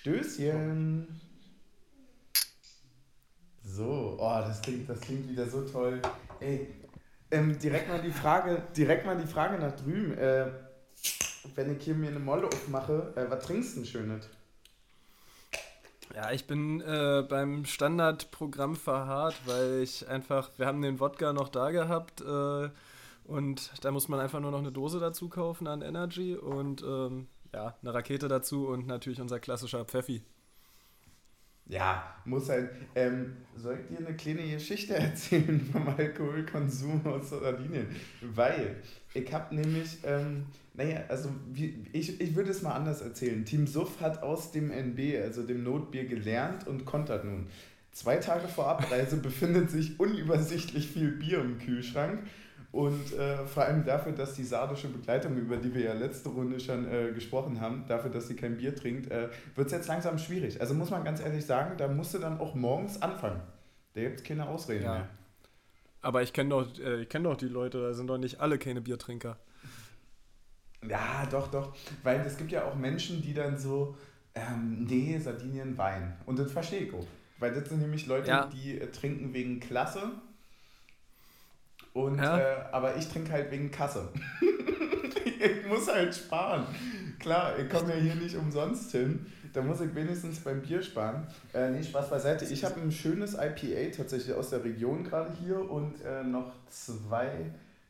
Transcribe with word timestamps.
Stößchen. 0.00 1.20
So, 3.62 4.16
oh, 4.18 4.38
das 4.40 4.62
klingt, 4.62 4.88
das 4.88 4.98
klingt 4.98 5.28
wieder 5.28 5.46
so 5.46 5.60
toll. 5.62 6.00
Ey, 6.40 6.68
ähm, 7.30 7.58
direkt 7.58 7.88
mal 7.90 8.00
die 8.00 8.10
Frage, 8.10 8.62
direkt 8.74 9.04
mal 9.04 9.18
die 9.18 9.26
Frage 9.26 9.58
nach 9.58 9.76
drüben. 9.76 10.16
Äh, 10.16 10.46
wenn 11.54 11.76
ich 11.76 11.84
hier 11.84 11.94
mir 11.94 12.08
eine 12.08 12.18
Molle 12.18 12.46
aufmache, 12.46 13.12
äh, 13.14 13.30
was 13.30 13.44
trinkst 13.44 13.72
du 13.72 13.80
denn 13.80 13.86
Schönes? 13.86 14.30
Ja, 16.14 16.32
ich 16.32 16.46
bin 16.46 16.80
äh, 16.80 17.22
beim 17.28 17.66
Standardprogramm 17.66 18.76
verharrt, 18.76 19.36
weil 19.44 19.82
ich 19.82 20.08
einfach, 20.08 20.50
wir 20.56 20.64
haben 20.64 20.80
den 20.80 20.98
Wodka 20.98 21.34
noch 21.34 21.50
da 21.50 21.72
gehabt 21.72 22.22
äh, 22.22 22.70
und 23.24 23.70
da 23.84 23.90
muss 23.90 24.08
man 24.08 24.18
einfach 24.18 24.40
nur 24.40 24.50
noch 24.50 24.60
eine 24.60 24.72
Dose 24.72 24.98
dazu 24.98 25.28
kaufen 25.28 25.66
an 25.66 25.82
Energy 25.82 26.36
und 26.36 26.82
ähm, 26.82 27.28
ja, 27.52 27.76
eine 27.80 27.94
Rakete 27.94 28.28
dazu 28.28 28.68
und 28.68 28.86
natürlich 28.86 29.20
unser 29.20 29.40
klassischer 29.40 29.84
Pfeffi. 29.84 30.22
Ja, 31.70 32.16
muss 32.24 32.48
halt. 32.48 32.70
Ähm, 32.96 33.36
soll 33.56 33.78
ich 33.80 33.96
dir 33.96 34.04
eine 34.04 34.16
kleine 34.16 34.42
Geschichte 34.42 34.94
erzählen 34.96 35.60
vom 35.70 35.88
Alkoholkonsum 35.88 37.06
aus 37.06 37.30
Sardinien? 37.30 37.86
Weil 38.20 38.76
ich 39.14 39.32
habe 39.32 39.54
nämlich, 39.54 39.98
ähm, 40.02 40.46
naja, 40.74 41.04
also 41.08 41.30
wie, 41.52 41.86
ich, 41.92 42.20
ich 42.20 42.34
würde 42.34 42.50
es 42.50 42.62
mal 42.62 42.72
anders 42.72 43.02
erzählen. 43.02 43.44
Team 43.44 43.68
Suff 43.68 44.00
hat 44.00 44.22
aus 44.22 44.50
dem 44.50 44.72
NB, 44.72 45.22
also 45.22 45.44
dem 45.44 45.62
Notbier, 45.62 46.06
gelernt 46.06 46.66
und 46.66 46.84
kontert 46.84 47.24
nun. 47.24 47.46
Zwei 47.92 48.16
Tage 48.16 48.48
vor 48.48 48.66
Abreise 48.66 49.16
befindet 49.22 49.70
sich 49.70 50.00
unübersichtlich 50.00 50.88
viel 50.88 51.12
Bier 51.12 51.40
im 51.40 51.58
Kühlschrank 51.58 52.24
und 52.72 53.12
äh, 53.14 53.44
vor 53.46 53.64
allem 53.64 53.84
dafür, 53.84 54.12
dass 54.12 54.34
die 54.34 54.44
sardische 54.44 54.88
Begleitung, 54.88 55.36
über 55.36 55.56
die 55.56 55.74
wir 55.74 55.82
ja 55.82 55.92
letzte 55.92 56.28
Runde 56.28 56.60
schon 56.60 56.86
äh, 56.86 57.10
gesprochen 57.12 57.60
haben, 57.60 57.84
dafür, 57.88 58.10
dass 58.10 58.28
sie 58.28 58.36
kein 58.36 58.58
Bier 58.58 58.76
trinkt, 58.76 59.10
äh, 59.10 59.28
wird 59.56 59.66
es 59.66 59.72
jetzt 59.72 59.88
langsam 59.88 60.18
schwierig. 60.18 60.60
Also 60.60 60.74
muss 60.74 60.90
man 60.90 61.02
ganz 61.02 61.20
ehrlich 61.20 61.44
sagen, 61.44 61.76
da 61.78 61.88
musst 61.88 62.14
du 62.14 62.18
dann 62.18 62.38
auch 62.38 62.54
morgens 62.54 63.02
anfangen. 63.02 63.40
Da 63.94 64.02
gibt 64.02 64.20
es 64.20 64.24
keine 64.24 64.48
Ausreden 64.48 64.84
ja. 64.84 64.94
mehr. 64.94 65.08
Aber 66.00 66.22
ich 66.22 66.32
kenne 66.32 66.50
doch, 66.50 66.78
äh, 66.78 67.06
kenn 67.06 67.24
doch 67.24 67.36
die 67.36 67.48
Leute, 67.48 67.82
da 67.82 67.92
sind 67.92 68.06
doch 68.06 68.18
nicht 68.18 68.40
alle 68.40 68.56
keine 68.58 68.80
Biertrinker. 68.80 69.36
Ja, 70.88 71.26
doch, 71.30 71.50
doch. 71.50 71.74
Weil 72.04 72.20
es 72.20 72.36
gibt 72.36 72.52
ja 72.52 72.64
auch 72.64 72.76
Menschen, 72.76 73.20
die 73.20 73.34
dann 73.34 73.58
so, 73.58 73.96
ähm, 74.34 74.84
nee, 74.84 75.18
Sardinien 75.18 75.76
Wein. 75.76 76.16
Und 76.24 76.38
das 76.38 76.52
verstehe 76.52 76.82
ich 76.82 76.94
auch. 76.94 77.06
Weil 77.38 77.52
das 77.52 77.68
sind 77.68 77.80
nämlich 77.80 78.06
Leute, 78.06 78.28
ja. 78.28 78.46
die 78.46 78.80
äh, 78.80 78.86
trinken 78.92 79.34
wegen 79.34 79.58
Klasse 79.58 80.12
und, 81.92 82.18
ja. 82.18 82.38
äh, 82.38 82.56
aber 82.72 82.96
ich 82.96 83.08
trinke 83.08 83.32
halt 83.32 83.50
wegen 83.50 83.70
Kasse. 83.70 84.08
ich 85.40 85.66
muss 85.66 85.88
halt 85.88 86.14
sparen. 86.14 86.66
Klar, 87.18 87.58
ich 87.58 87.68
komme 87.68 87.94
ja 87.94 88.00
hier 88.00 88.14
nicht 88.14 88.36
umsonst 88.36 88.92
hin. 88.92 89.26
Da 89.52 89.62
muss 89.62 89.80
ich 89.80 89.92
wenigstens 89.94 90.40
beim 90.40 90.62
Bier 90.62 90.82
sparen. 90.82 91.26
Äh, 91.52 91.70
nee, 91.70 91.82
Spaß 91.82 92.08
beiseite. 92.08 92.44
Ich 92.44 92.64
habe 92.64 92.80
ein 92.80 92.92
schönes 92.92 93.34
IPA 93.34 93.96
tatsächlich 93.96 94.34
aus 94.34 94.50
der 94.50 94.62
Region 94.64 95.02
gerade 95.02 95.32
hier 95.42 95.68
und 95.68 96.00
äh, 96.02 96.22
noch 96.22 96.52
zwei 96.68 97.30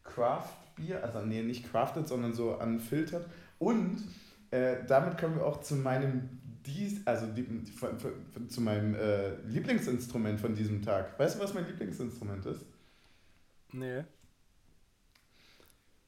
Craft-Bier. 0.04 1.04
Also, 1.04 1.20
nee, 1.20 1.42
nicht 1.42 1.70
crafted, 1.70 2.08
sondern 2.08 2.32
so 2.32 2.58
unfiltert. 2.58 3.26
Und 3.58 4.02
äh, 4.50 4.76
damit 4.88 5.18
kommen 5.18 5.36
wir 5.36 5.44
auch 5.44 5.60
zu 5.60 5.76
meinem 5.76 6.30
dies, 6.66 7.06
also 7.06 7.26
die, 7.26 7.42
von, 7.42 7.98
von, 7.98 8.12
von, 8.32 8.48
zu 8.48 8.60
meinem 8.60 8.94
äh, 8.94 9.34
Lieblingsinstrument 9.46 10.40
von 10.40 10.54
diesem 10.54 10.82
Tag. 10.82 11.18
Weißt 11.18 11.36
du, 11.36 11.44
was 11.44 11.54
mein 11.54 11.66
Lieblingsinstrument 11.66 12.46
ist? 12.46 12.64
Nee. 13.72 14.04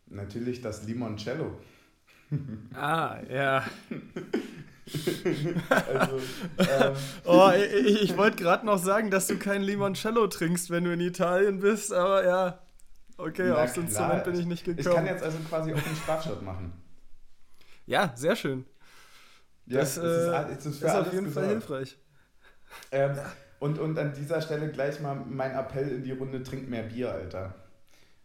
Natürlich 0.07 0.61
das 0.61 0.85
Limoncello. 0.85 1.59
Ah, 2.75 3.19
ja. 3.31 3.65
also, 5.69 6.21
ähm, 6.59 6.95
oh, 7.25 7.51
ich, 7.55 8.03
ich 8.03 8.17
wollte 8.17 8.43
gerade 8.43 8.65
noch 8.67 8.79
sagen, 8.79 9.11
dass 9.11 9.27
du 9.27 9.39
kein 9.39 9.63
Limoncello 9.63 10.27
trinkst, 10.27 10.71
wenn 10.71 10.85
du 10.85 10.93
in 10.93 11.01
Italien 11.01 11.61
bist, 11.61 11.93
aber 11.93 12.25
ja. 12.25 12.59
Okay, 13.19 13.49
Na 13.49 13.63
aufs 13.63 13.75
klar. 13.75 13.85
Instrument 13.85 14.25
bin 14.25 14.41
ich 14.41 14.47
nicht 14.47 14.65
gekommen. 14.65 14.81
Ich 14.81 14.95
kann 14.95 15.07
jetzt 15.07 15.23
also 15.23 15.39
quasi 15.49 15.73
auch 15.73 15.87
einen 15.87 15.97
Sprachschritt 15.97 16.43
machen. 16.43 16.73
Ja, 17.87 18.13
sehr 18.17 18.35
schön. 18.37 18.65
Ja, 19.67 19.81
das, 19.81 19.95
das 19.95 20.05
äh, 20.05 20.53
ist, 20.53 20.67
ist, 20.67 20.83
ist 20.83 20.91
auf 20.91 21.13
jeden 21.13 21.31
Fall 21.31 21.49
hilfreich. 21.49 21.99
Ähm, 22.91 23.17
und, 23.63 23.79
und 23.79 23.97
an 23.97 24.13
dieser 24.13 24.41
Stelle 24.41 24.73
gleich 24.73 25.01
mal 25.01 25.15
mein 25.15 25.53
Appell 25.53 25.89
in 25.89 26.03
die 26.03 26.11
Runde: 26.11 26.43
trink 26.43 26.69
mehr 26.69 26.83
Bier, 26.83 27.13
Alter. 27.13 27.55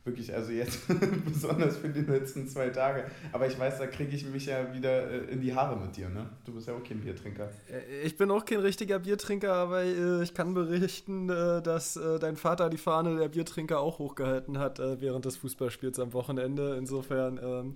Wirklich, 0.03 0.33
also 0.33 0.51
jetzt 0.51 0.79
besonders 1.25 1.77
für 1.77 1.89
die 1.89 2.01
letzten 2.01 2.47
zwei 2.47 2.69
Tage. 2.69 3.03
Aber 3.33 3.45
ich 3.45 3.59
weiß, 3.59 3.77
da 3.77 3.85
kriege 3.85 4.15
ich 4.15 4.25
mich 4.25 4.47
ja 4.47 4.73
wieder 4.73 5.11
äh, 5.11 5.31
in 5.31 5.41
die 5.41 5.53
Haare 5.53 5.75
mit 5.75 5.95
dir, 5.95 6.09
ne? 6.09 6.27
Du 6.43 6.53
bist 6.53 6.67
ja 6.67 6.73
auch 6.73 6.83
kein 6.83 7.01
Biertrinker. 7.01 7.49
Äh, 7.69 8.01
ich 8.03 8.17
bin 8.17 8.31
auch 8.31 8.45
kein 8.45 8.61
richtiger 8.61 8.97
Biertrinker, 8.97 9.53
aber 9.53 9.83
äh, 9.83 10.23
ich 10.23 10.33
kann 10.33 10.55
berichten, 10.55 11.27
dass 11.27 11.99
dein 12.19 12.35
Vater 12.35 12.71
die 12.71 12.77
Fahne 12.77 13.17
der 13.17 13.27
Biertrinker 13.27 13.79
auch 13.79 13.99
hochgehalten 13.99 14.57
hat 14.57 14.79
während 14.79 15.25
des 15.25 15.37
Fußballspiels 15.37 15.99
am 15.99 16.13
Wochenende. 16.13 16.77
Insofern 16.77 17.39
ähm, 17.43 17.75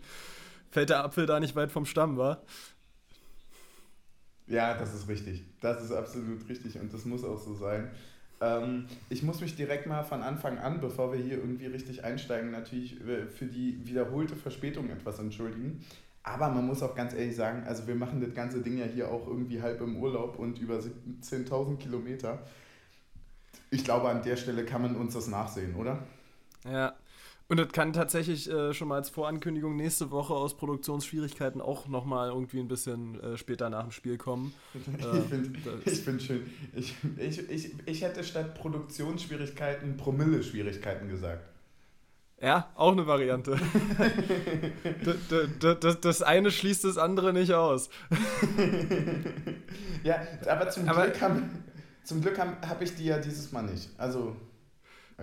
fällt 0.71 0.89
der 0.89 1.03
Apfel 1.03 1.27
da 1.27 1.39
nicht 1.39 1.55
weit 1.55 1.71
vom 1.71 1.85
Stamm, 1.85 2.17
wa? 2.17 2.41
Ja, 4.51 4.73
das 4.73 4.93
ist 4.93 5.07
richtig. 5.07 5.45
Das 5.61 5.81
ist 5.81 5.93
absolut 5.93 6.47
richtig 6.49 6.77
und 6.77 6.93
das 6.93 7.05
muss 7.05 7.23
auch 7.23 7.39
so 7.39 7.55
sein. 7.55 7.89
Ähm, 8.41 8.85
ich 9.09 9.23
muss 9.23 9.39
mich 9.39 9.55
direkt 9.55 9.87
mal 9.87 10.03
von 10.03 10.21
Anfang 10.21 10.57
an, 10.57 10.81
bevor 10.81 11.13
wir 11.13 11.19
hier 11.19 11.37
irgendwie 11.37 11.67
richtig 11.67 12.03
einsteigen, 12.03 12.51
natürlich 12.51 12.99
äh, 12.99 13.27
für 13.27 13.45
die 13.45 13.79
wiederholte 13.85 14.35
Verspätung 14.35 14.89
etwas 14.89 15.19
entschuldigen. 15.19 15.85
Aber 16.23 16.49
man 16.49 16.67
muss 16.67 16.83
auch 16.83 16.95
ganz 16.95 17.13
ehrlich 17.13 17.35
sagen, 17.35 17.63
also 17.65 17.87
wir 17.87 17.95
machen 17.95 18.19
das 18.19 18.33
ganze 18.33 18.61
Ding 18.61 18.77
ja 18.77 18.85
hier 18.85 19.09
auch 19.09 19.25
irgendwie 19.25 19.61
halb 19.61 19.79
im 19.79 19.95
Urlaub 19.95 20.37
und 20.37 20.59
über 20.59 20.79
10.000 20.79 21.77
Kilometer. 21.77 22.39
Ich 23.69 23.85
glaube, 23.85 24.09
an 24.09 24.21
der 24.21 24.35
Stelle 24.35 24.65
kann 24.65 24.81
man 24.81 24.97
uns 24.97 25.13
das 25.13 25.27
nachsehen, 25.27 25.75
oder? 25.75 26.03
Ja, 26.65 26.93
und 27.51 27.57
das 27.57 27.67
kann 27.73 27.91
tatsächlich 27.91 28.49
äh, 28.49 28.73
schon 28.73 28.87
mal 28.87 28.95
als 28.95 29.09
Vorankündigung 29.09 29.75
nächste 29.75 30.09
Woche 30.09 30.33
aus 30.33 30.55
Produktionsschwierigkeiten 30.55 31.59
auch 31.59 31.85
nochmal 31.89 32.29
irgendwie 32.29 32.61
ein 32.61 32.69
bisschen 32.69 33.19
äh, 33.19 33.35
später 33.35 33.69
nach 33.69 33.83
dem 33.83 33.91
Spiel 33.91 34.17
kommen. 34.17 34.53
Äh, 35.01 35.17
ich 35.17 35.25
finde 35.25 35.59
find 35.83 36.21
schön. 36.21 36.49
Ich, 36.73 36.95
ich, 37.17 37.49
ich, 37.49 37.73
ich 37.85 38.01
hätte 38.03 38.23
statt 38.23 38.55
Produktionsschwierigkeiten 38.55 39.97
Promille-Schwierigkeiten 39.97 41.09
gesagt. 41.09 41.49
Ja, 42.41 42.69
auch 42.75 42.93
eine 42.93 43.05
Variante. 43.05 43.57
das, 45.59 45.79
das, 45.79 45.99
das, 45.99 46.21
eine 46.21 46.51
schließt 46.51 46.85
das 46.85 46.97
andere 46.97 47.33
nicht 47.33 47.51
aus. 47.51 47.89
ja, 50.03 50.21
aber 50.47 50.69
zum 50.69 50.87
aber, 50.87 51.09
Glück 51.09 51.21
habe 51.21 51.41
hab, 52.37 52.69
hab 52.69 52.81
ich 52.81 52.95
die 52.95 53.05
ja 53.05 53.19
dieses 53.19 53.51
Mal 53.51 53.63
nicht. 53.63 53.89
Also. 53.97 54.37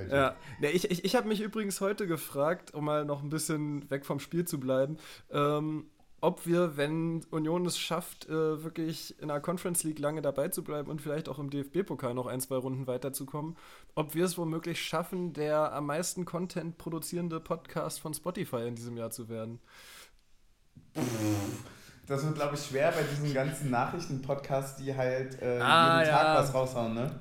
Also. 0.04 0.16
Ja, 0.16 0.36
ja 0.60 0.70
ich, 0.70 0.90
ich, 0.90 1.04
ich 1.04 1.16
habe 1.16 1.28
mich 1.28 1.40
übrigens 1.40 1.80
heute 1.80 2.06
gefragt, 2.06 2.74
um 2.74 2.84
mal 2.84 3.04
noch 3.04 3.22
ein 3.22 3.30
bisschen 3.30 3.90
weg 3.90 4.06
vom 4.06 4.20
Spiel 4.20 4.44
zu 4.44 4.58
bleiben, 4.58 4.98
ähm, 5.30 5.86
ob 6.20 6.46
wir, 6.46 6.76
wenn 6.76 7.24
Union 7.30 7.64
es 7.66 7.78
schafft, 7.78 8.28
äh, 8.28 8.62
wirklich 8.64 9.20
in 9.20 9.28
der 9.28 9.40
Conference 9.40 9.84
League 9.84 10.00
lange 10.00 10.20
dabei 10.20 10.48
zu 10.48 10.64
bleiben 10.64 10.90
und 10.90 11.00
vielleicht 11.00 11.28
auch 11.28 11.38
im 11.38 11.48
DFB-Pokal 11.50 12.12
noch 12.14 12.26
ein, 12.26 12.40
zwei 12.40 12.56
Runden 12.56 12.86
weiterzukommen, 12.86 13.56
ob 13.94 14.14
wir 14.14 14.24
es 14.24 14.36
womöglich 14.36 14.82
schaffen, 14.82 15.32
der 15.32 15.72
am 15.72 15.86
meisten 15.86 16.24
Content 16.24 16.76
produzierende 16.76 17.38
Podcast 17.38 18.00
von 18.00 18.14
Spotify 18.14 18.66
in 18.66 18.74
diesem 18.74 18.96
Jahr 18.96 19.10
zu 19.10 19.28
werden. 19.28 19.60
Das 22.06 22.24
wird, 22.24 22.34
glaube 22.34 22.56
ich, 22.56 22.62
schwer 22.62 22.90
bei 22.90 23.02
diesen 23.02 23.32
ganzen 23.32 23.70
Nachrichten-Podcasts, 23.70 24.82
die 24.82 24.96
halt 24.96 25.40
äh, 25.40 25.60
ah, 25.60 26.00
jeden 26.00 26.10
ja. 26.10 26.18
Tag 26.18 26.38
was 26.38 26.54
raushauen, 26.54 26.94
ne? 26.94 27.20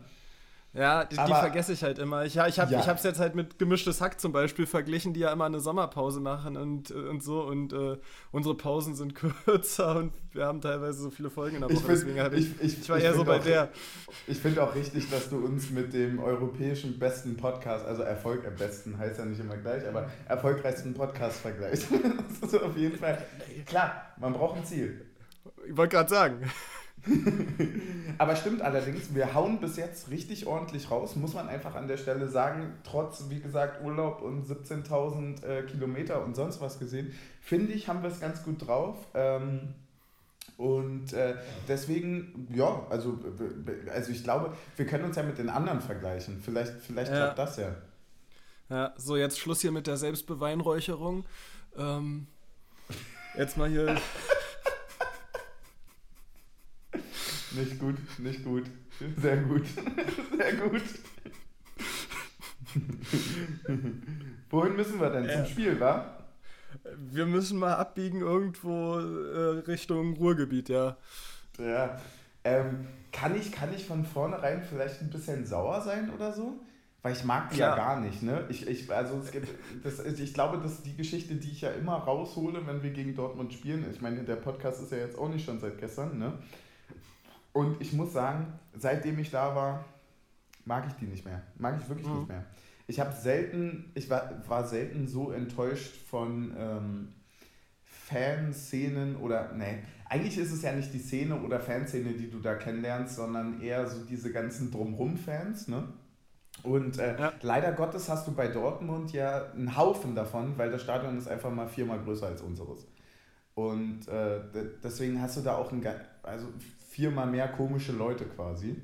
Ja, 0.78 1.06
die, 1.06 1.16
die 1.16 1.34
vergesse 1.34 1.74
ich 1.74 1.84
halt 1.84 1.98
immer. 1.98 2.26
Ich, 2.26 2.36
ja, 2.36 2.48
ich 2.48 2.60
habe 2.60 2.72
ja. 2.72 2.94
es 2.94 3.04
jetzt 3.04 3.20
halt 3.20 3.34
mit 3.34 3.58
gemischtes 3.58 4.00
Hack 4.00 4.20
zum 4.20 4.32
Beispiel 4.32 4.68
verglichen, 4.68 5.14
die 5.14 5.22
ja 5.22 5.32
immer 5.32 5.46
eine 5.46 5.60
Sommerpause 5.60 6.20
machen 6.20 6.56
und, 6.56 6.92
und 6.92 7.24
so. 7.24 7.42
Und 7.42 7.74
äh, 7.74 7.98
unsere 8.32 8.56
Pausen 8.56 8.94
sind 8.94 9.16
kürzer 9.46 9.96
und 9.96 10.14
wir 10.34 10.46
haben 10.46 10.62
teilweise 10.62 11.02
so 11.02 11.10
viele 11.10 11.32
Folgen 11.32 11.56
in 11.56 11.62
der 11.62 11.70
Woche. 11.70 11.80
Ich 11.80 11.84
find, 11.84 11.98
deswegen 11.98 12.22
hatte 12.22 12.36
ich, 12.36 12.62
ich, 12.62 12.80
ich 12.82 12.90
war 12.90 13.00
eher 13.00 13.16
so 13.16 13.24
bei 13.24 13.40
auch, 13.40 13.44
der. 13.44 13.70
Ich 14.28 14.38
finde 14.38 14.62
auch 14.62 14.76
richtig, 14.76 15.10
dass 15.10 15.30
du 15.30 15.38
uns 15.38 15.72
mit 15.72 15.94
dem 15.94 16.20
europäischen 16.20 17.00
besten 17.00 17.38
Podcast, 17.38 17.84
also 17.86 18.04
Erfolg 18.04 18.46
am 18.46 18.56
besten 18.56 19.00
heißt 19.00 19.18
ja 19.18 19.26
nicht 19.26 19.40
immer 19.40 19.58
gleich, 19.58 19.88
aber 19.88 20.12
erfolgreichsten 20.28 20.94
Podcast 20.94 21.40
vergleichst. 21.40 21.88
das 22.42 22.54
ist 22.54 22.62
auf 22.62 22.78
jeden 22.78 23.00
Fall. 23.00 23.26
Klar, 23.66 24.14
man 24.20 24.34
braucht 24.34 24.58
ein 24.58 24.66
Ziel. 24.66 25.08
Ich 25.68 25.76
wollte 25.76 25.96
gerade 25.96 26.10
sagen. 26.10 26.52
Aber 28.18 28.36
stimmt 28.36 28.62
allerdings, 28.62 29.14
wir 29.14 29.34
hauen 29.34 29.60
bis 29.60 29.78
jetzt 29.78 30.10
richtig 30.10 30.48
ordentlich 30.48 30.90
raus, 30.92 31.16
muss 31.16 31.34
man 31.34 31.48
einfach 31.48 31.76
an 31.76 31.88
der 31.88 31.98
Stelle 31.98 32.28
sagen. 32.28 32.74
Trotz, 32.84 33.26
wie 33.30 33.40
gesagt, 33.40 33.84
Urlaub 33.84 34.22
und 34.22 34.46
17.000 34.46 35.44
äh, 35.44 35.64
Kilometer 35.64 36.24
und 36.24 36.36
sonst 36.36 36.62
was 36.62 36.80
gesehen, 36.80 37.14
finde 37.42 37.74
ich, 37.74 37.88
haben 37.88 38.02
wir 38.02 38.10
es 38.10 38.20
ganz 38.20 38.44
gut 38.44 38.68
drauf. 38.68 38.96
Ähm, 39.14 39.74
und 40.58 41.14
äh, 41.14 41.36
deswegen, 41.68 42.48
ja, 42.54 42.86
also, 42.90 43.20
also 43.94 44.12
ich 44.12 44.24
glaube, 44.24 44.54
wir 44.76 44.88
können 44.88 45.04
uns 45.04 45.16
ja 45.16 45.24
mit 45.24 45.38
den 45.38 45.50
anderen 45.50 45.82
vergleichen. 45.82 46.42
Vielleicht, 46.44 46.74
vielleicht 46.82 47.12
ja. 47.12 47.18
klappt 47.18 47.40
das 47.40 47.58
ja. 47.58 47.76
Ja, 48.70 48.94
so 48.98 49.16
jetzt 49.16 49.40
Schluss 49.40 49.62
hier 49.62 49.72
mit 49.72 49.88
der 49.88 49.98
Selbstbeweinräucherung. 49.98 51.26
Ähm, 51.78 52.28
jetzt 53.38 53.56
mal 53.58 53.70
hier 53.70 53.96
nicht 57.58 57.80
gut, 57.80 57.96
nicht 58.20 58.44
gut. 58.44 58.66
Sehr 59.18 59.38
gut. 59.38 59.66
Sehr 60.38 60.54
gut. 60.56 60.82
Wohin 64.50 64.76
müssen 64.76 65.00
wir 65.00 65.10
denn 65.10 65.30
zum 65.30 65.46
Spiel, 65.46 65.80
wa? 65.80 66.18
Wir 66.98 67.26
müssen 67.26 67.60
mal 67.60 67.76
abbiegen 67.76 68.22
irgendwo 68.22 68.98
äh, 69.00 69.60
Richtung 69.68 70.14
Ruhrgebiet, 70.16 70.70
ja. 70.70 70.98
Ja. 71.60 72.00
Ähm, 72.44 72.88
kann, 73.12 73.36
ich, 73.36 73.52
kann 73.52 73.74
ich 73.74 73.86
von 73.86 74.06
vornherein 74.06 74.62
vielleicht 74.64 75.02
ein 75.02 75.10
bisschen 75.10 75.46
sauer 75.46 75.82
sein 75.82 76.12
oder 76.14 76.32
so? 76.32 76.60
Weil 77.02 77.14
ich 77.14 77.24
mag 77.24 77.50
die 77.52 77.58
ja, 77.58 77.70
ja 77.70 77.76
gar 77.76 78.00
nicht, 78.00 78.24
ne? 78.24 78.46
Ich, 78.50 78.68
ich, 78.68 78.92
also 78.92 79.20
es 79.20 79.32
gibt, 79.32 79.48
das, 79.84 80.00
ich 80.00 80.34
glaube, 80.34 80.60
das 80.62 80.74
ist 80.74 80.86
die 80.86 80.96
Geschichte, 80.96 81.36
die 81.36 81.52
ich 81.52 81.62
ja 81.62 81.70
immer 81.72 81.96
raushole, 81.96 82.66
wenn 82.66 82.84
wir 82.84 82.92
gegen 82.92 83.16
Dortmund 83.16 83.54
spielen. 83.54 83.86
Ich 83.92 84.02
meine, 84.02 84.24
der 84.24 84.36
Podcast 84.36 84.82
ist 84.82 84.92
ja 84.92 84.98
jetzt 84.98 85.18
auch 85.18 85.30
nicht 85.30 85.46
schon 85.46 85.60
seit 85.60 85.78
gestern, 85.78 86.18
ne? 86.18 86.34
Und 87.58 87.82
ich 87.82 87.92
muss 87.92 88.14
sagen, 88.14 88.54
seitdem 88.78 89.18
ich 89.18 89.32
da 89.32 89.56
war, 89.56 89.84
mag 90.66 90.86
ich 90.90 90.94
die 90.94 91.06
nicht 91.06 91.26
mehr. 91.26 91.42
Mag 91.58 91.80
ich 91.82 91.90
wirklich 91.90 92.08
mhm. 92.08 92.18
nicht 92.18 92.28
mehr. 92.28 92.46
Ich 92.86 93.00
habe 93.00 93.12
selten, 93.12 93.92
ich 93.96 94.12
war, 94.12 94.48
war 94.48 94.64
selten 94.64 95.08
so 95.08 95.32
enttäuscht 95.32 95.96
von 96.08 96.56
ähm, 96.56 97.14
Fanszenen 97.84 99.16
oder, 99.16 99.54
nee, 99.54 99.80
eigentlich 100.06 100.38
ist 100.38 100.52
es 100.52 100.62
ja 100.62 100.72
nicht 100.72 100.94
die 100.94 101.00
Szene 101.00 101.42
oder 101.42 101.60
Fanszene, 101.60 102.14
die 102.14 102.30
du 102.30 102.42
da 102.42 102.54
kennenlernst, 102.54 103.16
sondern 103.16 103.60
eher 103.60 103.88
so 103.88 104.06
diese 104.06 104.32
ganzen 104.32 104.70
Drumrum-Fans, 104.70 105.68
ne? 105.68 105.88
Und 106.62 107.00
äh, 107.00 107.20
ja. 107.20 107.34
leider 107.42 107.72
Gottes 107.72 108.08
hast 108.08 108.28
du 108.28 108.34
bei 108.34 108.50
Dortmund 108.50 109.14
ja 109.14 109.52
einen 109.52 109.76
Haufen 109.76 110.14
davon, 110.14 110.60
weil 110.60 110.70
das 110.70 110.84
Stadion 110.84 111.18
ist 111.18 111.28
einfach 111.28 111.50
mal 111.50 111.68
viermal 111.68 112.04
größer 112.04 112.28
als 112.28 112.42
unseres. 112.42 112.86
Und 113.56 114.08
äh, 114.08 114.42
deswegen 114.84 115.20
hast 115.20 115.38
du 115.38 115.42
da 115.42 115.58
auch 115.58 115.72
ein, 115.72 115.84
also 116.22 116.48
viermal 116.98 117.28
mehr 117.28 117.48
komische 117.48 117.92
Leute 117.92 118.26
quasi. 118.26 118.76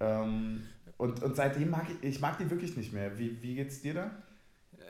Ähm, 0.00 0.64
und, 0.98 1.22
und 1.22 1.34
seitdem 1.34 1.70
mag 1.70 1.86
ich, 1.88 2.06
ich 2.06 2.20
mag 2.20 2.36
die 2.36 2.50
wirklich 2.50 2.76
nicht 2.76 2.92
mehr. 2.92 3.18
Wie, 3.18 3.42
wie 3.42 3.54
geht's 3.54 3.80
dir 3.80 3.94
da? 3.94 4.10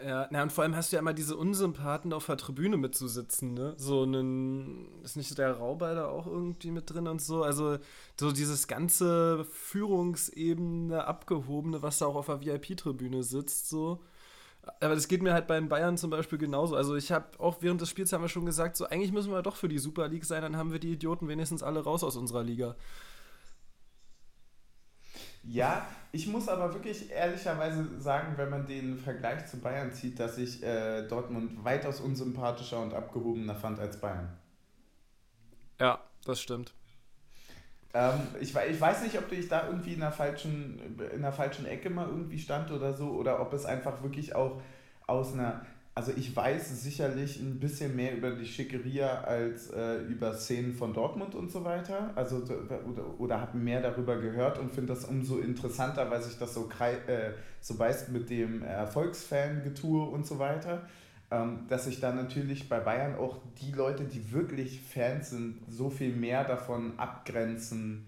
Ja, 0.04 0.26
na 0.30 0.42
und 0.42 0.50
vor 0.50 0.64
allem 0.64 0.74
hast 0.74 0.90
du 0.90 0.96
ja 0.96 1.00
immer 1.00 1.12
diese 1.12 1.36
Unsympathen 1.36 2.12
auf 2.12 2.26
der 2.26 2.36
Tribüne 2.36 2.76
mitzusitzen, 2.76 3.54
ne? 3.54 3.74
So 3.76 4.02
einen, 4.02 5.02
ist 5.04 5.16
nicht 5.16 5.38
der 5.38 5.52
Rauber 5.52 5.94
da 5.94 6.08
auch 6.08 6.26
irgendwie 6.26 6.72
mit 6.72 6.92
drin 6.92 7.06
und 7.06 7.22
so? 7.22 7.44
Also 7.44 7.78
so 8.18 8.32
dieses 8.32 8.66
ganze 8.66 9.44
Führungsebene, 9.44 11.04
abgehobene, 11.04 11.80
was 11.80 11.98
da 11.98 12.06
auch 12.06 12.16
auf 12.16 12.26
der 12.26 12.40
VIP-Tribüne 12.40 13.22
sitzt, 13.22 13.68
so. 13.68 14.00
Aber 14.80 14.94
das 14.94 15.08
geht 15.08 15.22
mir 15.22 15.32
halt 15.32 15.46
bei 15.46 15.58
den 15.58 15.68
Bayern 15.68 15.96
zum 15.96 16.10
Beispiel 16.10 16.38
genauso. 16.38 16.76
Also 16.76 16.96
ich 16.96 17.12
habe 17.12 17.26
auch 17.38 17.58
während 17.60 17.80
des 17.80 17.88
Spiels 17.88 18.12
haben 18.12 18.22
wir 18.22 18.28
schon 18.28 18.46
gesagt, 18.46 18.76
so 18.76 18.86
eigentlich 18.86 19.12
müssen 19.12 19.32
wir 19.32 19.42
doch 19.42 19.56
für 19.56 19.68
die 19.68 19.78
Super 19.78 20.08
League 20.08 20.24
sein, 20.24 20.42
dann 20.42 20.56
haben 20.56 20.72
wir 20.72 20.78
die 20.78 20.92
Idioten 20.92 21.28
wenigstens 21.28 21.62
alle 21.62 21.80
raus 21.80 22.04
aus 22.04 22.16
unserer 22.16 22.42
Liga. 22.42 22.76
Ja, 25.44 25.86
ich 26.12 26.26
muss 26.26 26.48
aber 26.48 26.74
wirklich 26.74 27.10
ehrlicherweise 27.10 28.00
sagen, 28.00 28.34
wenn 28.36 28.50
man 28.50 28.66
den 28.66 28.98
Vergleich 28.98 29.46
zu 29.46 29.58
Bayern 29.58 29.92
zieht, 29.92 30.20
dass 30.20 30.36
ich 30.36 30.62
äh, 30.62 31.06
Dortmund 31.06 31.64
weitaus 31.64 32.00
unsympathischer 32.00 32.80
und 32.80 32.92
abgehobener 32.92 33.54
fand 33.54 33.78
als 33.80 33.98
Bayern. 34.00 34.36
Ja, 35.80 36.00
das 36.24 36.40
stimmt. 36.40 36.74
Ähm, 37.94 38.20
ich, 38.40 38.54
ich 38.54 38.80
weiß 38.80 39.02
nicht, 39.02 39.18
ob 39.18 39.30
ich 39.32 39.48
da 39.48 39.66
irgendwie 39.66 39.94
in 39.94 40.00
der, 40.00 40.12
falschen, 40.12 40.80
in 41.14 41.22
der 41.22 41.32
falschen 41.32 41.66
Ecke 41.66 41.90
mal 41.90 42.06
irgendwie 42.06 42.38
stand 42.38 42.70
oder 42.70 42.92
so, 42.94 43.10
oder 43.10 43.40
ob 43.40 43.52
es 43.52 43.64
einfach 43.64 44.02
wirklich 44.02 44.34
auch 44.34 44.60
aus 45.06 45.32
einer 45.32 45.62
also 45.98 46.12
ich 46.14 46.36
weiß 46.36 46.80
sicherlich 46.80 47.40
ein 47.40 47.58
bisschen 47.58 47.96
mehr 47.96 48.16
über 48.16 48.30
die 48.30 48.46
Schickeria 48.46 49.22
als 49.22 49.68
äh, 49.70 49.96
über 50.02 50.32
Szenen 50.32 50.72
von 50.72 50.94
Dortmund 50.94 51.34
und 51.34 51.50
so 51.50 51.64
weiter. 51.64 52.12
Also 52.14 52.36
oder, 52.36 53.18
oder 53.18 53.40
habe 53.40 53.58
mehr 53.58 53.82
darüber 53.82 54.16
gehört 54.16 54.60
und 54.60 54.70
finde 54.72 54.94
das 54.94 55.06
umso 55.06 55.38
interessanter, 55.38 56.08
weil 56.08 56.22
sich 56.22 56.38
das 56.38 56.54
so, 56.54 56.68
äh, 56.78 57.32
so 57.60 57.74
beißt 57.74 58.10
mit 58.10 58.30
dem 58.30 58.62
Erfolgsfan-Getue 58.62 60.04
und 60.04 60.24
so 60.24 60.38
weiter. 60.38 60.82
Ähm, 61.30 61.66
dass 61.68 61.84
sich 61.84 62.00
dann 62.00 62.16
natürlich 62.16 62.70
bei 62.70 62.80
Bayern 62.80 63.16
auch 63.16 63.36
die 63.60 63.72
Leute, 63.72 64.04
die 64.04 64.32
wirklich 64.32 64.80
Fans 64.80 65.30
sind, 65.30 65.58
so 65.68 65.90
viel 65.90 66.14
mehr 66.14 66.44
davon 66.44 66.98
abgrenzen 66.98 68.06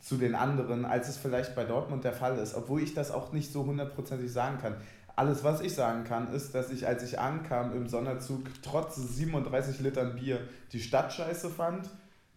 zu 0.00 0.16
den 0.16 0.34
anderen, 0.34 0.84
als 0.84 1.08
es 1.08 1.16
vielleicht 1.16 1.54
bei 1.54 1.64
Dortmund 1.64 2.02
der 2.02 2.12
Fall 2.12 2.36
ist. 2.38 2.54
Obwohl 2.54 2.82
ich 2.82 2.94
das 2.94 3.12
auch 3.12 3.32
nicht 3.32 3.52
so 3.52 3.64
hundertprozentig 3.64 4.32
sagen 4.32 4.58
kann. 4.58 4.74
Alles, 5.14 5.44
was 5.44 5.60
ich 5.60 5.74
sagen 5.74 6.04
kann, 6.04 6.32
ist, 6.32 6.54
dass 6.54 6.70
ich, 6.70 6.86
als 6.86 7.02
ich 7.04 7.20
ankam 7.20 7.74
im 7.74 7.88
Sonderzug, 7.88 8.42
trotz 8.62 8.96
37 8.96 9.80
Litern 9.80 10.16
Bier 10.16 10.40
die 10.72 10.80
Stadt 10.80 11.12
scheiße 11.12 11.50
fand, 11.50 11.90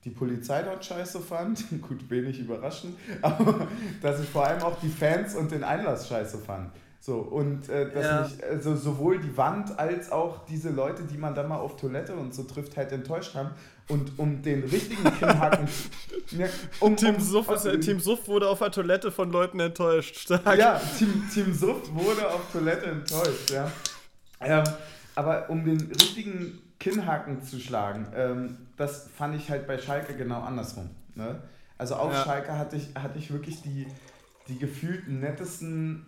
die 0.03 0.09
Polizei 0.09 0.63
dort 0.63 0.83
scheiße 0.83 1.19
fand, 1.21 1.63
gut, 1.81 2.09
wenig 2.09 2.39
überraschend, 2.39 2.95
aber 3.21 3.67
dass 4.01 4.19
ich 4.19 4.27
vor 4.27 4.45
allem 4.45 4.61
auch 4.61 4.79
die 4.81 4.89
Fans 4.89 5.33
und 5.33 5.51
den 5.51 5.63
Einlass 5.63 6.09
scheiße 6.09 6.39
fand. 6.39 6.71
So, 7.05 7.17
und 7.17 7.67
äh, 7.67 7.91
dass 7.91 8.05
ja. 8.05 8.21
mich 8.21 8.45
also 8.45 8.77
sowohl 8.77 9.19
die 9.19 9.35
Wand 9.35 9.77
als 9.77 10.09
auch 10.09 10.45
diese 10.45 10.69
Leute, 10.69 11.03
die 11.03 11.17
man 11.17 11.35
dann 11.35 11.49
mal 11.49 11.57
auf 11.57 11.75
Toilette 11.75 12.15
und 12.15 12.33
so 12.33 12.43
trifft, 12.43 12.77
halt 12.77 12.93
enttäuscht 12.93 13.35
haben. 13.35 13.49
Und 13.89 14.17
um 14.17 14.41
den 14.41 14.63
richtigen 14.63 15.03
Kinnhaken. 15.19 15.67
ja, 16.31 16.47
um, 16.79 16.95
Team, 16.95 17.15
um, 17.15 17.21
Suff 17.21 17.49
ist, 17.49 17.65
äh, 17.65 17.77
Team 17.81 17.99
Suff 17.99 18.25
wurde 18.29 18.47
auf 18.47 18.59
der 18.59 18.71
Toilette 18.71 19.11
von 19.11 19.33
Leuten 19.33 19.59
enttäuscht. 19.59 20.15
Stark. 20.15 20.57
Ja, 20.57 20.79
Team, 20.97 21.29
Team 21.33 21.53
Suff 21.53 21.93
wurde 21.93 22.25
auf 22.25 22.49
Toilette 22.53 22.85
enttäuscht, 22.85 23.51
ja. 23.51 23.69
Ähm, 24.39 24.63
aber 25.15 25.49
um 25.49 25.65
den 25.65 25.81
richtigen 25.81 26.61
Kinnhaken 26.79 27.43
zu 27.43 27.59
schlagen, 27.59 28.07
ähm, 28.15 28.57
das 28.77 29.09
fand 29.13 29.35
ich 29.35 29.49
halt 29.49 29.67
bei 29.67 29.77
Schalke 29.77 30.13
genau 30.13 30.39
andersrum. 30.39 30.89
Ne? 31.15 31.41
Also 31.77 31.95
auf 31.95 32.13
ja. 32.13 32.23
Schalke 32.23 32.57
hatte 32.57 32.77
ich, 32.77 32.95
hatte 32.95 33.19
ich 33.19 33.33
wirklich 33.33 33.61
die, 33.61 33.87
die 34.47 34.57
gefühlt 34.57 35.09
nettesten 35.09 36.05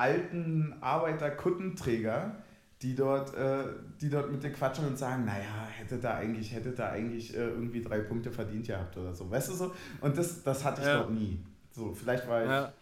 alten 0.00 0.74
Arbeiter-Kuttenträger, 0.80 2.36
die 2.80 2.94
dort, 2.94 3.34
äh, 3.34 3.64
die 4.00 4.08
dort 4.08 4.32
mit 4.32 4.42
dir 4.42 4.52
quatschen 4.52 4.86
und 4.86 4.98
sagen, 4.98 5.26
naja, 5.26 5.68
hätte 5.70 5.98
da 5.98 6.14
eigentlich, 6.14 6.54
hätte 6.54 6.72
da 6.72 6.88
eigentlich 6.88 7.36
äh, 7.36 7.48
irgendwie 7.48 7.82
drei 7.82 7.98
Punkte 7.98 8.32
verdient 8.32 8.66
gehabt 8.66 8.96
oder 8.96 9.14
so. 9.14 9.30
Weißt 9.30 9.50
du 9.50 9.54
so? 9.54 9.74
Und 10.00 10.16
das, 10.16 10.42
das 10.42 10.64
hatte 10.64 10.80
ich 10.80 10.86
ja. 10.86 10.98
dort 10.98 11.10
nie. 11.10 11.44
So, 11.72 11.92
vielleicht 11.92 12.26
war 12.26 12.42
ich. 12.42 12.48
Ja. 12.48 12.72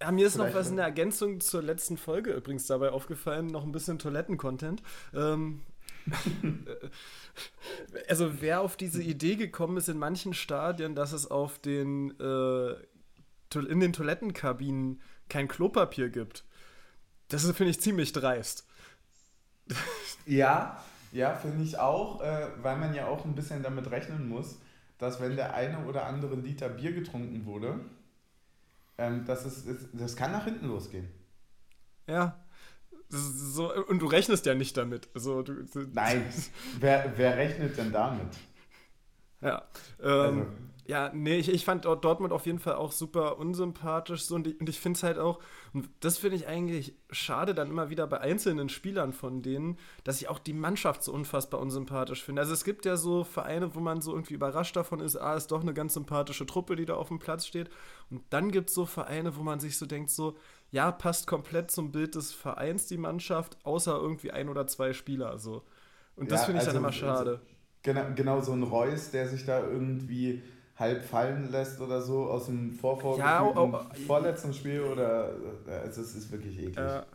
Ja, 0.00 0.12
mir 0.12 0.26
ist 0.26 0.36
noch 0.36 0.52
was 0.52 0.68
in 0.68 0.76
der 0.76 0.84
Ergänzung 0.84 1.40
zur 1.40 1.62
letzten 1.62 1.96
Folge 1.96 2.32
übrigens 2.32 2.66
dabei 2.66 2.90
aufgefallen, 2.90 3.46
noch 3.46 3.64
ein 3.64 3.72
bisschen 3.72 3.98
Toiletten-Content. 3.98 4.82
Ähm, 5.14 5.62
also 8.08 8.42
wer 8.42 8.60
auf 8.60 8.76
diese 8.76 9.02
Idee 9.02 9.36
gekommen 9.36 9.78
ist 9.78 9.88
in 9.88 9.96
manchen 9.96 10.34
Stadien, 10.34 10.94
dass 10.94 11.12
es 11.12 11.30
auf 11.30 11.58
den 11.58 12.10
äh, 12.20 12.74
in 13.54 13.80
den 13.80 13.92
Toilettenkabinen 13.92 15.00
kein 15.28 15.48
Klopapier 15.48 16.08
gibt. 16.08 16.44
Das 17.28 17.44
finde 17.52 17.70
ich 17.70 17.80
ziemlich 17.80 18.12
dreist. 18.12 18.66
Ja, 20.26 20.82
ja, 21.12 21.34
finde 21.36 21.62
ich 21.62 21.78
auch, 21.78 22.20
äh, 22.20 22.48
weil 22.62 22.76
man 22.76 22.94
ja 22.94 23.06
auch 23.06 23.24
ein 23.24 23.34
bisschen 23.34 23.62
damit 23.62 23.90
rechnen 23.90 24.28
muss, 24.28 24.58
dass 24.98 25.20
wenn 25.20 25.36
der 25.36 25.54
eine 25.54 25.86
oder 25.86 26.06
andere 26.06 26.34
Liter 26.34 26.68
Bier 26.68 26.92
getrunken 26.92 27.46
wurde, 27.46 27.80
ähm, 28.98 29.24
dass 29.24 29.44
es, 29.44 29.64
es, 29.66 29.88
das 29.92 30.16
kann 30.16 30.32
nach 30.32 30.44
hinten 30.44 30.66
losgehen. 30.66 31.08
Ja. 32.06 32.38
So, 33.08 33.72
und 33.86 34.00
du 34.00 34.06
rechnest 34.06 34.44
ja 34.46 34.54
nicht 34.54 34.76
damit. 34.76 35.08
Also, 35.14 35.42
du, 35.42 35.64
Nein, 35.92 36.24
wer, 36.80 37.12
wer 37.16 37.36
rechnet 37.36 37.76
denn 37.76 37.92
damit? 37.92 38.36
Ja. 39.40 39.62
Ähm, 40.02 40.10
also. 40.10 40.46
Ja, 40.86 41.10
nee, 41.14 41.36
ich, 41.36 41.48
ich 41.48 41.64
fand 41.64 41.86
Dortmund 41.86 42.32
auf 42.32 42.44
jeden 42.44 42.58
Fall 42.58 42.74
auch 42.74 42.92
super 42.92 43.38
unsympathisch 43.38 44.24
so 44.24 44.34
und 44.34 44.46
ich, 44.46 44.60
und 44.60 44.68
ich 44.68 44.78
finde 44.78 44.98
es 44.98 45.02
halt 45.02 45.18
auch, 45.18 45.40
und 45.72 45.88
das 46.00 46.18
finde 46.18 46.36
ich 46.36 46.46
eigentlich 46.46 46.94
schade 47.10 47.54
dann 47.54 47.70
immer 47.70 47.88
wieder 47.88 48.06
bei 48.06 48.20
einzelnen 48.20 48.68
Spielern 48.68 49.14
von 49.14 49.40
denen, 49.40 49.78
dass 50.04 50.20
ich 50.20 50.28
auch 50.28 50.38
die 50.38 50.52
Mannschaft 50.52 51.02
so 51.02 51.12
unfassbar 51.12 51.60
unsympathisch 51.60 52.22
finde. 52.22 52.42
Also 52.42 52.52
es 52.52 52.64
gibt 52.64 52.84
ja 52.84 52.96
so 52.96 53.24
Vereine, 53.24 53.74
wo 53.74 53.80
man 53.80 54.02
so 54.02 54.12
irgendwie 54.12 54.34
überrascht 54.34 54.76
davon 54.76 55.00
ist, 55.00 55.16
ah, 55.16 55.34
ist 55.34 55.52
doch 55.52 55.62
eine 55.62 55.72
ganz 55.72 55.94
sympathische 55.94 56.44
Truppe, 56.44 56.76
die 56.76 56.84
da 56.84 56.96
auf 56.96 57.08
dem 57.08 57.18
Platz 57.18 57.46
steht. 57.46 57.70
Und 58.10 58.22
dann 58.28 58.50
gibt 58.50 58.68
es 58.68 58.74
so 58.74 58.84
Vereine, 58.84 59.36
wo 59.36 59.42
man 59.42 59.60
sich 59.60 59.78
so 59.78 59.86
denkt, 59.86 60.10
so, 60.10 60.36
ja, 60.70 60.92
passt 60.92 61.26
komplett 61.26 61.70
zum 61.70 61.92
Bild 61.92 62.14
des 62.14 62.32
Vereins 62.32 62.86
die 62.86 62.98
Mannschaft, 62.98 63.56
außer 63.64 63.96
irgendwie 63.96 64.32
ein 64.32 64.50
oder 64.50 64.66
zwei 64.66 64.92
Spieler. 64.92 65.38
So. 65.38 65.62
Und 66.16 66.30
das 66.30 66.40
ja, 66.40 66.46
finde 66.46 66.60
ich 66.60 66.68
also, 66.68 66.72
dann 66.72 66.82
immer 66.82 66.92
schade. 66.92 67.40
Genau, 67.82 68.04
genau 68.14 68.40
so 68.40 68.52
ein 68.52 68.62
Reus, 68.62 69.10
der 69.10 69.28
sich 69.28 69.44
da 69.44 69.60
irgendwie 69.66 70.42
halb 70.76 71.04
fallen 71.04 71.50
lässt 71.50 71.80
oder 71.80 72.00
so 72.00 72.24
aus 72.24 72.46
dem 72.46 72.72
Vorvor 72.72 73.16
ja, 73.18 73.44
oh, 73.44 73.80
vorletzten 74.06 74.52
Spiel 74.52 74.80
oder 74.80 75.30
also 75.66 76.00
es 76.00 76.14
ist 76.14 76.32
wirklich 76.32 76.58
eklig. 76.58 76.76
Ja. 76.76 77.06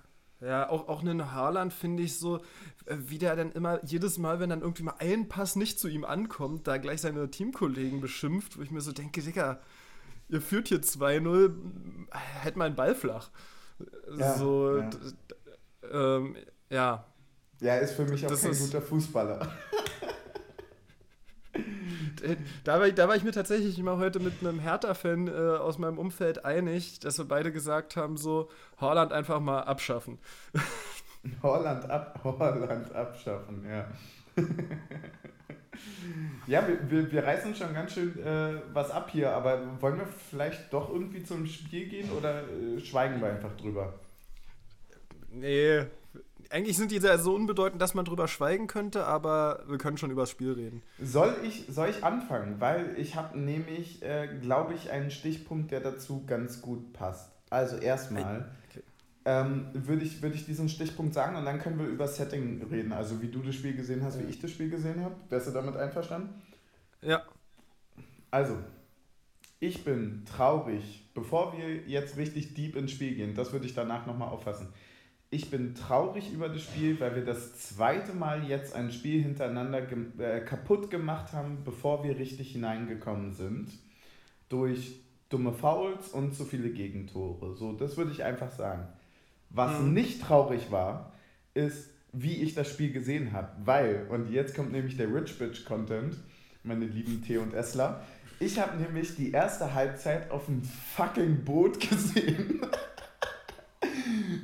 Ja, 0.41 0.69
auch, 0.69 0.87
auch 0.87 1.01
einen 1.01 1.33
Haaland 1.33 1.73
finde 1.73 2.01
ich 2.03 2.17
so, 2.17 2.37
äh, 2.85 2.95
wie 2.97 3.17
der 3.17 3.35
dann 3.35 3.51
immer 3.51 3.83
jedes 3.83 4.17
Mal, 4.17 4.39
wenn 4.39 4.49
dann 4.49 4.61
irgendwie 4.61 4.83
mal 4.83 4.95
ein 4.99 5.27
Pass 5.27 5.57
nicht 5.57 5.79
zu 5.79 5.89
ihm 5.89 6.05
ankommt, 6.05 6.65
da 6.65 6.77
gleich 6.77 7.01
seine 7.01 7.29
Teamkollegen 7.29 7.99
beschimpft, 7.99 8.57
wo 8.57 8.61
ich 8.61 8.71
mir 8.71 8.79
so 8.79 8.93
denke, 8.93 9.21
Digga, 9.21 9.59
ihr 10.29 10.41
führt 10.41 10.69
hier 10.69 10.79
2-0, 10.79 11.51
hält 12.41 12.55
mal 12.55 12.65
einen 12.65 12.75
Ball 12.75 12.95
flach. 12.95 13.31
Ja, 14.17 14.37
so, 14.37 14.77
ja. 14.77 14.89
Ähm, 15.91 16.37
ja. 16.69 17.05
Ja, 17.59 17.75
ist 17.75 17.95
für 17.95 18.05
mich 18.05 18.25
auch 18.25 18.29
das 18.29 18.41
kein 18.41 18.57
guter 18.57 18.81
Fußballer. 18.81 19.39
da, 22.63 22.79
war, 22.79 22.89
da 22.91 23.07
war 23.07 23.15
ich 23.15 23.23
mir 23.23 23.31
tatsächlich 23.31 23.77
mal 23.79 23.97
heute 23.97 24.19
mit 24.19 24.33
einem 24.41 24.59
Hertha-Fan 24.59 25.27
äh, 25.27 25.31
aus 25.31 25.77
meinem 25.77 25.97
Umfeld 25.97 26.45
einig, 26.45 26.99
dass 26.99 27.17
wir 27.17 27.25
beide 27.25 27.51
gesagt 27.51 27.95
haben, 27.95 28.17
so 28.17 28.49
Holland 28.79 29.11
einfach 29.11 29.39
mal 29.39 29.61
abschaffen. 29.61 30.19
Holland, 31.43 31.89
ab, 31.89 32.19
Holland 32.23 32.95
abschaffen, 32.95 33.65
ja. 33.67 33.87
ja, 36.47 36.67
wir, 36.67 36.89
wir, 36.89 37.11
wir 37.11 37.23
reißen 37.23 37.53
schon 37.55 37.73
ganz 37.73 37.93
schön 37.93 38.17
äh, 38.19 38.61
was 38.73 38.91
ab 38.91 39.09
hier, 39.11 39.31
aber 39.31 39.81
wollen 39.81 39.97
wir 39.97 40.07
vielleicht 40.07 40.71
doch 40.71 40.89
irgendwie 40.89 41.23
zum 41.23 41.45
Spiel 41.45 41.89
gehen 41.89 42.09
oder 42.11 42.43
äh, 42.43 42.79
schweigen 42.79 43.19
wir 43.21 43.29
einfach 43.29 43.55
drüber? 43.57 43.93
Nee, 45.31 45.85
eigentlich 46.49 46.77
sind 46.77 46.91
die 46.91 46.99
so 46.99 47.35
unbedeutend, 47.35 47.81
dass 47.81 47.93
man 47.93 48.05
drüber 48.05 48.27
schweigen 48.27 48.67
könnte, 48.67 49.05
aber 49.05 49.63
wir 49.67 49.77
können 49.77 49.97
schon 49.97 50.11
über 50.11 50.23
das 50.23 50.31
Spiel 50.31 50.51
reden. 50.51 50.81
Soll 51.01 51.35
ich, 51.43 51.65
soll 51.69 51.89
ich 51.89 52.03
anfangen? 52.03 52.59
Weil 52.59 52.95
ich 52.97 53.15
habe 53.15 53.37
nämlich, 53.39 54.01
äh, 54.01 54.27
glaube 54.41 54.73
ich, 54.73 54.89
einen 54.89 55.11
Stichpunkt, 55.11 55.71
der 55.71 55.79
dazu 55.79 56.25
ganz 56.25 56.61
gut 56.61 56.93
passt. 56.93 57.31
Also 57.49 57.77
erstmal 57.77 58.49
okay. 58.69 58.83
ähm, 59.25 59.67
würde 59.73 60.03
ich, 60.03 60.21
würd 60.21 60.35
ich 60.35 60.45
diesen 60.45 60.69
Stichpunkt 60.69 61.13
sagen 61.13 61.35
und 61.35 61.45
dann 61.45 61.59
können 61.59 61.77
wir 61.77 61.87
über 61.87 62.07
Setting 62.07 62.65
reden. 62.71 62.93
Also 62.93 63.21
wie 63.21 63.27
du 63.27 63.41
das 63.41 63.55
Spiel 63.55 63.75
gesehen 63.75 64.03
hast, 64.03 64.19
wie 64.19 64.29
ich 64.29 64.39
das 64.39 64.51
Spiel 64.51 64.69
gesehen 64.69 65.03
habe. 65.03 65.15
Wärst 65.29 65.47
du 65.47 65.51
damit 65.51 65.75
einverstanden? 65.75 66.41
Ja. 67.01 67.23
Also, 68.31 68.57
ich 69.59 69.83
bin 69.83 70.23
traurig, 70.25 71.09
bevor 71.13 71.57
wir 71.57 71.87
jetzt 71.87 72.17
richtig 72.17 72.53
deep 72.53 72.75
ins 72.75 72.91
Spiel 72.91 73.15
gehen, 73.15 73.35
das 73.35 73.51
würde 73.51 73.65
ich 73.65 73.73
danach 73.73 74.05
nochmal 74.05 74.29
auffassen 74.29 74.67
ich 75.31 75.51
bin 75.51 75.75
traurig 75.75 76.31
über 76.33 76.49
das 76.49 76.63
Spiel, 76.63 76.99
weil 76.99 77.15
wir 77.15 77.25
das 77.25 77.57
zweite 77.59 78.13
Mal 78.13 78.47
jetzt 78.47 78.73
ein 78.73 78.91
Spiel 78.91 79.21
hintereinander 79.21 79.81
ge 79.81 80.05
äh, 80.17 80.39
kaputt 80.41 80.89
gemacht 80.89 81.33
haben, 81.33 81.59
bevor 81.63 82.03
wir 82.03 82.17
richtig 82.17 82.51
hineingekommen 82.51 83.33
sind. 83.33 83.69
Durch 84.49 84.99
dumme 85.29 85.53
Fouls 85.53 86.09
und 86.09 86.33
zu 86.33 86.45
viele 86.45 86.71
Gegentore. 86.71 87.55
So, 87.55 87.73
das 87.73 87.95
würde 87.97 88.11
ich 88.11 88.23
einfach 88.23 88.51
sagen. 88.51 88.87
Was 89.51 89.79
mhm. 89.79 89.93
nicht 89.93 90.21
traurig 90.23 90.71
war, 90.71 91.13
ist, 91.53 91.91
wie 92.11 92.41
ich 92.41 92.55
das 92.55 92.67
Spiel 92.67 92.91
gesehen 92.91 93.31
habe. 93.31 93.49
Weil, 93.63 94.07
und 94.09 94.31
jetzt 94.31 94.55
kommt 94.55 94.71
nämlich 94.71 94.97
der 94.97 95.13
Rich 95.13 95.37
Bitch 95.37 95.63
Content, 95.65 96.17
meine 96.63 96.85
lieben 96.85 97.23
T 97.23 97.37
und 97.37 97.53
Essler. 97.53 98.03
Ich 98.39 98.59
habe 98.59 98.77
nämlich 98.77 99.15
die 99.15 99.31
erste 99.31 99.73
Halbzeit 99.73 100.31
auf 100.31 100.45
dem 100.45 100.63
fucking 100.63 101.43
Boot 101.43 101.79
gesehen. 101.89 102.61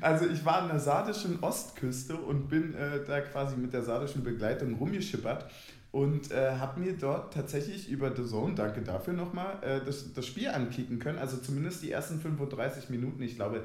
Also 0.02 0.28
ich 0.28 0.46
war 0.46 0.64
an 0.64 0.68
der 0.70 0.80
sardischen 0.80 1.40
Ostküste 1.42 2.16
und 2.16 2.50
bin 2.50 2.74
äh, 2.76 3.04
da 3.06 3.22
quasi 3.22 3.58
mit 3.58 3.74
der 3.74 3.84
sardischen 3.84 4.24
Begleitung 4.24 4.76
rumgeschippert 4.76 5.46
und 5.92 6.30
äh, 6.32 6.52
habe 6.58 6.82
mir 6.82 6.92
dort 6.92 7.34
tatsächlich 7.34 7.90
über 7.90 8.14
The 8.14 8.26
Zone, 8.26 8.54
danke 8.54 8.82
dafür 8.82 9.14
nochmal, 9.14 9.58
äh, 9.62 9.80
das, 9.86 10.12
das 10.14 10.28
Spiel 10.28 10.50
ankicken 10.50 11.00
können. 11.00 11.18
Also 11.18 11.38
zumindest 11.38 11.84
die 11.84 11.92
ersten 11.92 12.20
35 12.20 12.90
Minuten. 12.90 13.24
Ich 13.24 13.36
glaube, 13.36 13.64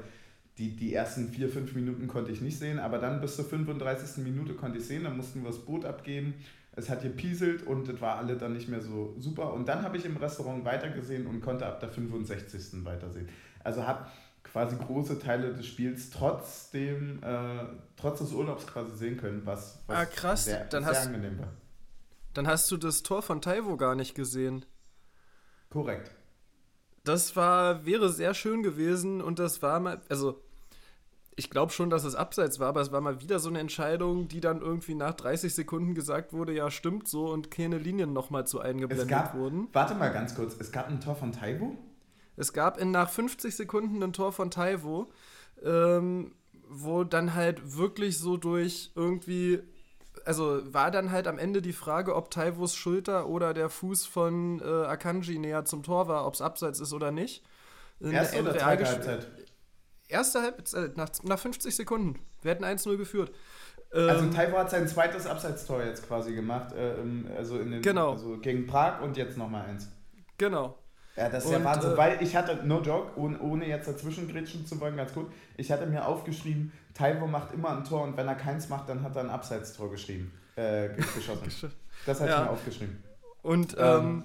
die, 0.57 0.75
die 0.75 0.93
ersten 0.93 1.27
4, 1.27 1.49
5 1.49 1.75
Minuten 1.75 2.07
konnte 2.07 2.31
ich 2.31 2.39
nicht 2.39 2.57
sehen, 2.57 2.79
aber 2.79 2.99
dann 2.99 3.19
bis 3.19 3.35
zur 3.35 3.43
35. 3.43 4.23
Minute 4.23 4.53
konnte 4.53 4.77
ich 4.77 4.85
sehen. 4.85 5.03
Dann 5.03 5.17
mussten 5.17 5.41
wir 5.41 5.49
das 5.49 5.59
Boot 5.59 5.83
abgeben. 5.83 6.35
Es 6.73 6.89
hat 6.89 7.01
gepieselt 7.01 7.67
und 7.67 7.89
es 7.89 7.99
war 7.99 8.15
alle 8.17 8.37
dann 8.37 8.53
nicht 8.53 8.69
mehr 8.69 8.79
so 8.79 9.13
super. 9.19 9.53
Und 9.53 9.67
dann 9.67 9.81
habe 9.81 9.97
ich 9.97 10.05
im 10.05 10.15
Restaurant 10.15 10.63
weitergesehen 10.63 11.27
und 11.27 11.41
konnte 11.41 11.65
ab 11.65 11.81
der 11.81 11.89
65. 11.89 12.85
weitersehen. 12.85 13.27
Also 13.61 13.85
habe 13.85 14.05
quasi 14.43 14.75
große 14.75 15.19
Teile 15.19 15.53
des 15.53 15.65
Spiels 15.65 16.09
trotzdem, 16.09 17.21
äh, 17.23 17.65
trotz 17.95 18.19
des 18.19 18.33
Urlaubs 18.33 18.67
quasi 18.67 18.95
sehen 18.95 19.17
können, 19.17 19.45
was, 19.45 19.79
was 19.87 19.97
ah, 19.97 20.05
krass. 20.05 20.45
sehr, 20.45 20.65
dann 20.65 20.83
sehr 20.83 20.93
hast, 20.93 21.07
angenehm 21.07 21.39
war. 21.39 21.53
Dann 22.33 22.47
hast 22.47 22.69
du 22.71 22.77
das 22.77 23.03
Tor 23.03 23.21
von 23.21 23.41
Taiwo 23.41 23.77
gar 23.77 23.95
nicht 23.95 24.15
gesehen. 24.15 24.65
Korrekt. 25.69 26.11
Das 27.03 27.35
war, 27.35 27.85
wäre 27.85 28.09
sehr 28.09 28.33
schön 28.33 28.61
gewesen 28.61 29.21
und 29.21 29.39
das 29.39 29.61
war 29.61 29.79
mal, 29.79 30.01
also 30.09 30.41
ich 31.35 31.49
glaube 31.49 31.71
schon, 31.71 31.89
dass 31.89 32.03
es 32.03 32.13
abseits 32.13 32.59
war, 32.59 32.69
aber 32.69 32.81
es 32.81 32.91
war 32.91 33.01
mal 33.01 33.21
wieder 33.21 33.39
so 33.39 33.49
eine 33.49 33.59
Entscheidung, 33.59 34.27
die 34.27 34.41
dann 34.41 34.61
irgendwie 34.61 34.95
nach 34.95 35.13
30 35.13 35.53
Sekunden 35.53 35.95
gesagt 35.95 36.33
wurde, 36.33 36.53
ja 36.53 36.69
stimmt 36.69 37.07
so 37.07 37.31
und 37.31 37.49
keine 37.49 37.77
Linien 37.77 38.13
nochmal 38.13 38.45
zu 38.45 38.59
eingeblendet 38.59 39.07
gab, 39.07 39.33
wurden. 39.33 39.67
Warte 39.73 39.95
mal 39.95 40.11
ganz 40.11 40.35
kurz, 40.35 40.55
es 40.59 40.71
gab 40.71 40.89
ein 40.89 40.99
Tor 40.99 41.15
von 41.15 41.31
Taiwo? 41.31 41.77
Es 42.41 42.53
gab 42.53 42.79
in 42.79 42.89
nach 42.89 43.07
50 43.07 43.55
Sekunden 43.55 44.01
ein 44.01 44.13
Tor 44.13 44.33
von 44.33 44.49
Taiwo, 44.49 45.11
ähm, 45.63 46.33
wo 46.67 47.03
dann 47.03 47.35
halt 47.35 47.77
wirklich 47.77 48.17
so 48.17 48.35
durch 48.35 48.91
irgendwie, 48.95 49.59
also 50.25 50.59
war 50.73 50.89
dann 50.89 51.11
halt 51.11 51.27
am 51.27 51.37
Ende 51.37 51.61
die 51.61 51.71
Frage, 51.71 52.15
ob 52.15 52.31
Taivos 52.31 52.75
Schulter 52.75 53.27
oder 53.27 53.53
der 53.53 53.69
Fuß 53.69 54.07
von 54.07 54.59
äh, 54.59 54.87
Akanji 54.87 55.37
näher 55.37 55.65
zum 55.65 55.83
Tor 55.83 56.07
war, 56.07 56.25
ob 56.25 56.33
es 56.33 56.41
abseits 56.41 56.79
ist 56.79 56.93
oder 56.93 57.11
nicht. 57.11 57.43
In 57.99 58.11
Erste 58.11 58.41
oder 58.41 58.57
zweite 58.57 58.87
Halbzeit? 58.87 59.27
Erste 60.07 60.41
Halbzeit, 60.41 60.97
nach, 60.97 61.09
nach 61.21 61.37
50 61.37 61.75
Sekunden. 61.75 62.19
Wir 62.41 62.51
hätten 62.51 62.65
1-0 62.65 62.97
geführt. 62.97 63.31
Also 63.91 64.25
ähm, 64.25 64.33
Taiwo 64.33 64.57
hat 64.57 64.71
sein 64.71 64.87
zweites 64.87 65.27
Abseitstor 65.27 65.83
jetzt 65.83 66.07
quasi 66.07 66.33
gemacht, 66.33 66.73
äh, 66.73 66.95
also, 67.37 67.59
in 67.59 67.69
den, 67.69 67.81
genau. 67.83 68.13
also 68.13 68.39
gegen 68.39 68.65
Prag 68.65 68.99
und 69.03 69.15
jetzt 69.15 69.37
nochmal 69.37 69.67
eins. 69.67 69.91
Genau. 70.39 70.80
Ja, 71.21 71.29
das 71.29 71.43
ist 71.43 71.51
und, 71.51 71.59
ja 71.59 71.63
Wahnsinn, 71.63 71.91
äh, 71.91 71.97
weil 71.97 72.23
ich 72.23 72.35
hatte, 72.35 72.65
no 72.65 72.81
joke, 72.81 73.15
ohne, 73.15 73.39
ohne 73.39 73.67
jetzt 73.67 73.87
dazwischen 73.87 74.27
grätschen 74.27 74.65
zu 74.65 74.79
wollen, 74.79 74.97
ganz 74.97 75.13
gut, 75.13 75.27
ich 75.55 75.71
hatte 75.71 75.85
mir 75.85 76.07
aufgeschrieben, 76.07 76.71
Taiwo 76.95 77.27
macht 77.27 77.53
immer 77.53 77.77
ein 77.77 77.83
Tor 77.83 78.01
und 78.03 78.17
wenn 78.17 78.27
er 78.27 78.33
keins 78.33 78.69
macht, 78.69 78.89
dann 78.89 79.03
hat 79.03 79.15
er 79.15 79.23
ein 79.23 79.29
Abseitstor 79.29 79.91
geschrieben, 79.91 80.31
äh, 80.55 80.89
geschossen. 80.95 81.71
das 82.07 82.19
hatte 82.19 82.31
ja. 82.31 82.39
ich 82.39 82.45
mir 82.45 82.49
aufgeschrieben. 82.49 83.03
Und, 83.43 83.75
ähm, 83.77 84.23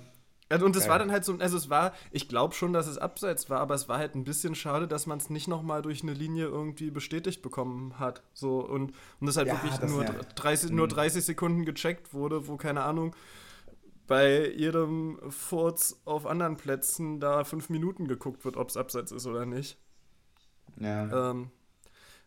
ähm, 0.49 0.63
und 0.63 0.75
das 0.75 0.89
war 0.89 0.99
dann 0.99 1.13
halt 1.13 1.27
so, 1.27 1.37
also 1.39 1.59
es 1.59 1.69
war, 1.69 1.93
ich 2.13 2.31
glaube 2.31 2.55
schon, 2.55 2.73
dass 2.73 2.87
es 2.87 2.97
abseits 2.97 3.51
war, 3.51 3.61
aber 3.61 3.75
es 3.75 3.91
war 3.91 3.99
halt 3.99 4.15
ein 4.15 4.25
bisschen 4.25 4.55
schade, 4.55 4.89
dass 4.89 5.07
man 5.07 5.19
es 5.19 5.29
nicht 5.29 5.49
nochmal 5.49 5.83
durch 5.83 6.03
eine 6.03 6.15
Linie 6.15 6.47
irgendwie 6.47 6.91
bestätigt 6.91 7.43
bekommen 7.43 7.99
hat. 7.99 8.23
So, 8.33 8.61
und, 8.61 8.93
und 9.21 9.27
das 9.27 9.37
halt 9.37 9.49
ja, 9.49 9.55
wirklich 9.55 9.75
das 9.75 9.91
nur, 9.91 10.05
30, 10.05 10.71
nur 10.71 10.89
30 10.89 11.17
mhm. 11.17 11.27
Sekunden 11.27 11.65
gecheckt 11.67 12.15
wurde, 12.15 12.49
wo, 12.49 12.57
keine 12.57 12.85
Ahnung, 12.85 13.15
bei 14.07 14.51
jedem 14.53 15.19
Furz 15.31 16.01
auf 16.05 16.27
anderen 16.27 16.57
Plätzen 16.57 17.21
da 17.21 17.45
fünf 17.45 17.69
Minuten 17.69 18.07
geguckt 18.09 18.45
wird, 18.45 18.57
ob 18.57 18.69
es 18.69 18.77
abseits 18.77 19.13
ist 19.13 19.27
oder 19.27 19.47
nicht. 19.47 19.79
Ja. 20.79 21.31
Ähm, 21.31 21.51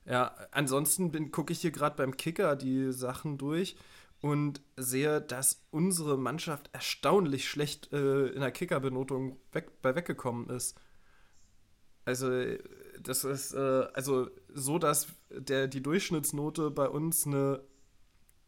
ja, 0.05 0.33
ansonsten 0.51 1.31
gucke 1.31 1.53
ich 1.53 1.61
hier 1.61 1.71
gerade 1.71 1.95
beim 1.95 2.17
Kicker 2.17 2.55
die 2.55 2.91
Sachen 2.91 3.37
durch 3.37 3.75
und 4.21 4.61
sehe, 4.75 5.21
dass 5.21 5.65
unsere 5.71 6.17
Mannschaft 6.17 6.69
erstaunlich 6.73 7.47
schlecht 7.47 7.93
äh, 7.93 8.27
in 8.27 8.41
der 8.41 8.51
Kickerbenotung 8.51 9.37
weg, 9.51 9.81
bei 9.81 9.95
weggekommen 9.95 10.49
ist. 10.49 10.79
Also, 12.05 12.29
das 13.01 13.23
ist 13.23 13.53
äh, 13.53 13.87
also 13.93 14.29
so, 14.53 14.79
dass 14.79 15.07
der, 15.29 15.67
die 15.67 15.83
Durchschnittsnote 15.83 16.71
bei 16.71 16.89
uns 16.89 17.27
eine 17.27 17.61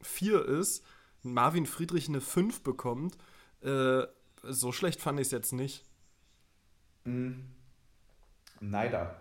4 0.02 0.44
ist 0.46 0.84
Marvin 1.24 1.66
Friedrich 1.66 2.10
eine 2.10 2.22
5 2.22 2.62
bekommt, 2.62 3.18
äh, 3.62 4.04
so 4.44 4.72
schlecht 4.72 5.02
fand 5.02 5.20
ich 5.20 5.28
es 5.28 5.32
jetzt 5.32 5.54
nicht. 5.54 5.86
Mhm. 7.04 7.46
Neider. 8.60 9.16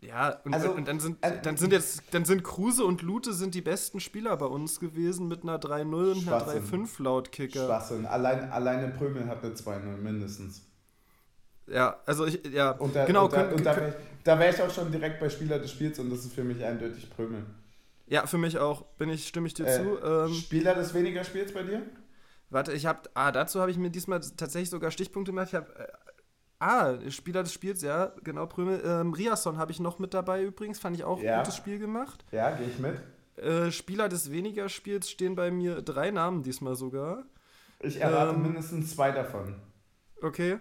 Ja, 0.00 0.40
und, 0.44 0.54
also, 0.54 0.70
und, 0.70 0.86
dann 0.86 1.00
sind 1.00 1.18
äh, 1.22 1.42
dann 1.42 1.56
sind 1.56 1.72
jetzt 1.72 2.02
dann 2.12 2.24
sind 2.24 2.44
Kruse 2.44 2.84
und 2.84 3.02
Lute 3.02 3.32
sind 3.32 3.54
die 3.56 3.60
besten 3.60 3.98
Spieler 3.98 4.36
bei 4.36 4.46
uns 4.46 4.78
gewesen 4.78 5.26
mit 5.26 5.42
einer 5.42 5.58
3-0 5.58 6.12
und 6.12 6.28
einer 6.28 6.46
3-5 6.46 7.02
laut 7.02 7.32
Kicker. 7.32 7.66
Schwachsinn. 7.66 8.06
Allein, 8.06 8.48
alleine 8.50 8.88
Prömel 8.92 9.26
hat 9.26 9.42
eine 9.42 9.54
2-0 9.54 9.96
mindestens. 9.96 10.62
Ja, 11.66 12.00
also 12.06 12.26
ich, 12.26 12.40
ja, 12.46 12.70
und 12.70 12.94
da, 12.94 13.06
genau. 13.06 13.24
Und 13.24 13.32
da, 13.32 13.48
und 13.50 13.66
da 13.66 13.76
wäre 13.76 13.96
ich, 14.24 14.24
wär 14.24 14.50
ich 14.50 14.62
auch 14.62 14.72
schon 14.72 14.92
direkt 14.92 15.18
bei 15.18 15.28
Spieler 15.28 15.58
des 15.58 15.72
Spiels 15.72 15.98
und 15.98 16.10
das 16.10 16.20
ist 16.20 16.32
für 16.32 16.44
mich 16.44 16.64
eindeutig 16.64 17.10
Prömel. 17.10 17.42
Ja, 18.08 18.26
für 18.26 18.38
mich 18.38 18.58
auch. 18.58 18.82
Bin 18.96 19.10
ich, 19.10 19.28
stimme 19.28 19.46
ich 19.46 19.54
dir 19.54 19.66
äh, 19.66 19.74
zu. 19.74 20.02
Ähm, 20.02 20.34
Spieler 20.34 20.74
des 20.74 20.94
weniger 20.94 21.24
Spiels 21.24 21.52
bei 21.52 21.62
dir? 21.62 21.82
Warte, 22.50 22.72
ich 22.72 22.86
habe, 22.86 23.00
ah, 23.14 23.30
dazu 23.30 23.60
habe 23.60 23.70
ich 23.70 23.76
mir 23.76 23.90
diesmal 23.90 24.20
tatsächlich 24.20 24.70
sogar 24.70 24.90
Stichpunkte 24.90 25.32
gemacht. 25.32 25.48
Ich 25.48 25.54
habe, 25.54 25.74
äh, 25.78 25.88
ah, 26.60 27.10
Spieler 27.10 27.42
des 27.42 27.52
Spiels, 27.52 27.82
ja, 27.82 28.12
genau, 28.24 28.46
Prümel. 28.46 28.82
Ähm, 28.84 29.12
Riasson 29.12 29.58
habe 29.58 29.72
ich 29.72 29.80
noch 29.80 29.98
mit 29.98 30.14
dabei 30.14 30.42
übrigens, 30.42 30.78
fand 30.78 30.96
ich 30.96 31.04
auch 31.04 31.20
ja. 31.20 31.34
ein 31.34 31.38
gutes 31.40 31.56
Spiel 31.56 31.78
gemacht. 31.78 32.24
Ja, 32.32 32.52
gehe 32.52 32.68
ich 32.68 32.78
mit. 32.78 32.98
Äh, 33.36 33.70
Spieler 33.70 34.08
des 34.08 34.32
weniger 34.32 34.68
Spiels 34.68 35.10
stehen 35.10 35.36
bei 35.36 35.50
mir 35.50 35.82
drei 35.82 36.10
Namen 36.10 36.42
diesmal 36.42 36.74
sogar. 36.74 37.24
Ich 37.80 38.00
erwarte 38.00 38.34
ähm, 38.34 38.42
mindestens 38.42 38.94
zwei 38.94 39.12
davon. 39.12 39.54
Okay. 40.22 40.58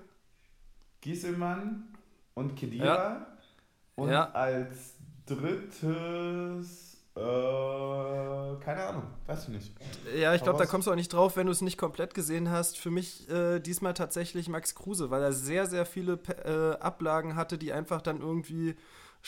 Gieselmann 1.01 1.96
und 2.34 2.56
Kedira. 2.56 2.86
Ja. 2.86 3.38
Und 3.96 4.10
ja. 4.10 4.30
als 4.32 4.94
drittes 5.25 6.87
äh, 7.18 8.64
keine 8.64 8.86
Ahnung, 8.86 9.04
weiß 9.26 9.44
ich 9.44 9.50
nicht. 9.50 9.74
Ja, 10.16 10.36
ich 10.36 10.44
glaube, 10.44 10.60
da 10.60 10.66
kommst 10.66 10.88
du 10.88 10.92
auch 10.92 10.96
nicht 10.96 11.12
drauf, 11.12 11.36
wenn 11.36 11.48
du 11.48 11.52
es 11.52 11.62
nicht 11.62 11.78
komplett 11.78 12.14
gesehen 12.14 12.52
hast. 12.52 12.78
Für 12.78 12.92
mich 12.92 13.30
äh, 13.30 13.60
diesmal 13.60 13.94
tatsächlich 13.94 14.50
Max 14.50 14.76
Kruse, 14.76 15.10
weil 15.10 15.24
er 15.24 15.34
sehr, 15.34 15.66
sehr 15.66 15.86
viele 15.86 16.20
äh, 16.46 16.78
Ablagen 16.80 17.36
hatte, 17.36 17.58
die 17.58 17.74
einfach 17.74 18.02
dann 18.02 18.22
irgendwie 18.22 18.76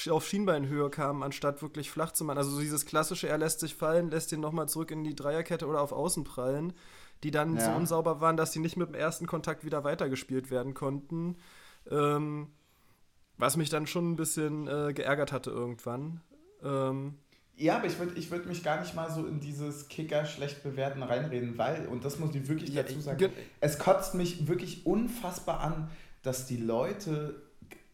auf 0.09 0.25
Schienbeinhöhe 0.25 0.89
kamen, 0.89 1.23
anstatt 1.23 1.61
wirklich 1.61 1.91
flach 1.91 2.11
zu 2.11 2.23
machen. 2.23 2.37
Also 2.37 2.51
so 2.51 2.61
dieses 2.61 2.85
klassische, 2.85 3.27
er 3.27 3.37
lässt 3.37 3.59
sich 3.59 3.75
fallen, 3.75 4.11
lässt 4.11 4.31
ihn 4.31 4.39
nochmal 4.39 4.69
zurück 4.69 4.91
in 4.91 5.03
die 5.03 5.15
Dreierkette 5.15 5.67
oder 5.67 5.81
auf 5.81 5.91
Außen 5.91 6.23
prallen. 6.23 6.73
die 7.23 7.31
dann 7.31 7.57
ja. 7.57 7.65
so 7.65 7.71
unsauber 7.71 8.21
waren, 8.21 8.37
dass 8.37 8.53
sie 8.53 8.59
nicht 8.59 8.77
mit 8.77 8.87
dem 8.87 8.95
ersten 8.95 9.27
Kontakt 9.27 9.65
wieder 9.65 9.83
weitergespielt 9.83 10.51
werden 10.51 10.73
konnten. 10.73 11.35
Ähm, 11.89 12.47
was 13.37 13.57
mich 13.57 13.69
dann 13.69 13.87
schon 13.87 14.11
ein 14.11 14.15
bisschen 14.15 14.67
äh, 14.67 14.93
geärgert 14.93 15.31
hatte 15.31 15.49
irgendwann. 15.49 16.21
Ähm, 16.63 17.15
ja, 17.59 17.75
aber 17.75 17.87
ich 17.87 17.99
würde 17.99 18.17
ich 18.17 18.31
würd 18.31 18.45
mich 18.45 18.63
gar 18.63 18.79
nicht 18.79 18.95
mal 18.95 19.11
so 19.11 19.25
in 19.25 19.41
dieses 19.41 19.89
Kicker 19.89 20.25
schlecht 20.25 20.63
bewerten 20.63 21.03
reinreden, 21.03 21.57
weil, 21.57 21.87
und 21.87 22.05
das 22.05 22.17
muss 22.17 22.33
ich 22.33 22.47
wirklich 22.47 22.73
dazu 22.73 22.99
sagen, 23.01 23.31
es 23.59 23.77
kotzt 23.77 24.15
mich 24.15 24.47
wirklich 24.47 24.85
unfassbar 24.85 25.59
an, 25.59 25.89
dass 26.23 26.45
die 26.45 26.55
Leute 26.55 27.41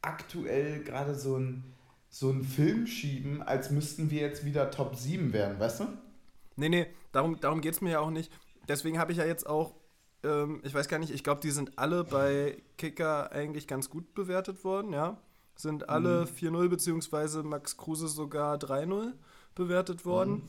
aktuell 0.02 0.84
gerade 0.84 1.16
so 1.16 1.38
ein 1.38 1.64
so 2.12 2.30
einen 2.30 2.46
Film 2.46 2.88
schieben, 2.88 3.42
als 3.42 3.72
müssten 3.72 4.10
wir 4.10 4.22
jetzt 4.22 4.46
wieder 4.46 4.72
Top 4.72 4.96
7 4.96 5.34
werden, 5.34 5.60
weißt 5.60 5.82
du? 5.82 5.88
Nee, 6.56 6.70
nee, 6.70 6.88
darum, 7.12 7.38
darum 7.42 7.60
geht 7.60 7.74
es 7.74 7.82
mir 7.82 7.92
ja 7.92 8.00
auch 8.00 8.12
nicht. 8.12 8.32
Deswegen 8.70 9.00
habe 9.00 9.12
ich 9.12 9.18
ja 9.18 9.26
jetzt 9.26 9.46
auch, 9.46 9.76
ähm, 10.24 10.62
ich 10.64 10.74
weiß 10.74 10.88
gar 10.88 11.00
nicht, 11.00 11.12
ich 11.12 11.26
glaube, 11.26 11.42
die 11.42 11.52
sind 11.52 11.78
alle 11.78 12.06
bei 12.06 12.56
Kicker 12.78 13.34
eigentlich 13.34 13.68
ganz 13.68 13.90
gut 13.90 14.14
bewertet 14.14 14.64
worden, 14.64 14.94
ja. 14.94 15.18
Sind 15.56 15.90
alle 15.90 16.22
mhm. 16.22 16.56
4-0, 16.56 16.70
beziehungsweise 16.70 17.44
Max 17.44 17.76
Kruse 17.76 18.08
sogar 18.08 18.56
3-0 18.58 19.12
bewertet 19.56 20.06
worden. 20.06 20.34
Mhm. 20.34 20.44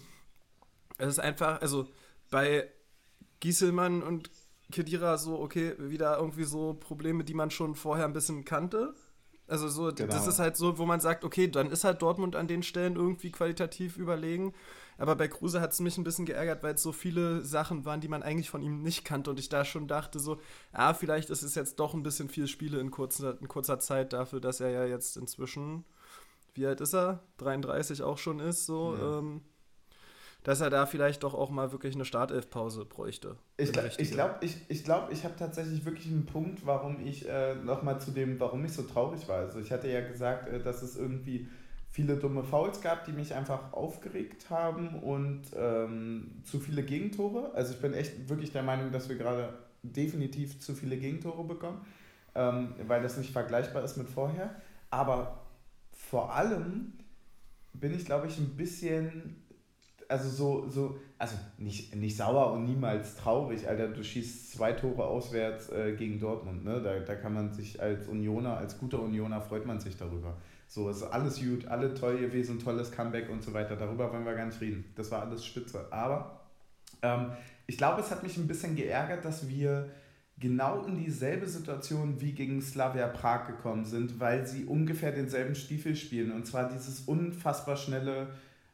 Es 0.99 1.09
ist 1.09 1.19
einfach, 1.19 1.61
also 1.61 1.89
bei 2.31 2.69
Gieselmann 3.41 4.03
und 4.03 4.31
Kedira 4.73 5.17
so, 5.19 5.39
okay, 5.39 5.75
wieder 5.79 6.19
irgendwie 6.19 6.45
so 6.45 6.75
Probleme, 6.75 7.25
die 7.25 7.35
man 7.35 7.51
schon 7.51 7.75
vorher 7.75 8.05
ein 8.05 8.13
bisschen 8.13 8.45
kannte. 8.45 8.95
Also 9.49 9.69
so, 9.69 9.93
genau. 9.95 10.13
das 10.13 10.27
ist 10.27 10.41
halt 10.41 10.57
so, 10.57 10.77
wo 10.79 10.87
man 10.87 11.01
sagt, 11.01 11.23
okay, 11.23 11.47
dann 11.49 11.71
ist 11.71 11.85
halt 11.85 12.03
Dortmund 12.03 12.35
an 12.35 12.49
den 12.49 12.65
Stellen 12.65 12.97
irgendwie 12.97 13.31
qualitativ 13.31 13.97
überlegen. 13.97 14.53
Aber 14.99 15.15
bei 15.15 15.29
Kruse 15.29 15.61
hat 15.61 15.73
es 15.73 15.81
mich 15.81 15.99
ein 15.99 16.05
bisschen 16.05 16.27
geärgert, 16.27 16.63
weil 16.63 16.75
es 16.75 16.83
so 16.83 16.91
viele 16.91 17.45
Sachen 17.45 17.85
waren, 17.85 18.01
die 18.01 18.09
man 18.09 18.23
eigentlich 18.23 18.51
von 18.51 18.63
ihm 18.63 18.83
nicht 18.83 19.05
kannte 19.05 19.31
und 19.31 19.39
ich 19.39 19.49
da 19.49 19.65
schon 19.65 19.87
dachte 19.87 20.19
so, 20.19 20.41
ah, 20.73 20.95
vielleicht 20.95 21.31
ist 21.31 21.43
es 21.43 21.55
jetzt 21.55 21.79
doch 21.79 21.95
ein 21.95 22.03
bisschen 22.03 22.29
viel 22.29 22.49
Spiele 22.49 22.81
in 22.81 22.91
kurzer, 22.91 23.41
in 23.41 23.47
kurzer 23.47 23.79
Zeit 23.79 24.13
dafür, 24.13 24.41
dass 24.41 24.61
er 24.61 24.71
ja 24.71 24.85
jetzt 24.85 25.17
inzwischen, 25.17 25.85
wie 26.57 26.67
alt 26.67 26.81
ist 26.81 26.95
er? 26.95 27.21
33 27.39 28.03
auch 28.03 28.19
schon 28.19 28.41
ist, 28.41 28.67
so. 28.67 28.97
Ja. 28.97 29.19
Ähm, 29.19 29.43
dass 30.47 30.61
er 30.61 30.71
da 30.71 30.87
vielleicht 30.87 31.25
doch 31.25 31.35
auch 31.35 31.51
mal 31.51 31.73
wirklich 31.73 31.97
eine 31.97 32.05
Startelfpause 32.05 32.85
bräuchte. 32.85 33.35
Ich, 33.57 33.73
ich 33.99 34.13
glaube, 34.13 34.37
ich, 34.43 34.57
ich, 34.69 34.85
glaub, 34.85 35.11
ich 35.11 35.25
habe 35.25 35.35
tatsächlich 35.37 35.85
wirklich 35.85 36.07
einen 36.07 36.25
Punkt, 36.25 36.65
warum 36.65 37.05
ich 37.05 37.29
äh, 37.29 37.57
nochmal 37.57 38.01
zu 38.01 38.13
dem, 38.13 38.39
warum 38.39 38.65
ich 38.65 38.73
so 38.73 38.83
traurig 38.83 39.27
war. 39.27 39.39
Also 39.39 39.59
ich 39.59 39.73
hatte 39.73 39.91
ja 39.91 40.07
gesagt, 40.07 40.49
äh, 40.49 40.63
dass 40.63 40.83
es 40.83 40.97
irgendwie 40.97 41.49
viele 41.91 42.17
dumme 42.17 42.45
Fouls 42.45 42.81
gab, 42.81 43.07
die 43.07 43.13
mich 43.13 43.35
einfach 43.35 43.73
aufgeregt 43.73 44.49
haben 44.49 45.01
und 45.01 45.43
ähm, 45.57 46.43
zu 46.45 46.61
viele 46.61 46.85
Gegentore. 46.85 47.51
Also 47.55 47.73
ich 47.73 47.81
bin 47.81 47.93
echt 47.93 48.29
wirklich 48.29 48.53
der 48.53 48.63
Meinung, 48.63 48.93
dass 48.93 49.09
wir 49.09 49.17
gerade 49.17 49.53
definitiv 49.83 50.61
zu 50.61 50.75
viele 50.75 50.97
Gegentore 50.97 51.43
bekommen, 51.43 51.85
ähm, 52.37 52.75
weil 52.87 53.03
das 53.03 53.17
nicht 53.17 53.33
vergleichbar 53.33 53.83
ist 53.83 53.97
mit 53.97 54.09
vorher. 54.09 54.55
Aber 54.91 55.46
vor 55.97 56.33
allem 56.35 56.93
bin 57.73 57.95
ich, 57.95 58.05
glaube 58.05 58.29
ich, 58.29 58.39
ein 58.39 58.57
bisschen 58.57 59.43
also 60.09 60.29
so, 60.29 60.69
so, 60.69 60.99
also 61.19 61.37
nicht, 61.59 61.95
nicht 61.95 62.17
sauer 62.17 62.53
und 62.53 62.65
niemals 62.65 63.17
traurig, 63.17 63.69
Alter, 63.69 63.89
du 63.89 64.03
schießt 64.03 64.53
zwei 64.53 64.73
Tore 64.73 65.05
auswärts 65.05 65.71
äh, 65.71 65.95
gegen 65.97 66.19
Dortmund, 66.21 66.65
ne? 66.65 66.81
Da, 66.81 66.99
da 67.01 67.15
kann 67.15 67.35
man 67.35 67.53
sich 67.53 67.81
als 67.81 68.07
Unioner, 68.07 68.57
als 68.57 68.79
guter 68.79 69.01
Unioner 69.01 69.41
freut 69.41 69.67
man 69.67 69.81
sich 69.81 69.97
darüber. 69.97 70.37
So, 70.69 70.89
ist 70.89 71.03
alles 71.03 71.41
gut, 71.41 71.67
alle 71.67 71.95
toll 71.95 72.19
gewesen, 72.19 72.59
tolles 72.59 72.91
Comeback 72.91 73.31
und 73.31 73.43
so 73.43 73.53
weiter. 73.53 73.77
Darüber 73.77 74.13
wollen 74.13 74.25
wir 74.25 74.35
gar 74.35 74.47
nicht 74.47 74.61
reden. 74.61 74.85
Das 74.97 75.11
war 75.11 75.23
alles 75.23 75.45
spitze. 75.45 75.87
Aber 75.93 76.41
ähm, 77.03 77.31
ich 77.67 77.79
glaube, 77.79 78.01
es 78.01 78.11
hat 78.11 78.23
mich 78.23 78.37
ein 78.37 78.49
bisschen 78.49 78.75
geärgert, 78.75 79.25
dass 79.25 79.49
wir 79.49 79.91
genau 80.39 80.85
in 80.85 80.97
dieselbe 80.97 81.47
Situation 81.47 82.21
wie 82.21 82.33
gegen 82.33 82.61
Slavia 82.61 83.09
Prag 83.09 83.47
gekommen 83.47 83.85
sind, 83.85 84.21
weil 84.21 84.47
sie 84.47 84.65
ungefähr 84.65 85.13
denselben 85.13 85.55
Stiefel 85.55 85.97
spielen. 85.97 86.33
Und 86.33 86.47
zwar 86.47 86.69
dieses 86.69 87.01
unfassbar 87.01 87.77
schnelle 87.77 88.29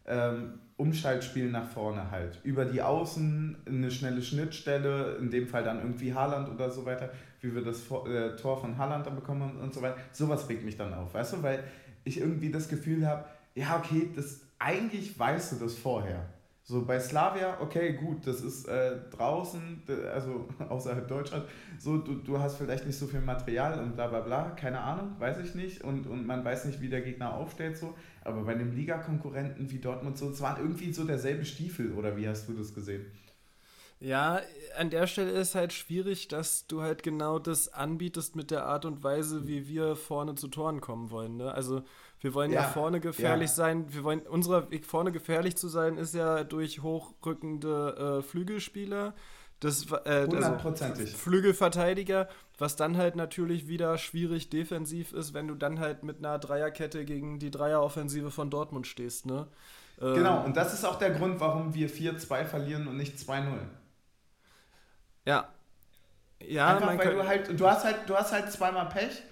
ähm, 0.07 0.55
Umschaltspiel 0.77 1.51
nach 1.51 1.69
vorne 1.69 2.11
halt. 2.11 2.41
Über 2.43 2.65
die 2.65 2.83
Außen 2.83 3.57
eine 3.67 3.91
schnelle 3.91 4.23
Schnittstelle, 4.23 5.17
in 5.17 5.31
dem 5.31 5.47
Fall 5.47 5.63
dann 5.63 5.79
irgendwie 5.79 6.13
Haaland 6.13 6.49
oder 6.49 6.71
so 6.71 6.85
weiter, 6.85 7.11
wie 7.41 7.55
wir 7.55 7.63
das 7.63 7.83
äh, 8.07 8.35
Tor 8.37 8.61
von 8.61 8.77
Haaland 8.79 9.07
dann 9.07 9.15
bekommen 9.15 9.59
und 9.59 9.73
so 9.73 9.83
weiter. 9.83 9.99
Sowas 10.11 10.49
regt 10.49 10.65
mich 10.65 10.77
dann 10.77 10.93
auf, 10.93 11.15
weißt 11.15 11.35
du, 11.35 11.43
weil 11.43 11.63
ich 12.05 12.19
irgendwie 12.19 12.51
das 12.51 12.69
Gefühl 12.69 13.07
habe, 13.07 13.25
ja, 13.55 13.77
okay, 13.77 14.11
das 14.15 14.41
eigentlich 14.59 15.17
weißt 15.17 15.53
du 15.53 15.57
das 15.57 15.77
vorher. 15.77 16.27
So 16.65 16.85
bei 16.85 17.01
Slavia, 17.01 17.61
okay, 17.61 17.95
gut, 17.95 18.25
das 18.25 18.41
ist 18.41 18.69
äh, 18.69 18.97
draußen, 19.11 19.83
also 20.13 20.49
außerhalb 20.69 21.09
Deutschland, 21.09 21.45
so 21.77 21.99
du, 21.99 22.15
du 22.15 22.39
hast 22.39 22.57
vielleicht 22.57 22.87
nicht 22.87 22.97
so 22.97 23.09
viel 23.09 23.21
Material 23.21 23.81
und 23.81 23.97
bla 23.97 24.07
bla 24.07 24.21
bla, 24.21 24.51
keine 24.51 24.81
Ahnung, 24.81 25.17
weiß 25.19 25.39
ich 25.39 25.57
nicht 25.57 25.83
und, 25.83 26.07
und 26.07 26.25
man 26.25 26.45
weiß 26.45 26.67
nicht, 26.67 26.81
wie 26.81 26.89
der 26.89 27.01
Gegner 27.01 27.35
aufstellt 27.35 27.77
so, 27.77 27.95
aber 28.23 28.43
bei 28.43 28.53
einem 28.53 28.77
Ligakonkurrenten 28.77 29.73
wie 29.73 29.81
Dortmund 29.81 30.17
so, 30.17 30.31
es 30.31 30.41
waren 30.41 30.61
irgendwie 30.61 30.93
so 30.93 31.03
derselbe 31.03 31.45
Stiefel 31.45 31.93
oder 31.95 32.17
wie 32.17 32.29
hast 32.29 32.49
du 32.49 32.53
das 32.53 32.73
gesehen? 32.73 33.07
Ja, 33.99 34.41
an 34.77 34.91
der 34.91 35.07
Stelle 35.07 35.31
ist 35.31 35.55
halt 35.55 35.73
schwierig, 35.73 36.27
dass 36.27 36.67
du 36.67 36.83
halt 36.83 37.05
genau 37.05 37.39
das 37.39 37.73
anbietest 37.73 38.35
mit 38.35 38.51
der 38.51 38.67
Art 38.67 38.85
und 38.85 39.05
Weise, 39.05 39.47
wie 39.47 39.69
wir 39.69 39.95
vorne 39.95 40.35
zu 40.35 40.49
Toren 40.49 40.81
kommen 40.81 41.11
wollen. 41.13 41.37
Ne? 41.37 41.55
Also 41.55 41.85
wir 42.23 42.35
wollen 42.35 42.53
ja, 42.53 42.63
ja 42.63 42.69
vorne 42.69 43.01
gefährlich 43.01 43.51
ja. 43.51 43.55
sein. 43.55 43.93
Wir 43.93 44.05
wollen, 44.05 44.21
unserer 44.21 44.71
Weg 44.71 44.87
vorne 44.87 45.11
gefährlich 45.11 45.57
zu 45.57 45.69
sein, 45.69 45.99
ist 45.99 46.15
ja 46.15 46.45
durch 46.45 46.81
hochrückende 46.81 48.21
äh, 48.21 48.23
Flügelspieler. 48.23 49.13
Das, 49.59 49.87
äh, 50.05 50.29
also 50.33 51.07
Flügelverteidiger, 51.17 52.29
was 52.59 52.77
dann 52.77 52.97
halt 52.97 53.17
natürlich 53.17 53.69
wieder 53.69 53.99
schwierig 53.99 54.51
defensiv 54.51 55.13
ist, 55.13 55.35
wenn 55.35 55.47
du 55.47 55.55
dann 55.55 55.79
halt 55.79 56.03
mit 56.05 56.19
einer 56.19 56.39
Dreierkette 56.39 57.05
gegen 57.05 57.39
die 57.39 57.51
Dreieroffensive 57.51 58.31
von 58.31 58.51
Dortmund 58.51 58.87
stehst, 58.87 59.27
ne? 59.27 59.47
Ähm, 60.01 60.15
genau, 60.15 60.45
und 60.45 60.57
das 60.57 60.75
ist 60.75 60.85
auch 60.85 60.99
der 60.99 61.11
Grund, 61.11 61.39
warum 61.39 61.75
wir 61.75 61.89
4-2 61.89 62.45
verlieren 62.45 62.89
und 62.89 62.97
nicht 62.97 63.17
2-0. 63.17 63.45
Ja. 65.27 65.49
Ja, 66.41 66.77
Einfach, 66.77 66.99
weil 66.99 67.15
du 67.15 67.25
halt, 67.25 67.61
du 67.61 67.67
hast 67.69 67.85
halt, 67.85 67.97
du 68.07 68.17
hast 68.17 68.33
halt 68.33 68.51
zweimal 68.51 68.89
Pech, 68.89 69.23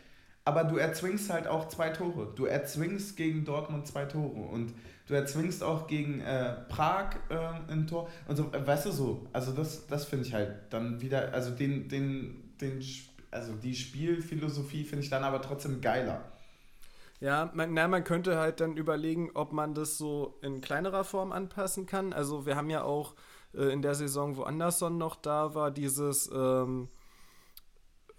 aber 0.50 0.64
du 0.64 0.78
erzwingst 0.78 1.30
halt 1.30 1.46
auch 1.46 1.68
zwei 1.68 1.90
Tore. 1.90 2.32
Du 2.34 2.44
erzwingst 2.44 3.16
gegen 3.16 3.44
Dortmund 3.44 3.86
zwei 3.86 4.04
Tore 4.04 4.48
und 4.50 4.74
du 5.06 5.14
erzwingst 5.14 5.62
auch 5.62 5.86
gegen 5.86 6.20
äh, 6.22 6.56
Prag 6.68 7.14
äh, 7.28 7.70
ein 7.72 7.86
Tor 7.86 8.08
und 8.26 8.34
so, 8.34 8.50
äh, 8.50 8.66
weißt 8.66 8.86
du 8.86 8.90
so, 8.90 9.26
also 9.32 9.52
das, 9.52 9.86
das 9.86 10.06
finde 10.06 10.26
ich 10.26 10.34
halt 10.34 10.56
dann 10.70 11.00
wieder, 11.00 11.32
also 11.32 11.52
den, 11.52 11.88
den, 11.88 12.56
den, 12.60 12.84
also 13.30 13.52
die 13.52 13.76
Spielphilosophie 13.76 14.82
finde 14.82 15.04
ich 15.04 15.10
dann 15.10 15.22
aber 15.22 15.40
trotzdem 15.40 15.80
geiler. 15.80 16.24
Ja, 17.20 17.48
man, 17.54 17.72
na, 17.72 17.86
man 17.86 18.02
könnte 18.02 18.36
halt 18.36 18.58
dann 18.58 18.76
überlegen, 18.76 19.30
ob 19.34 19.52
man 19.52 19.74
das 19.74 19.98
so 19.98 20.38
in 20.42 20.60
kleinerer 20.60 21.04
Form 21.04 21.30
anpassen 21.30 21.86
kann. 21.86 22.12
Also 22.12 22.44
wir 22.44 22.56
haben 22.56 22.70
ja 22.70 22.82
auch 22.82 23.14
äh, 23.54 23.72
in 23.72 23.82
der 23.82 23.94
Saison, 23.94 24.36
wo 24.36 24.42
Anderson 24.42 24.98
noch 24.98 25.14
da 25.14 25.54
war, 25.54 25.70
dieses 25.70 26.28
ähm, 26.34 26.88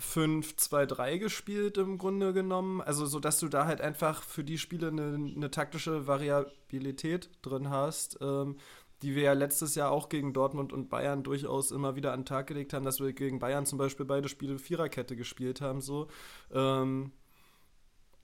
5-2-3 0.01 1.19
gespielt 1.19 1.77
im 1.77 1.97
Grunde 1.97 2.33
genommen. 2.33 2.81
Also 2.81 3.05
so, 3.05 3.19
dass 3.19 3.39
du 3.39 3.47
da 3.47 3.65
halt 3.65 3.81
einfach 3.81 4.23
für 4.23 4.43
die 4.43 4.57
Spiele 4.57 4.87
eine, 4.87 5.13
eine 5.15 5.51
taktische 5.51 6.07
Variabilität 6.07 7.29
drin 7.41 7.69
hast, 7.69 8.17
ähm, 8.21 8.57
die 9.01 9.15
wir 9.15 9.23
ja 9.23 9.33
letztes 9.33 9.75
Jahr 9.75 9.91
auch 9.91 10.09
gegen 10.09 10.33
Dortmund 10.33 10.73
und 10.73 10.89
Bayern 10.89 11.23
durchaus 11.23 11.71
immer 11.71 11.95
wieder 11.95 12.13
an 12.13 12.21
den 12.21 12.25
Tag 12.25 12.47
gelegt 12.47 12.73
haben, 12.73 12.85
dass 12.85 12.99
wir 12.99 13.13
gegen 13.13 13.39
Bayern 13.39 13.65
zum 13.65 13.77
Beispiel 13.77 14.05
beide 14.05 14.29
Spiele 14.29 14.59
Viererkette 14.59 15.15
gespielt 15.15 15.61
haben. 15.61 15.81
So. 15.81 16.07
Ähm, 16.51 17.11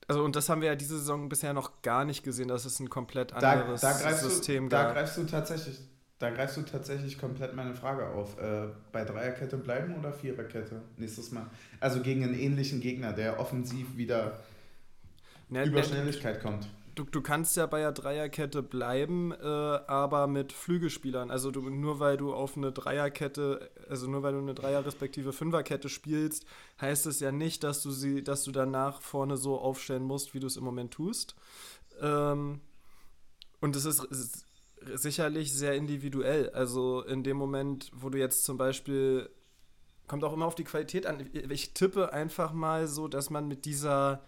also 0.08 0.24
und 0.24 0.36
das 0.36 0.50
haben 0.50 0.62
wir 0.62 0.70
ja 0.70 0.76
diese 0.76 0.98
Saison 0.98 1.30
bisher 1.30 1.54
noch 1.54 1.82
gar 1.82 2.06
nicht 2.06 2.24
gesehen, 2.24 2.48
dass 2.48 2.66
es 2.66 2.80
ein 2.80 2.90
komplett 2.90 3.34
anderes 3.34 3.82
da, 3.82 3.94
da 3.94 4.14
System 4.14 4.70
du, 4.70 4.76
gab. 4.76 4.88
Da 4.88 4.94
greifst 4.94 5.18
du 5.18 5.26
tatsächlich 5.26 5.80
da 6.20 6.32
greifst 6.32 6.58
du 6.58 6.64
tatsächlich 6.64 7.20
komplett 7.20 7.56
meine 7.56 7.76
Frage 7.76 8.08
auf. 8.08 8.40
Äh, 8.40 8.70
bei 8.92 9.04
Dreierkette 9.04 9.58
bleiben 9.58 9.96
oder 9.96 10.12
Viererkette 10.12 10.82
nächstes 10.98 11.32
Mal? 11.32 11.46
Also 11.80 12.02
gegen 12.02 12.24
einen 12.24 12.34
ähnlichen 12.34 12.82
Gegner, 12.82 13.14
der 13.14 13.40
offensiv 13.40 13.98
wieder 13.98 14.40
ne, 15.50 15.66
über 15.66 15.84
Schnelligkeit 15.84 16.42
kommt. 16.42 16.68
Du, 16.96 17.04
du 17.04 17.22
kannst 17.22 17.56
ja 17.56 17.68
bei 17.68 17.82
der 17.82 17.92
Dreierkette 17.92 18.64
bleiben, 18.64 19.32
äh, 19.32 19.46
aber 19.46 20.26
mit 20.26 20.52
Flügelspielern. 20.52 21.30
Also 21.30 21.52
du, 21.52 21.62
nur 21.70 22.00
weil 22.00 22.18
du 22.18 22.34
auf 22.34 22.58
eine 22.58 22.72
Dreierkette, 22.72 23.70
also 23.88 24.10
nur 24.10 24.24
weil 24.24 24.34
du 24.34 24.40
eine 24.40 24.56
Dreier- 24.56 24.84
respektive 24.84 25.32
Fünferkette 25.32 25.90
spielst, 25.90 26.48
heißt 26.82 27.06
es 27.06 27.20
ja 27.20 27.32
nicht, 27.32 27.64
dass 27.64 27.84
du 27.84 27.92
sie, 27.92 28.24
dass 28.24 28.44
du 28.44 28.52
danach 28.52 29.04
vorne 29.04 29.38
so 29.38 29.60
aufstellen 29.60 30.02
musst, 30.02 30.34
wie 30.34 30.40
du 30.40 30.48
es 30.48 30.58
im 30.58 30.64
Moment 30.64 30.90
tust. 30.90 31.36
Ähm, 32.02 32.62
und 33.60 33.76
es 33.76 33.86
ist 33.86 34.47
sicherlich 34.96 35.54
sehr 35.54 35.76
individuell. 35.76 36.50
Also 36.52 37.02
in 37.02 37.24
dem 37.24 37.38
Moment, 37.38 37.92
wo 37.94 38.10
du 38.10 38.18
jetzt 38.18 38.44
zum 38.46 38.58
Beispiel, 38.58 39.30
kommt 40.08 40.24
auch 40.24 40.34
immer 40.34 40.46
auf 40.46 40.56
die 40.56 40.64
Qualität 40.64 41.06
an. 41.06 41.30
Ich 41.50 41.74
tippe 41.74 42.14
einfach 42.14 42.54
mal 42.54 42.88
so, 42.88 43.08
dass 43.08 43.30
man 43.30 43.48
mit 43.48 43.66
dieser 43.66 44.24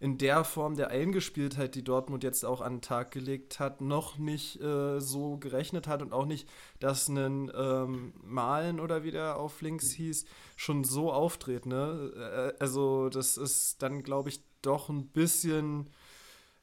in 0.00 0.18
der 0.18 0.44
Form 0.44 0.76
der 0.76 0.88
Eingespieltheit, 0.88 1.74
die 1.74 1.84
Dortmund 1.84 2.24
jetzt 2.24 2.44
auch 2.44 2.60
an 2.60 2.74
den 2.74 2.82
Tag 2.82 3.10
gelegt 3.10 3.58
hat, 3.58 3.80
noch 3.80 4.18
nicht 4.18 4.60
äh, 4.60 5.00
so 5.00 5.38
gerechnet 5.38 5.86
hat 5.86 6.02
und 6.02 6.12
auch 6.12 6.26
nicht, 6.26 6.48
dass 6.80 7.08
ein 7.08 7.50
ähm, 7.54 8.12
Malen 8.22 8.80
oder 8.80 9.02
wie 9.02 9.12
der 9.12 9.36
auf 9.38 9.62
links 9.62 9.92
hieß, 9.92 10.26
schon 10.56 10.84
so 10.84 11.12
auftritt. 11.12 11.66
Ne? 11.66 12.12
Äh, 12.16 12.62
also 12.62 13.08
das 13.08 13.36
ist 13.36 13.82
dann, 13.82 14.02
glaube 14.02 14.28
ich, 14.28 14.42
doch 14.62 14.88
ein 14.88 15.06
bisschen 15.06 15.88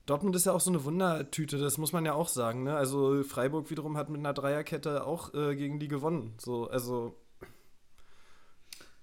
Dortmund 0.05 0.35
ist 0.35 0.45
ja 0.45 0.51
auch 0.51 0.59
so 0.59 0.71
eine 0.71 0.83
Wundertüte, 0.83 1.57
das 1.57 1.77
muss 1.77 1.93
man 1.93 2.05
ja 2.05 2.13
auch 2.13 2.27
sagen. 2.27 2.63
Ne? 2.63 2.75
Also 2.75 3.23
Freiburg 3.23 3.69
wiederum 3.69 3.97
hat 3.97 4.09
mit 4.09 4.19
einer 4.19 4.33
Dreierkette 4.33 5.05
auch 5.05 5.33
äh, 5.33 5.55
gegen 5.55 5.79
die 5.79 5.87
gewonnen. 5.87 6.33
So, 6.37 6.69
also 6.69 7.15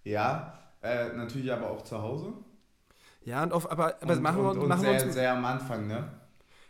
ja, 0.05 0.59
äh, 0.83 1.13
natürlich 1.13 1.53
aber 1.53 1.71
auch 1.71 1.83
zu 1.83 2.01
Hause. 2.01 2.33
Ja, 3.25 3.43
und 3.43 3.53
auf, 3.53 3.71
aber, 3.71 3.97
aber 4.01 4.15
und, 4.15 4.23
machen 4.23 4.43
wir, 4.43 4.51
und, 4.51 4.59
und 4.59 4.69
machen 4.69 4.81
sehr, 4.81 4.95
wir 4.95 5.05
uns 5.05 5.15
sehr 5.15 5.33
am 5.33 5.45
Anfang, 5.45 5.87
ne? 5.87 6.11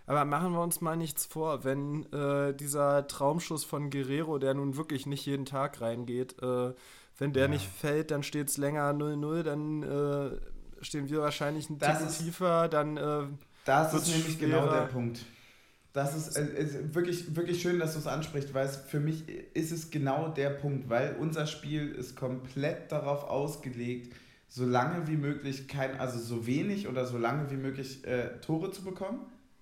Aber 0.07 0.25
machen 0.25 0.53
wir 0.53 0.63
uns 0.63 0.81
mal 0.81 0.97
nichts 0.97 1.27
vor, 1.27 1.65
wenn 1.65 2.11
äh, 2.13 2.55
dieser 2.55 3.07
Traumschuss 3.07 3.65
von 3.65 3.91
Guerrero, 3.91 4.39
der 4.39 4.55
nun 4.55 4.77
wirklich 4.77 5.07
nicht 5.07 5.27
jeden 5.27 5.45
Tag 5.45 5.83
reingeht, 5.83 6.43
äh, 6.43 6.73
wenn 7.19 7.33
der 7.33 7.45
ja. 7.45 7.49
nicht 7.49 7.69
fällt, 7.69 8.11
dann 8.11 8.23
steht 8.23 8.49
es 8.49 8.57
länger 8.57 8.91
0-0, 8.91 9.43
dann 9.43 9.83
äh, 9.83 10.31
stehen 10.83 11.11
wir 11.11 11.21
wahrscheinlich 11.21 11.69
ein 11.69 11.79
Ticken 11.79 12.09
tiefer, 12.09 12.69
dann 12.69 12.97
äh, 12.97 13.25
Das 13.69 13.93
ist 13.93 14.09
nämlich 14.09 14.39
schwerer. 14.39 14.63
genau 14.63 14.73
der 14.73 14.87
Punkt. 14.87 15.25
Das 15.93 16.17
ist, 16.17 16.37
äh, 16.37 16.63
ist, 16.63 16.95
wirklich, 16.95 17.37
wirklich 17.37 17.61
schön, 17.61 17.79
dass 17.79 17.93
du 17.93 17.99
es 17.99 18.07
ansprichst, 18.07 18.55
weil 18.55 18.67
es 18.67 18.77
für 18.77 18.99
mich 18.99 19.29
ist 19.53 19.73
es 19.73 19.91
genau 19.91 20.29
der 20.29 20.51
Punkt, 20.51 20.89
weil 20.89 21.17
unser 21.21 21.47
Spiel 21.47 21.91
ist 21.91 22.17
komplett 22.17 22.91
darauf 22.91 23.25
ausgelegt, 23.25 24.15
so 24.49 24.65
lange 24.65 25.07
wie 25.07 25.17
möglich 25.17 25.69
kein, 25.69 26.01
also 26.01 26.19
so 26.19 26.47
wenig 26.47 26.89
oder 26.89 27.05
so 27.05 27.19
lange 27.19 27.51
wie 27.51 27.57
möglich 27.57 28.07
äh, 28.07 28.41
Tore 28.41 28.71
zu 28.71 28.83
bekommen. 28.83 29.21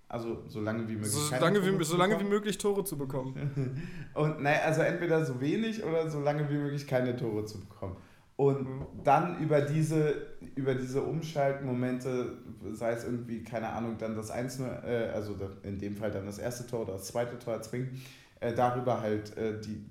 Also 0.09 0.45
so 0.49 0.61
lange 0.61 0.89
wie 0.89 0.95
möglich. 0.95 1.11
So, 1.11 1.35
lange 1.35 1.67
wie, 1.67 1.85
so 1.85 1.97
lange 1.97 2.21
wie 2.21 2.25
möglich 2.25 2.59
Tore 2.59 2.85
zu 2.85 2.97
bekommen. 2.97 3.83
Und 4.15 4.41
nein, 4.41 4.61
also 4.65 4.83
entweder 4.83 5.25
so 5.25 5.41
wenig 5.41 5.83
oder 5.83 6.09
so 6.09 6.21
lange 6.21 6.49
wie 6.49 6.55
möglich 6.55 6.87
keine 6.87 7.17
Tore 7.17 7.45
zu 7.45 7.59
bekommen. 7.59 7.97
Und 8.37 8.69
mhm. 8.69 8.87
dann 9.03 9.41
über 9.41 9.63
diese, 9.63 10.15
über 10.55 10.75
diese 10.75 11.03
Umschaltmomente, 11.03 12.37
sei 12.73 12.93
es 12.93 13.05
irgendwie, 13.05 13.43
keine 13.43 13.71
Ahnung, 13.71 13.97
dann 13.99 14.15
das 14.15 14.31
Einzelne, 14.31 14.83
äh, 14.85 15.11
also 15.15 15.35
in 15.63 15.79
dem 15.79 15.97
Fall 15.97 16.11
dann 16.11 16.27
das 16.27 16.39
erste 16.39 16.67
Tor 16.67 16.83
oder 16.83 16.95
das 16.95 17.07
zweite 17.07 17.39
Tor 17.39 17.55
erzwingen, 17.55 18.01
äh, 18.41 18.53
darüber 18.53 19.01
halt 19.01 19.37
äh, 19.39 19.59
die, 19.61 19.87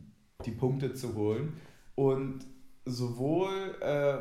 die 0.46 0.52
Punkte 0.52 0.94
zu 0.94 1.16
holen. 1.16 1.54
Und 1.96 2.46
sowohl 2.86 3.76
äh, 3.82 4.18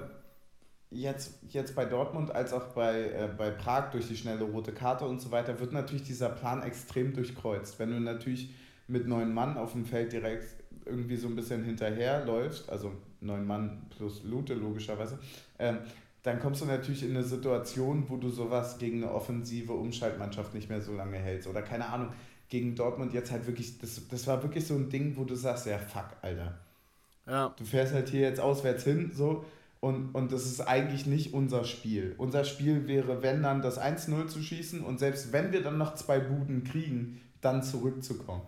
jetzt, 0.91 1.43
jetzt 1.51 1.75
bei 1.75 1.85
Dortmund 1.85 2.31
als 2.31 2.55
auch 2.55 2.69
bei, 2.69 3.11
äh, 3.11 3.29
bei 3.37 3.51
Prag 3.51 3.91
durch 3.91 4.09
die 4.09 4.17
schnelle 4.17 4.45
rote 4.45 4.73
Karte 4.73 5.05
und 5.05 5.21
so 5.21 5.31
weiter 5.31 5.61
wird 5.61 5.73
natürlich 5.73 6.05
dieser 6.05 6.31
Plan 6.31 6.63
extrem 6.63 7.13
durchkreuzt. 7.13 7.79
Wenn 7.79 7.91
du 7.91 8.01
natürlich 8.01 8.55
mit 8.87 9.07
neun 9.07 9.35
Mann 9.35 9.59
auf 9.59 9.73
dem 9.73 9.85
Feld 9.85 10.13
direkt 10.13 10.65
irgendwie 10.87 11.17
so 11.17 11.29
ein 11.29 11.37
bisschen 11.37 11.65
hinterherläufst, 11.65 12.71
also 12.71 12.93
neun 13.25 13.47
Mann 13.47 13.83
plus 13.97 14.23
Lute 14.25 14.55
logischerweise, 14.55 15.19
ähm, 15.59 15.79
dann 16.23 16.41
kommst 16.41 16.63
du 16.63 16.67
natürlich 16.67 17.03
in 17.03 17.11
eine 17.11 17.23
Situation, 17.23 18.05
wo 18.09 18.17
du 18.17 18.31
sowas 18.31 18.79
gegen 18.79 19.03
eine 19.03 19.13
offensive 19.13 19.73
Umschaltmannschaft 19.73 20.55
nicht 20.55 20.71
mehr 20.71 20.81
so 20.81 20.95
lange 20.95 21.19
hältst. 21.19 21.49
Oder 21.49 21.63
keine 21.63 21.87
Ahnung, 21.87 22.09
gegen 22.49 22.75
Dortmund 22.75 23.13
jetzt 23.13 23.31
halt 23.31 23.47
wirklich, 23.47 23.79
das, 23.79 24.09
das 24.09 24.27
war 24.27 24.43
wirklich 24.43 24.67
so 24.67 24.75
ein 24.75 24.89
Ding, 24.89 25.17
wo 25.17 25.25
du 25.25 25.35
sagst, 25.35 25.67
ja 25.67 25.79
fuck, 25.79 26.07
Alter. 26.23 26.59
Ja. 27.27 27.55
Du 27.57 27.65
fährst 27.65 27.93
halt 27.93 28.09
hier 28.09 28.21
jetzt 28.21 28.41
auswärts 28.41 28.85
hin, 28.85 29.11
so, 29.15 29.45
und, 29.81 30.15
und 30.15 30.33
das 30.33 30.47
ist 30.47 30.63
eigentlich 30.63 31.05
nicht 31.05 31.35
unser 31.35 31.65
Spiel. 31.65 32.15
Unser 32.17 32.45
Spiel 32.45 32.89
wäre, 32.89 33.23
wenn 33.23 33.43
dann 33.43 33.61
das 33.61 33.79
1-0 33.79 34.29
zu 34.29 34.41
schießen 34.41 34.83
und 34.83 34.99
selbst 34.99 35.31
wenn 35.31 35.53
wir 35.53 35.63
dann 35.63 35.77
noch 35.77 35.95
zwei 35.95 36.21
Buden 36.21 36.65
kriegen, 36.65 37.21
dann 37.43 37.63
zurückzukommen. 37.63 38.41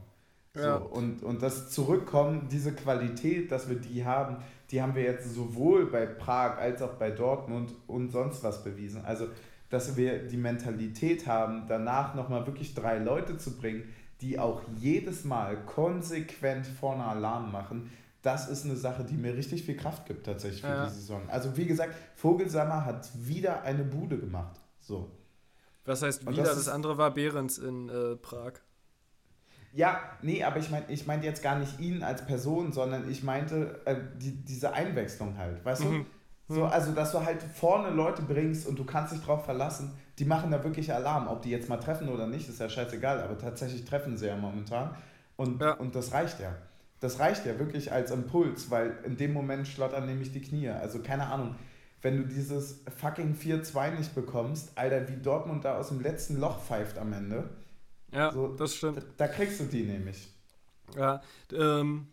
Ja. 0.57 0.79
So, 0.79 0.87
und, 0.87 1.23
und 1.23 1.43
das 1.43 1.71
Zurückkommen, 1.71 2.49
diese 2.51 2.73
Qualität, 2.73 3.53
dass 3.53 3.69
wir 3.69 3.77
die 3.77 4.05
haben, 4.05 4.39
die 4.71 4.83
haben 4.83 4.95
wir 4.95 5.03
jetzt 5.03 5.35
sowohl 5.35 5.87
bei 5.87 6.07
Prag 6.07 6.59
als 6.59 6.83
auch 6.83 6.95
bei 6.95 7.11
Dortmund 7.11 7.73
und 7.87 8.11
sonst 8.11 8.43
was 8.43 8.65
bewiesen. 8.65 9.05
Also, 9.05 9.29
dass 9.71 9.97
wir 9.97 10.27
die 10.27 10.37
Mentalität 10.37 11.27
haben, 11.27 11.65
danach 11.69 12.15
nochmal 12.15 12.47
wirklich 12.47 12.75
drei 12.75 12.99
Leute 12.99 13.37
zu 13.37 13.57
bringen, 13.57 13.85
die 14.21 14.39
auch 14.39 14.63
jedes 14.79 15.25
Mal 15.25 15.57
konsequent 15.67 16.67
vorne 16.67 17.05
Alarm 17.05 17.53
machen, 17.53 17.91
das 18.23 18.49
ist 18.49 18.65
eine 18.65 18.77
Sache, 18.77 19.05
die 19.05 19.15
mir 19.15 19.37
richtig 19.37 19.63
viel 19.63 19.77
Kraft 19.77 20.07
gibt 20.07 20.27
tatsächlich 20.27 20.63
für 20.63 20.67
ja. 20.67 20.87
die 20.87 20.95
Saison. 20.95 21.23
Also 21.29 21.57
wie 21.57 21.67
gesagt, 21.67 21.95
Vogelsammer 22.17 22.85
hat 22.85 23.09
wieder 23.15 23.63
eine 23.63 23.85
Bude 23.85 24.19
gemacht. 24.19 24.59
So. 24.81 25.11
Was 25.85 26.03
heißt 26.03 26.29
wieder? 26.29 26.43
Das, 26.43 26.57
das 26.57 26.69
andere 26.69 26.99
war 26.99 27.13
Behrens 27.15 27.59
in 27.59 27.89
äh, 27.89 28.17
Prag. 28.17 28.55
Ja, 29.77 30.01
nee, 30.23 30.43
aber 30.43 30.59
ich 30.59 30.71
meine 30.71 30.87
ich 30.89 31.07
mein 31.07 31.23
jetzt 31.23 31.43
gar 31.43 31.59
nicht 31.59 31.79
ihn 31.79 32.03
als 32.03 32.25
Person, 32.25 32.73
sondern 32.73 33.11
ich 33.11 33.23
meinte 33.23 33.79
äh, 33.85 33.97
die, 34.19 34.33
diese 34.33 34.73
Einwechslung 34.73 35.37
halt, 35.37 35.63
weißt 35.63 35.85
mhm. 35.85 36.07
du? 36.49 36.55
So, 36.55 36.61
mhm. 36.61 36.71
also, 36.71 36.93
dass 36.93 37.13
du 37.13 37.23
halt 37.23 37.43
vorne 37.43 37.91
Leute 37.91 38.23
bringst 38.23 38.67
und 38.67 38.79
du 38.79 38.85
kannst 38.85 39.13
dich 39.13 39.21
drauf 39.21 39.45
verlassen, 39.45 39.93
die 40.19 40.25
machen 40.25 40.51
da 40.51 40.65
wirklich 40.65 40.95
Alarm. 40.95 41.29
Ob 41.29 41.43
die 41.43 41.51
jetzt 41.51 41.69
mal 41.69 41.77
treffen 41.77 42.09
oder 42.09 42.27
nicht, 42.27 42.49
ist 42.49 42.59
ja 42.59 42.71
scheißegal, 42.71 43.21
aber 43.21 43.37
tatsächlich 43.37 43.85
treffen 43.85 44.17
sie 44.17 44.29
ja 44.29 44.37
momentan. 44.37 44.97
Und, 45.37 45.61
ja. 45.61 45.73
und 45.73 45.95
das 45.95 46.13
reicht 46.13 46.41
ja. 46.41 46.55
Das 47.01 47.19
reicht 47.19 47.45
ja 47.45 47.59
wirklich 47.59 47.93
als 47.93 48.11
Impuls, 48.11 48.71
weil 48.71 48.97
in 49.05 49.19
dem 49.19 49.35
Moment 49.35 49.69
schlottern 49.69 50.07
nämlich 50.07 50.33
die 50.33 50.41
Knie. 50.41 50.71
Also 50.71 51.01
keine 51.01 51.27
Ahnung, 51.27 51.55
wenn 52.01 52.17
du 52.17 52.23
dieses 52.23 52.83
fucking 52.97 53.35
4-2 53.35 53.91
nicht 53.91 54.15
bekommst, 54.15 54.73
Alter, 54.77 55.07
wie 55.09 55.17
Dortmund 55.17 55.67
da 55.67 55.77
aus 55.77 55.89
dem 55.89 56.01
letzten 56.01 56.41
Loch 56.41 56.63
pfeift 56.63 56.97
am 56.97 57.13
Ende 57.13 57.51
ja, 58.17 58.33
so, 58.33 58.49
das 58.49 58.75
stimmt. 58.75 58.99
Da, 58.99 59.03
da, 59.19 59.29
kriegst 59.29 59.61
du 59.61 59.65
die 59.65 59.83
nämlich. 59.83 60.29
Ja, 60.97 61.23
ähm. 61.53 62.09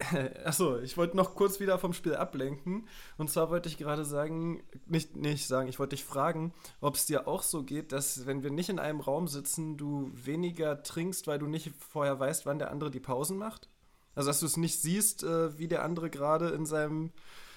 Achso, 0.44 0.78
ich 0.78 0.96
wollte 0.96 1.16
noch 1.16 1.34
kurz 1.34 1.58
wieder 1.58 1.76
vom 1.76 1.92
Spiel 1.92 2.14
ablenken. 2.14 2.86
Und 3.16 3.30
zwar 3.30 3.50
wollte 3.50 3.68
ich 3.68 3.78
gerade 3.78 4.04
sagen, 4.04 4.62
nicht, 4.86 5.16
nicht 5.16 5.48
sagen, 5.48 5.68
ich 5.68 5.80
wollte 5.80 5.96
dich 5.96 6.04
fragen, 6.04 6.54
ob 6.80 6.94
es 6.94 7.06
dir 7.06 7.26
auch 7.26 7.42
so 7.42 7.64
geht, 7.64 7.90
dass 7.90 8.24
wenn 8.24 8.44
wir 8.44 8.52
nicht 8.52 8.68
in 8.68 8.78
einem 8.78 9.00
Raum 9.00 9.26
sitzen, 9.26 9.76
du 9.76 10.12
weniger 10.14 10.84
trinkst, 10.84 11.26
weil 11.26 11.40
du 11.40 11.46
nicht 11.46 11.72
vorher 11.76 12.20
weißt, 12.20 12.46
wann 12.46 12.60
der 12.60 12.70
andere 12.70 12.92
die 12.92 13.00
Pausen 13.00 13.38
macht? 13.38 13.68
Also, 14.14 14.30
dass 14.30 14.38
du 14.38 14.46
es 14.46 14.56
nicht 14.56 14.80
siehst, 14.80 15.24
äh, 15.24 15.58
wie 15.58 15.66
der 15.66 15.82
andere 15.82 16.10
gerade 16.10 16.50
in 16.50 16.64
seinem 16.64 17.10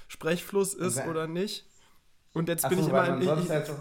Sprechfluss 0.07 0.73
ist 0.73 1.05
oder 1.05 1.27
nicht. 1.27 1.67
Und 2.33 2.49
jetzt 2.49 2.65
Ach 2.65 2.69
bin 2.69 2.79
so, 2.79 2.85
ich 2.85 2.89
immer 2.89 3.07
in. 3.07 3.21
Ich, 3.21 3.49
ich, 3.49 3.71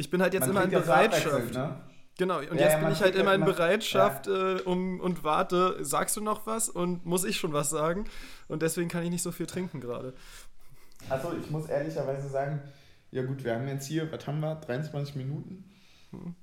ich 0.00 0.10
bin 0.10 0.22
halt 0.22 0.32
jetzt 0.34 0.46
Man 0.46 0.50
immer 0.50 0.64
in 0.64 0.70
Bereitschaft. 0.70 1.54
Ne? 1.54 1.76
Genau, 2.18 2.38
und 2.38 2.54
ja, 2.54 2.64
jetzt 2.64 2.72
ja, 2.72 2.78
bin 2.80 2.92
ich 2.92 3.00
halt 3.00 3.14
immer 3.14 3.34
in 3.34 3.44
Bereitschaft 3.44 4.26
ja. 4.26 4.56
äh, 4.56 4.62
um, 4.62 5.00
und 5.00 5.24
warte, 5.24 5.82
sagst 5.84 6.16
du 6.16 6.20
noch 6.20 6.46
was 6.46 6.68
und 6.68 7.06
muss 7.06 7.24
ich 7.24 7.36
schon 7.36 7.52
was 7.52 7.70
sagen? 7.70 8.06
Und 8.48 8.62
deswegen 8.62 8.88
kann 8.88 9.02
ich 9.04 9.10
nicht 9.10 9.22
so 9.22 9.30
viel 9.30 9.46
trinken 9.46 9.80
gerade. 9.80 10.14
Also 11.08 11.32
ich 11.38 11.50
muss 11.50 11.68
ehrlicherweise 11.68 12.28
sagen, 12.28 12.60
ja 13.10 13.22
gut, 13.22 13.44
wir 13.44 13.54
haben 13.54 13.68
jetzt 13.68 13.86
hier, 13.86 14.10
was 14.10 14.26
haben 14.26 14.40
wir, 14.40 14.54
23 14.56 15.16
Minuten. 15.16 15.64
Hm. 16.10 16.34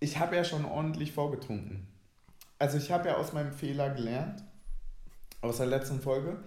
Ich 0.00 0.18
habe 0.18 0.36
ja 0.36 0.44
schon 0.44 0.64
ordentlich 0.64 1.12
vorgetrunken. 1.12 1.86
Also 2.58 2.78
ich 2.78 2.90
habe 2.92 3.08
ja 3.08 3.16
aus 3.16 3.32
meinem 3.32 3.52
Fehler 3.52 3.90
gelernt, 3.90 4.42
aus 5.40 5.58
der 5.58 5.66
letzten 5.66 6.00
Folge. 6.00 6.38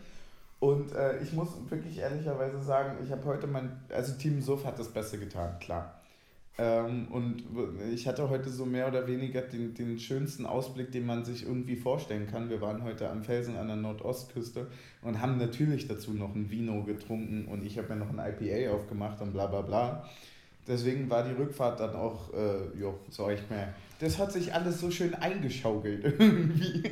Und 0.60 0.94
äh, 0.94 1.22
ich 1.22 1.34
muss 1.34 1.50
wirklich 1.70 2.00
ehrlicherweise 2.00 2.60
sagen, 2.62 2.98
ich 3.04 3.12
habe 3.12 3.24
heute 3.26 3.48
mein, 3.48 3.80
also 3.90 4.14
Team 4.14 4.42
Suff 4.42 4.66
hat 4.66 4.80
das 4.80 4.90
Beste 4.90 5.20
getan, 5.20 5.60
klar. 5.60 6.02
Ähm, 6.60 7.08
und 7.12 7.44
ich 7.94 8.08
hatte 8.08 8.30
heute 8.30 8.50
so 8.50 8.66
mehr 8.66 8.88
oder 8.88 9.06
weniger 9.06 9.42
den, 9.42 9.76
den 9.76 10.00
schönsten 10.00 10.48
Ausblick, 10.48 10.92
den 10.92 11.06
man 11.06 11.24
sich 11.24 11.46
irgendwie 11.46 11.76
vorstellen 11.76 12.28
kann. 12.28 12.50
Wir 12.50 12.62
waren 12.62 12.84
heute 12.84 13.10
am 13.10 13.22
Felsen 13.22 13.58
an 13.58 13.68
der 13.68 13.76
Nordostküste 13.76 14.68
und 15.04 15.22
haben 15.22 15.38
natürlich 15.38 15.88
dazu 15.88 16.14
noch 16.14 16.34
ein 16.34 16.50
Vino 16.50 16.84
getrunken 16.84 17.46
und 17.46 17.64
ich 17.64 17.78
habe 17.78 17.94
mir 17.94 17.98
noch 17.98 18.10
ein 18.10 18.20
IPA 18.20 18.74
aufgemacht 18.74 19.22
und 19.22 19.34
bla 19.34 19.46
bla 19.46 19.62
bla. 19.62 20.10
Deswegen 20.68 21.10
war 21.10 21.24
die 21.24 21.34
Rückfahrt 21.34 21.80
dann 21.80 21.96
auch, 21.96 22.34
äh, 22.34 22.78
jo, 22.80 23.00
sag 23.10 23.34
ich 23.34 23.50
mal, 23.50 23.74
das 24.00 24.18
hat 24.20 24.32
sich 24.32 24.54
alles 24.54 24.80
so 24.80 24.92
schön 24.92 25.16
eingeschaukelt 25.16 26.04
irgendwie. 26.20 26.84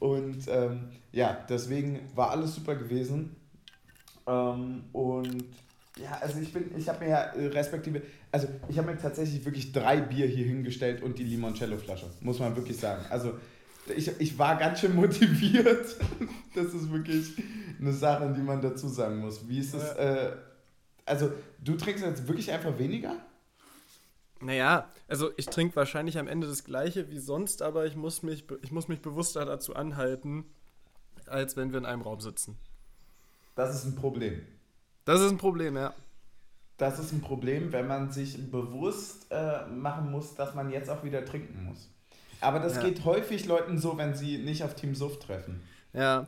Und 0.00 0.46
ähm, 0.48 0.88
ja, 1.12 1.38
deswegen 1.48 2.00
war 2.14 2.30
alles 2.30 2.54
super 2.54 2.74
gewesen. 2.74 3.36
Ähm, 4.26 4.84
und 4.92 5.44
ja, 5.98 6.18
also 6.20 6.40
ich 6.40 6.52
bin, 6.52 6.64
ich 6.76 6.88
habe 6.88 7.04
mir 7.04 7.10
ja 7.10 7.22
äh, 7.32 7.46
respektive, 7.46 8.02
also 8.30 8.48
ich 8.68 8.76
habe 8.76 8.90
mir 8.90 8.98
tatsächlich 8.98 9.44
wirklich 9.44 9.72
drei 9.72 10.00
Bier 10.00 10.26
hier 10.26 10.44
hingestellt 10.44 11.02
und 11.02 11.18
die 11.18 11.24
Limoncello-Flasche, 11.24 12.06
muss 12.20 12.38
man 12.38 12.54
wirklich 12.54 12.76
sagen. 12.76 13.02
Also 13.08 13.34
ich, 13.96 14.10
ich 14.18 14.38
war 14.38 14.56
ganz 14.56 14.80
schön 14.80 14.94
motiviert. 14.94 15.96
das 16.54 16.66
ist 16.74 16.92
wirklich 16.92 17.32
eine 17.80 17.92
Sache, 17.92 18.34
die 18.36 18.42
man 18.42 18.60
dazu 18.60 18.88
sagen 18.88 19.18
muss. 19.18 19.48
Wie 19.48 19.60
ist 19.60 19.74
es, 19.74 19.92
äh, 19.92 20.32
also 21.06 21.32
du 21.60 21.76
trinkst 21.76 22.04
jetzt 22.04 22.28
wirklich 22.28 22.52
einfach 22.52 22.78
weniger? 22.78 23.16
Naja, 24.40 24.90
also 25.08 25.30
ich 25.36 25.46
trinke 25.46 25.76
wahrscheinlich 25.76 26.18
am 26.18 26.28
Ende 26.28 26.46
das 26.46 26.64
gleiche 26.64 27.08
wie 27.10 27.18
sonst, 27.18 27.62
aber 27.62 27.86
ich 27.86 27.96
muss 27.96 28.22
mich, 28.22 28.44
ich 28.62 28.70
muss 28.70 28.88
mich 28.88 29.00
bewusster 29.00 29.46
dazu 29.46 29.74
anhalten, 29.74 30.44
als 31.26 31.56
wenn 31.56 31.72
wir 31.72 31.78
in 31.78 31.86
einem 31.86 32.02
Raum 32.02 32.20
sitzen. 32.20 32.58
Das 33.54 33.74
ist 33.74 33.86
ein 33.86 33.96
Problem. 33.96 34.42
Das 35.06 35.20
ist 35.20 35.30
ein 35.30 35.38
Problem, 35.38 35.76
ja. 35.76 35.94
das 36.76 36.98
ist 36.98 37.12
ein 37.12 37.22
Problem, 37.22 37.72
wenn 37.72 37.86
man 37.86 38.12
sich 38.12 38.50
bewusst 38.50 39.26
äh, 39.30 39.64
machen 39.66 40.10
muss, 40.10 40.34
dass 40.34 40.54
man 40.54 40.70
jetzt 40.70 40.90
auch 40.90 41.04
wieder 41.04 41.24
trinken 41.24 41.64
muss. 41.64 41.88
Aber 42.40 42.58
das 42.58 42.76
ja. 42.76 42.82
geht 42.82 43.04
häufig 43.04 43.46
Leuten 43.46 43.78
so, 43.78 43.96
wenn 43.96 44.14
sie 44.14 44.38
nicht 44.38 44.62
auf 44.62 44.74
Team 44.74 44.94
Suft 44.94 45.22
treffen. 45.22 45.62
Ja, 45.94 46.26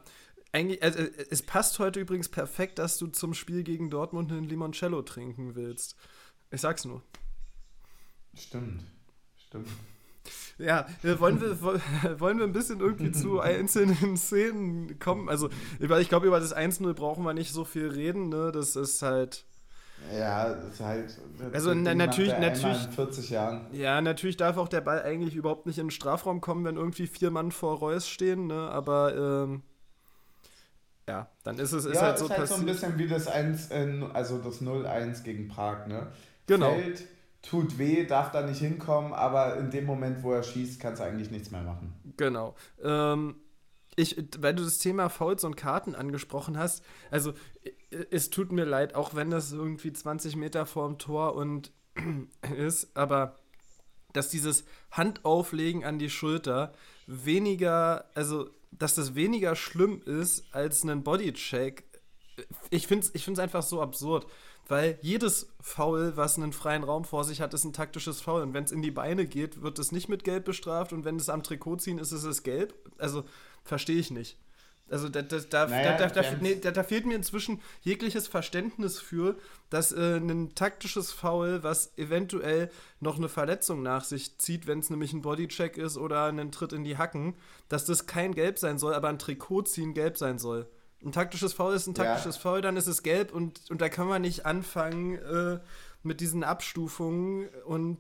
eigentlich, 0.53 0.83
also, 0.83 0.99
es 1.31 1.43
passt 1.43 1.79
heute 1.79 2.01
übrigens 2.01 2.29
perfekt, 2.29 2.79
dass 2.79 2.99
du 2.99 3.09
zum 3.09 3.35
Spiel 3.35 3.63
gegen 3.63 3.91
Dortmund 3.91 4.33
einen 4.33 4.49
Limoncello 4.49 5.03
trinken 5.03 5.55
willst. 5.55 5.97
Ich 6.51 6.61
sag's 6.61 6.85
nur. 6.85 7.03
Stimmt, 8.35 8.85
stimmt. 9.47 9.69
Ja, 10.59 10.87
wollen 11.03 11.41
wir, 11.41 11.61
wollen 12.21 12.39
wir 12.39 12.45
ein 12.45 12.53
bisschen 12.53 12.81
irgendwie 12.81 13.13
zu 13.13 13.41
einzelnen 13.41 14.17
Szenen 14.17 14.99
kommen? 14.99 15.29
Also, 15.29 15.51
ich 15.79 16.09
glaube, 16.09 16.27
über 16.27 16.41
das 16.41 16.55
1-0 16.55 16.93
brauchen 16.95 17.25
wir 17.25 17.35
nicht 17.35 17.53
so 17.53 17.65
viel 17.65 17.89
reden, 17.89 18.29
ne? 18.29 18.51
Das 18.53 18.77
ist 18.77 19.03
halt. 19.03 19.45
Ja, 20.17 20.55
das 20.55 20.75
ist 20.75 20.81
halt. 20.81 21.19
Also 21.53 21.75
na, 21.75 21.95
natürlich, 21.95 22.33
natürlich. 22.39 22.85
In 22.85 22.93
40 22.93 23.31
Jahren. 23.31 23.67
Ja, 23.73 24.01
natürlich 24.01 24.37
darf 24.37 24.57
auch 24.57 24.69
der 24.69 24.81
Ball 24.81 25.03
eigentlich 25.03 25.35
überhaupt 25.35 25.67
nicht 25.67 25.79
in 25.79 25.87
den 25.87 25.91
Strafraum 25.91 26.41
kommen, 26.41 26.65
wenn 26.65 26.77
irgendwie 26.77 27.09
vier 27.09 27.31
Mann 27.31 27.51
vor 27.51 27.79
Reus 27.79 28.09
stehen, 28.09 28.47
ne? 28.47 28.71
Aber 28.71 29.45
ähm, 29.45 29.63
ja, 31.09 31.29
dann 31.43 31.59
ist 31.59 31.73
es 31.73 31.87
ist 31.87 31.95
ja, 31.95 32.03
halt 32.03 32.19
so 32.19 32.27
ist 32.27 32.31
halt 32.31 32.49
so 32.49 32.55
ein 32.57 32.67
bisschen 32.67 32.99
wie 32.99 33.09
das 33.09 33.27
1, 33.27 33.71
also 34.13 34.39
das 34.39 34.61
0-1 34.61 35.23
gegen 35.23 35.49
Prag, 35.49 35.87
ne? 35.87 36.09
Genau. 36.47 36.75
Fällt, 36.75 37.05
tut 37.43 37.79
weh, 37.79 38.05
darf 38.07 38.31
da 38.31 38.47
nicht 38.47 38.59
hinkommen, 38.59 39.13
aber 39.15 39.57
in 39.57 39.71
dem 39.71 39.87
Moment, 39.87 40.23
wo 40.23 40.33
er 40.33 40.43
schießt, 40.43 40.81
kannst 40.81 41.01
du 41.01 41.07
eigentlich 41.07 41.31
nichts 41.31 41.51
mehr 41.51 41.63
machen. 41.63 41.95
Genau. 42.17 42.55
Ähm, 42.83 43.37
ich, 43.97 44.23
weil 44.39 44.55
du 44.55 44.63
das 44.63 44.79
Thema 44.79 45.09
Fouls 45.09 45.45
und 45.45 45.57
Karten 45.57 45.95
angesprochen 45.95 46.59
hast, 46.59 46.85
also 47.11 47.33
es 48.11 48.31
tut 48.31 48.53
mir 48.53 48.65
leid, 48.65 48.95
auch 48.95 49.15
wenn 49.15 49.31
das 49.31 49.53
irgendwie 49.53 49.93
20 49.93 50.37
Meter 50.37 50.67
vorm 50.67 50.99
Tor 50.99 51.35
und 51.35 51.73
ist, 52.57 52.97
aber 52.97 53.37
dass 54.13 54.29
dieses 54.29 54.65
Handauflegen 54.91 55.85
an 55.85 55.99
die 55.99 56.11
Schulter 56.11 56.73
weniger, 57.07 58.07
also 58.15 58.51
dass 58.71 58.95
das 58.95 59.15
weniger 59.15 59.57
schlimm 59.57 60.01
ist 60.03 60.45
als 60.53 60.85
ein 60.85 61.03
Bodycheck. 61.03 61.85
Ich 62.71 62.87
finde 62.87 63.07
es 63.07 63.15
ich 63.15 63.25
find's 63.25 63.41
einfach 63.41 63.63
so 63.63 63.83
absurd, 63.83 64.27
weil 64.69 64.99
jedes 65.01 65.55
Foul, 65.61 66.17
was 66.17 66.37
einen 66.37 66.53
freien 66.53 66.85
Raum 66.85 67.05
vor 67.05 67.25
sich 67.25 67.41
hat, 67.41 67.55
ist 67.55 67.65
ein 67.65 67.73
taktisches 67.73 68.21
Foul. 68.21 68.43
Und 68.43 68.53
wenn 68.53 68.65
es 68.65 68.73
in 68.73 68.83
die 68.83 68.91
Beine 68.91 69.27
geht, 69.27 69.63
wird 69.63 69.79
es 69.79 69.93
nicht 69.93 70.09
mit 70.09 70.25
Gelb 70.25 70.45
bestraft. 70.45 70.93
Und 70.93 71.05
wenn 71.05 71.17
es 71.17 71.31
am 71.31 71.43
Trikot 71.43 71.77
ziehen 71.77 71.99
ist, 71.99 72.13
ist 72.13 72.25
es 72.25 72.43
gelb. 72.43 72.75
Also 72.99 73.25
verstehe 73.65 73.99
ich 73.99 74.11
nicht. 74.11 74.37
Also 74.91 75.09
da, 75.09 75.23
da, 75.23 75.39
da, 75.39 75.67
naja, 75.67 76.09
da, 76.09 76.23
nee, 76.41 76.55
da, 76.55 76.83
fehlt 76.83 77.05
mir 77.05 77.15
inzwischen 77.15 77.61
jegliches 77.83 78.27
Verständnis 78.27 78.99
für, 78.99 79.37
dass 79.71 79.93
äh, 79.93 80.17
ein 80.17 80.55
taktisches 80.55 81.13
Foul, 81.13 81.63
was 81.63 81.97
eventuell 81.99 82.71
noch 83.01 83.19
eine 83.19 83.29
Verletzung 83.29 83.83
nach 83.83 84.05
sich 84.05 84.39
zieht, 84.39 84.67
wenn 84.67 84.79
es 84.79 84.91
nämlich 84.91 85.13
ein 85.13 85.23
Bodycheck 85.23 85.77
ist 85.77 85.99
oder 85.99 86.25
ein 86.27 86.53
Tritt 86.53 86.73
in 86.73 86.85
die 86.85 86.97
Hacken, 86.97 87.35
dass 87.69 87.85
das 87.85 88.07
kein 88.07 88.35
Gelb 88.35 88.59
sein 88.59 88.79
soll, 88.79 88.95
aber 88.95 89.09
ein 89.09 89.19
Trikot 89.19 89.63
ziehen 89.63 89.93
gelb 89.93 90.17
sein 90.17 90.39
soll. 90.39 90.69
Ein 91.05 91.13
taktisches 91.13 91.53
Foul 91.53 91.75
ist 91.75 91.87
ein 91.87 91.95
taktisches 91.95 92.37
ja. 92.37 92.43
Foul, 92.43 92.61
dann 92.61 92.77
ist 92.77 92.89
es 92.89 93.03
gelb 93.03 93.33
und, 93.33 93.71
und 93.71 93.81
da 93.81 93.89
kann 93.89 94.09
man 94.09 94.23
nicht 94.23 94.47
anfangen 94.47 95.17
äh, 95.17 95.61
mit 96.03 96.21
diesen 96.21 96.45
Abstufungen 96.45 97.49
und 97.67 97.99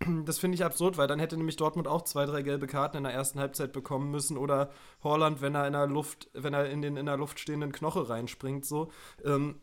das 0.24 0.38
finde 0.38 0.54
ich 0.54 0.64
absurd, 0.64 0.96
weil 0.96 1.08
dann 1.08 1.18
hätte 1.18 1.36
nämlich 1.36 1.56
Dortmund 1.56 1.88
auch 1.88 2.02
zwei, 2.02 2.26
drei 2.26 2.42
gelbe 2.42 2.66
Karten 2.66 2.98
in 2.98 3.04
der 3.04 3.12
ersten 3.12 3.40
Halbzeit 3.40 3.72
bekommen 3.72 4.10
müssen 4.10 4.36
oder 4.36 4.70
Horland, 5.02 5.40
wenn 5.40 5.54
er 5.54 5.66
in 5.66 5.72
der 5.72 5.86
Luft, 5.86 6.28
wenn 6.34 6.54
er 6.54 6.68
in 6.70 6.82
den 6.82 6.96
in 6.96 7.06
der 7.06 7.16
Luft 7.16 7.40
stehenden 7.40 7.72
Knoche 7.72 8.08
reinspringt, 8.08 8.64
so. 8.64 8.90
Ähm, 9.24 9.60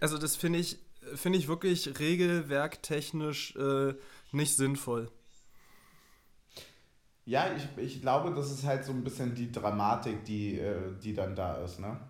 also 0.00 0.18
das 0.18 0.36
finde 0.36 0.58
ich, 0.58 0.78
finde 1.14 1.38
ich 1.38 1.48
wirklich 1.48 1.98
regelwerktechnisch 1.98 3.56
äh, 3.56 3.94
nicht 4.32 4.56
sinnvoll. 4.56 5.10
Ja, 7.24 7.54
ich, 7.54 7.68
ich 7.76 8.00
glaube, 8.00 8.34
das 8.34 8.50
ist 8.50 8.64
halt 8.64 8.84
so 8.84 8.92
ein 8.92 9.04
bisschen 9.04 9.34
die 9.34 9.52
Dramatik, 9.52 10.24
die, 10.24 10.58
äh, 10.58 10.98
die 11.02 11.14
dann 11.14 11.36
da 11.36 11.56
ist, 11.56 11.78
ne? 11.78 12.00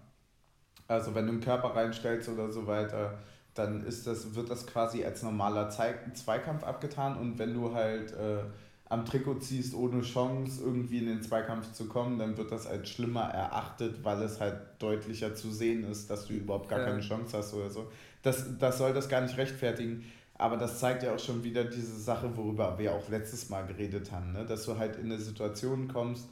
Also 0.88 1.14
wenn 1.14 1.26
du 1.26 1.32
einen 1.32 1.40
Körper 1.40 1.76
reinstellst 1.76 2.28
oder 2.28 2.50
so 2.50 2.66
weiter, 2.66 3.18
dann 3.54 3.84
ist 3.84 4.06
das, 4.06 4.34
wird 4.34 4.50
das 4.50 4.66
quasi 4.66 5.04
als 5.04 5.22
normaler 5.22 5.70
Zweikampf 5.70 6.64
abgetan 6.64 7.16
und 7.16 7.38
wenn 7.38 7.54
du 7.54 7.74
halt 7.74 8.12
äh, 8.12 8.44
am 8.90 9.04
Trikot 9.04 9.36
ziehst, 9.36 9.74
ohne 9.74 10.02
Chance 10.02 10.62
irgendwie 10.64 10.98
in 10.98 11.06
den 11.06 11.22
Zweikampf 11.22 11.72
zu 11.72 11.86
kommen, 11.86 12.18
dann 12.18 12.36
wird 12.36 12.50
das 12.50 12.66
als 12.66 12.88
schlimmer 12.88 13.22
erachtet, 13.22 14.04
weil 14.04 14.20
es 14.22 14.40
halt 14.40 14.60
deutlicher 14.80 15.34
zu 15.34 15.50
sehen 15.50 15.84
ist, 15.84 16.10
dass 16.10 16.26
du 16.26 16.34
überhaupt 16.34 16.68
gar 16.68 16.80
ja. 16.80 16.86
keine 16.86 17.00
Chance 17.00 17.38
hast 17.38 17.54
oder 17.54 17.70
so. 17.70 17.90
Das, 18.22 18.58
das 18.58 18.78
soll 18.78 18.92
das 18.92 19.08
gar 19.08 19.20
nicht 19.20 19.36
rechtfertigen, 19.36 20.04
aber 20.34 20.56
das 20.56 20.80
zeigt 20.80 21.04
ja 21.04 21.14
auch 21.14 21.20
schon 21.20 21.44
wieder 21.44 21.64
diese 21.64 22.00
Sache, 22.00 22.36
worüber 22.36 22.78
wir 22.78 22.92
auch 22.92 23.08
letztes 23.08 23.48
Mal 23.48 23.64
geredet 23.66 24.10
haben, 24.10 24.32
ne? 24.32 24.44
dass 24.44 24.64
du 24.64 24.76
halt 24.76 24.96
in 24.96 25.06
eine 25.06 25.18
Situation 25.18 25.86
kommst, 25.86 26.28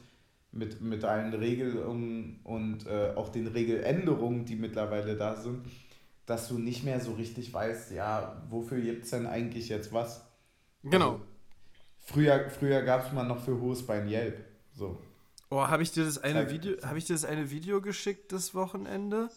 mit, 0.51 0.81
mit 0.81 1.05
allen 1.05 1.33
Regelungen 1.33 2.39
und 2.43 2.87
äh, 2.87 3.13
auch 3.15 3.29
den 3.29 3.47
Regeländerungen, 3.47 4.45
die 4.45 4.55
mittlerweile 4.55 5.15
da 5.15 5.35
sind, 5.35 5.61
dass 6.29 6.47
du 6.47 6.59
nicht 6.59 6.83
mehr 6.83 6.99
so 6.99 7.13
richtig 7.13 7.51
weißt, 7.51 7.91
ja, 7.91 8.43
wofür 8.49 8.79
gibt 8.79 9.05
es 9.05 9.09
denn 9.09 9.25
eigentlich 9.25 9.67
jetzt 9.67 9.91
was? 9.91 10.23
Genau. 10.83 11.13
Also, 11.13 11.21
früher 11.97 12.49
früher 12.51 12.83
gab 12.83 13.07
es 13.07 13.11
mal 13.11 13.23
noch 13.23 13.43
für 13.43 13.59
hohes 13.59 13.85
Bein 13.85 14.07
Yelp. 14.07 14.37
So. 14.71 15.01
Oh, 15.49 15.67
habe 15.67 15.81
ich 15.81 15.91
dir 15.91 16.05
das 16.05 16.19
eine 16.19 16.51
Video, 16.51 16.77
habe 16.83 16.99
ich 16.99 17.05
dir 17.05 17.13
das 17.13 17.25
eine 17.25 17.49
Video 17.49 17.81
geschickt 17.81 18.31
das 18.31 18.53
Wochenende 18.53 19.29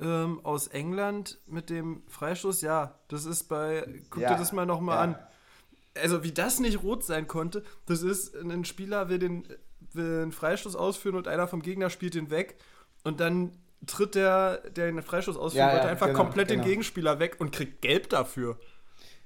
ähm, 0.00 0.40
aus 0.44 0.68
England 0.68 1.38
mit 1.46 1.70
dem 1.70 2.04
Freistoß? 2.06 2.60
Ja, 2.60 2.94
das 3.08 3.24
ist 3.24 3.48
bei, 3.48 3.84
guck 4.08 4.22
ja, 4.22 4.28
dir 4.28 4.38
das 4.38 4.52
mal 4.52 4.64
nochmal 4.64 4.96
ja. 4.96 5.02
an. 5.02 5.18
Also 6.00 6.22
wie 6.22 6.30
das 6.30 6.60
nicht 6.60 6.84
rot 6.84 7.02
sein 7.02 7.26
konnte, 7.26 7.64
das 7.86 8.02
ist, 8.02 8.36
ein 8.36 8.64
Spieler 8.64 9.08
will 9.08 9.18
den, 9.18 9.48
will 9.92 10.22
einen 10.22 10.32
Freistoß 10.32 10.76
ausführen 10.76 11.16
und 11.16 11.26
einer 11.26 11.48
vom 11.48 11.62
Gegner 11.62 11.90
spielt 11.90 12.14
den 12.14 12.30
weg 12.30 12.56
und 13.02 13.18
dann 13.18 13.58
tritt 13.86 14.14
der, 14.14 14.58
der 14.70 14.86
den 14.86 15.02
Freistoß 15.02 15.36
ausführen 15.36 15.68
ja, 15.68 15.76
ja, 15.76 15.82
einfach 15.84 16.08
genau, 16.08 16.18
komplett 16.18 16.48
genau. 16.48 16.62
den 16.62 16.68
Gegenspieler 16.68 17.18
weg 17.18 17.36
und 17.38 17.52
kriegt 17.52 17.82
gelb 17.82 18.08
dafür. 18.08 18.58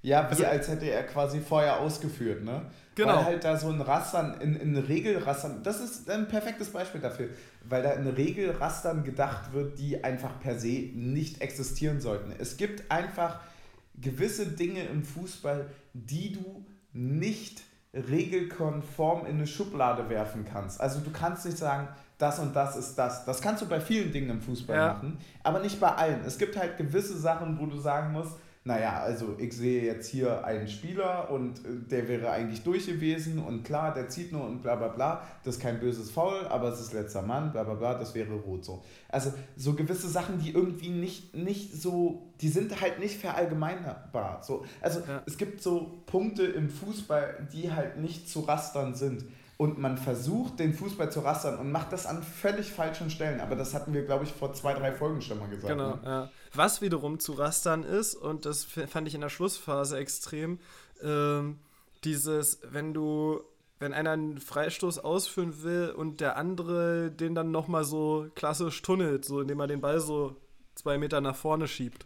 Ja, 0.03 0.27
wie 0.27 0.31
also, 0.31 0.47
als 0.47 0.69
hätte 0.69 0.91
er 0.91 1.05
quasi 1.05 1.41
vorher 1.41 1.81
ausgeführt, 1.81 2.43
ne? 2.43 2.67
Genau. 2.95 3.17
Weil 3.17 3.25
halt 3.25 3.45
da 3.45 3.57
so 3.57 3.69
ein 3.69 3.81
Rastern, 3.81 4.41
in, 4.41 4.57
in 4.57 4.77
Regelrastern, 4.77 5.63
das 5.63 5.81
ist 5.81 6.11
ein 6.11 6.29
perfektes 6.29 6.71
Beispiel 6.71 7.01
dafür, 7.01 7.29
weil 7.65 7.83
da 7.83 7.93
in 7.93 8.07
Regelrastern 8.07 9.05
gedacht 9.05 9.53
wird, 9.53 9.79
die 9.79 10.05
einfach 10.05 10.41
per 10.41 10.59
se 10.59 10.91
nicht 10.95 11.41
existieren 11.41 12.01
sollten. 12.01 12.35
Es 12.39 12.57
gibt 12.57 12.91
einfach 12.91 13.41
gewisse 13.95 14.47
Dinge 14.47 14.83
im 14.85 15.05
Fußball, 15.05 15.71
die 15.95 16.33
du 16.33 16.67
nicht 16.93 17.63
regelkonform 17.95 19.27
in 19.27 19.37
eine 19.37 19.47
Schublade 19.47 20.09
werfen 20.09 20.45
kannst. 20.45 20.81
Also 20.81 21.01
du 21.01 21.11
kannst 21.11 21.47
nicht 21.47 21.59
sagen, 21.59 21.89
das 22.23 22.39
und 22.39 22.55
das 22.55 22.77
ist 22.77 22.95
das. 22.95 23.25
Das 23.25 23.41
kannst 23.43 23.63
du 23.63 23.67
bei 23.67 23.81
vielen 23.81 24.13
Dingen 24.13 24.31
im 24.31 24.41
Fußball 24.41 24.77
ja. 24.77 24.93
machen, 24.95 25.19
aber 25.43 25.59
nicht 25.59 25.81
bei 25.81 25.89
allen. 25.89 26.21
Es 26.25 26.39
gibt 26.39 26.57
halt 26.57 26.77
gewisse 26.77 27.19
Sachen, 27.19 27.59
wo 27.59 27.67
du 27.67 27.79
sagen 27.79 28.13
musst, 28.13 28.37
naja, 28.65 29.01
also 29.01 29.35
ich 29.41 29.53
sehe 29.57 29.83
jetzt 29.83 30.09
hier 30.09 30.45
einen 30.45 30.69
Spieler 30.69 31.33
und 31.33 31.59
äh, 31.59 31.81
der 31.91 32.07
wäre 32.07 32.31
eigentlich 32.31 32.63
durch 32.63 32.87
gewesen 32.87 33.41
und 33.41 33.65
klar, 33.65 33.93
der 33.93 34.09
zieht 34.09 34.31
nur 34.31 34.45
und 34.45 34.63
bla 34.63 34.77
bla 34.77 34.87
bla, 34.87 35.23
das 35.43 35.57
ist 35.57 35.61
kein 35.61 35.81
böses 35.81 36.13
Foul, 36.13 36.47
aber 36.47 36.69
es 36.69 36.81
ist 36.81 36.93
letzter 36.93 37.23
Mann, 37.23 37.51
bla 37.51 37.65
bla 37.65 37.75
bla, 37.75 37.95
das 37.95 38.15
wäre 38.15 38.33
rot 38.35 38.65
so. 38.65 38.85
Also 39.09 39.33
so 39.57 39.75
gewisse 39.75 40.09
Sachen, 40.09 40.39
die 40.39 40.53
irgendwie 40.53 40.91
nicht, 40.91 41.35
nicht 41.35 41.75
so, 41.75 42.23
die 42.41 42.49
sind 42.49 42.81
halt 42.81 43.01
nicht 43.01 43.21
verallgemeinerbar. 43.21 44.45
So. 44.45 44.65
Also 44.81 45.01
ja. 45.01 45.23
es 45.27 45.37
gibt 45.37 45.61
so 45.61 46.01
Punkte 46.07 46.45
im 46.45 46.71
Fußball, 46.71 47.49
die 47.53 47.73
halt 47.73 47.99
nicht 47.99 48.29
zu 48.29 48.41
rastern 48.41 48.95
sind 48.95 49.25
und 49.63 49.79
man 49.79 49.97
versucht, 49.97 50.59
den 50.59 50.75
Fußball 50.75 51.13
zu 51.13 51.21
rastern 51.21 51.57
und 51.57 51.71
macht 51.71 51.93
das 51.93 52.05
an 52.05 52.25
völlig 52.25 52.73
falschen 52.73 53.11
Stellen. 53.11 53.41
Aber 53.41 53.55
das 53.55 53.75
hatten 53.75 53.95
wir, 53.95 54.05
glaube 54.05 54.25
ich, 54.25 54.33
vor 54.33 54.53
zwei, 54.55 54.75
drei 54.75 54.91
Folgen 54.91 55.23
schon 55.23 55.39
mal 55.39 55.49
gesagt. 55.49 55.69
Genau, 55.69 55.95
ne? 55.95 56.01
ja. 56.05 56.31
Was 56.53 56.83
wiederum 56.83 57.21
zu 57.21 57.35
rastern 57.35 57.85
ist, 57.85 58.17
und 58.17 58.45
das 58.45 58.65
fand 58.65 59.07
ich 59.07 59.15
in 59.15 59.21
der 59.21 59.29
Schlussphase 59.29 59.99
extrem, 59.99 60.59
ähm, 61.01 61.61
dieses, 62.03 62.59
wenn 62.69 62.93
du, 62.93 63.41
wenn 63.79 63.93
einer 63.93 64.11
einen 64.11 64.39
Freistoß 64.39 64.99
ausführen 64.99 65.63
will 65.63 65.95
und 65.97 66.21
der 66.21 66.37
andere 66.37 67.13
den 67.13 67.37
dann 67.37 67.53
nochmal 67.53 67.85
so 67.85 68.27
klassisch 68.35 68.83
tunnelt, 68.83 69.25
so 69.25 69.43
indem 69.43 69.61
er 69.61 69.69
den 69.69 69.81
Ball 69.81 70.01
so 70.01 70.35
zwei 70.75 70.99
Meter 70.99 71.21
nach 71.21 71.37
vorne 71.37 71.69
schiebt. 71.69 72.05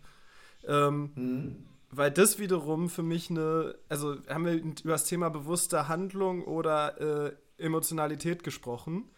Ähm, 0.69 1.11
mhm 1.15 1.57
weil 1.91 2.11
das 2.11 2.39
wiederum 2.39 2.89
für 2.89 3.03
mich 3.03 3.31
eine, 3.31 3.75
also 3.89 4.17
haben 4.29 4.45
wir 4.45 4.55
über 4.55 4.93
das 4.93 5.05
Thema 5.05 5.31
bewusste 5.31 5.89
Handlung 5.89 6.45
oder 6.45 7.01
äh, 7.01 7.33
Emotionalität 7.59 8.45
gesprochen. 8.45 9.11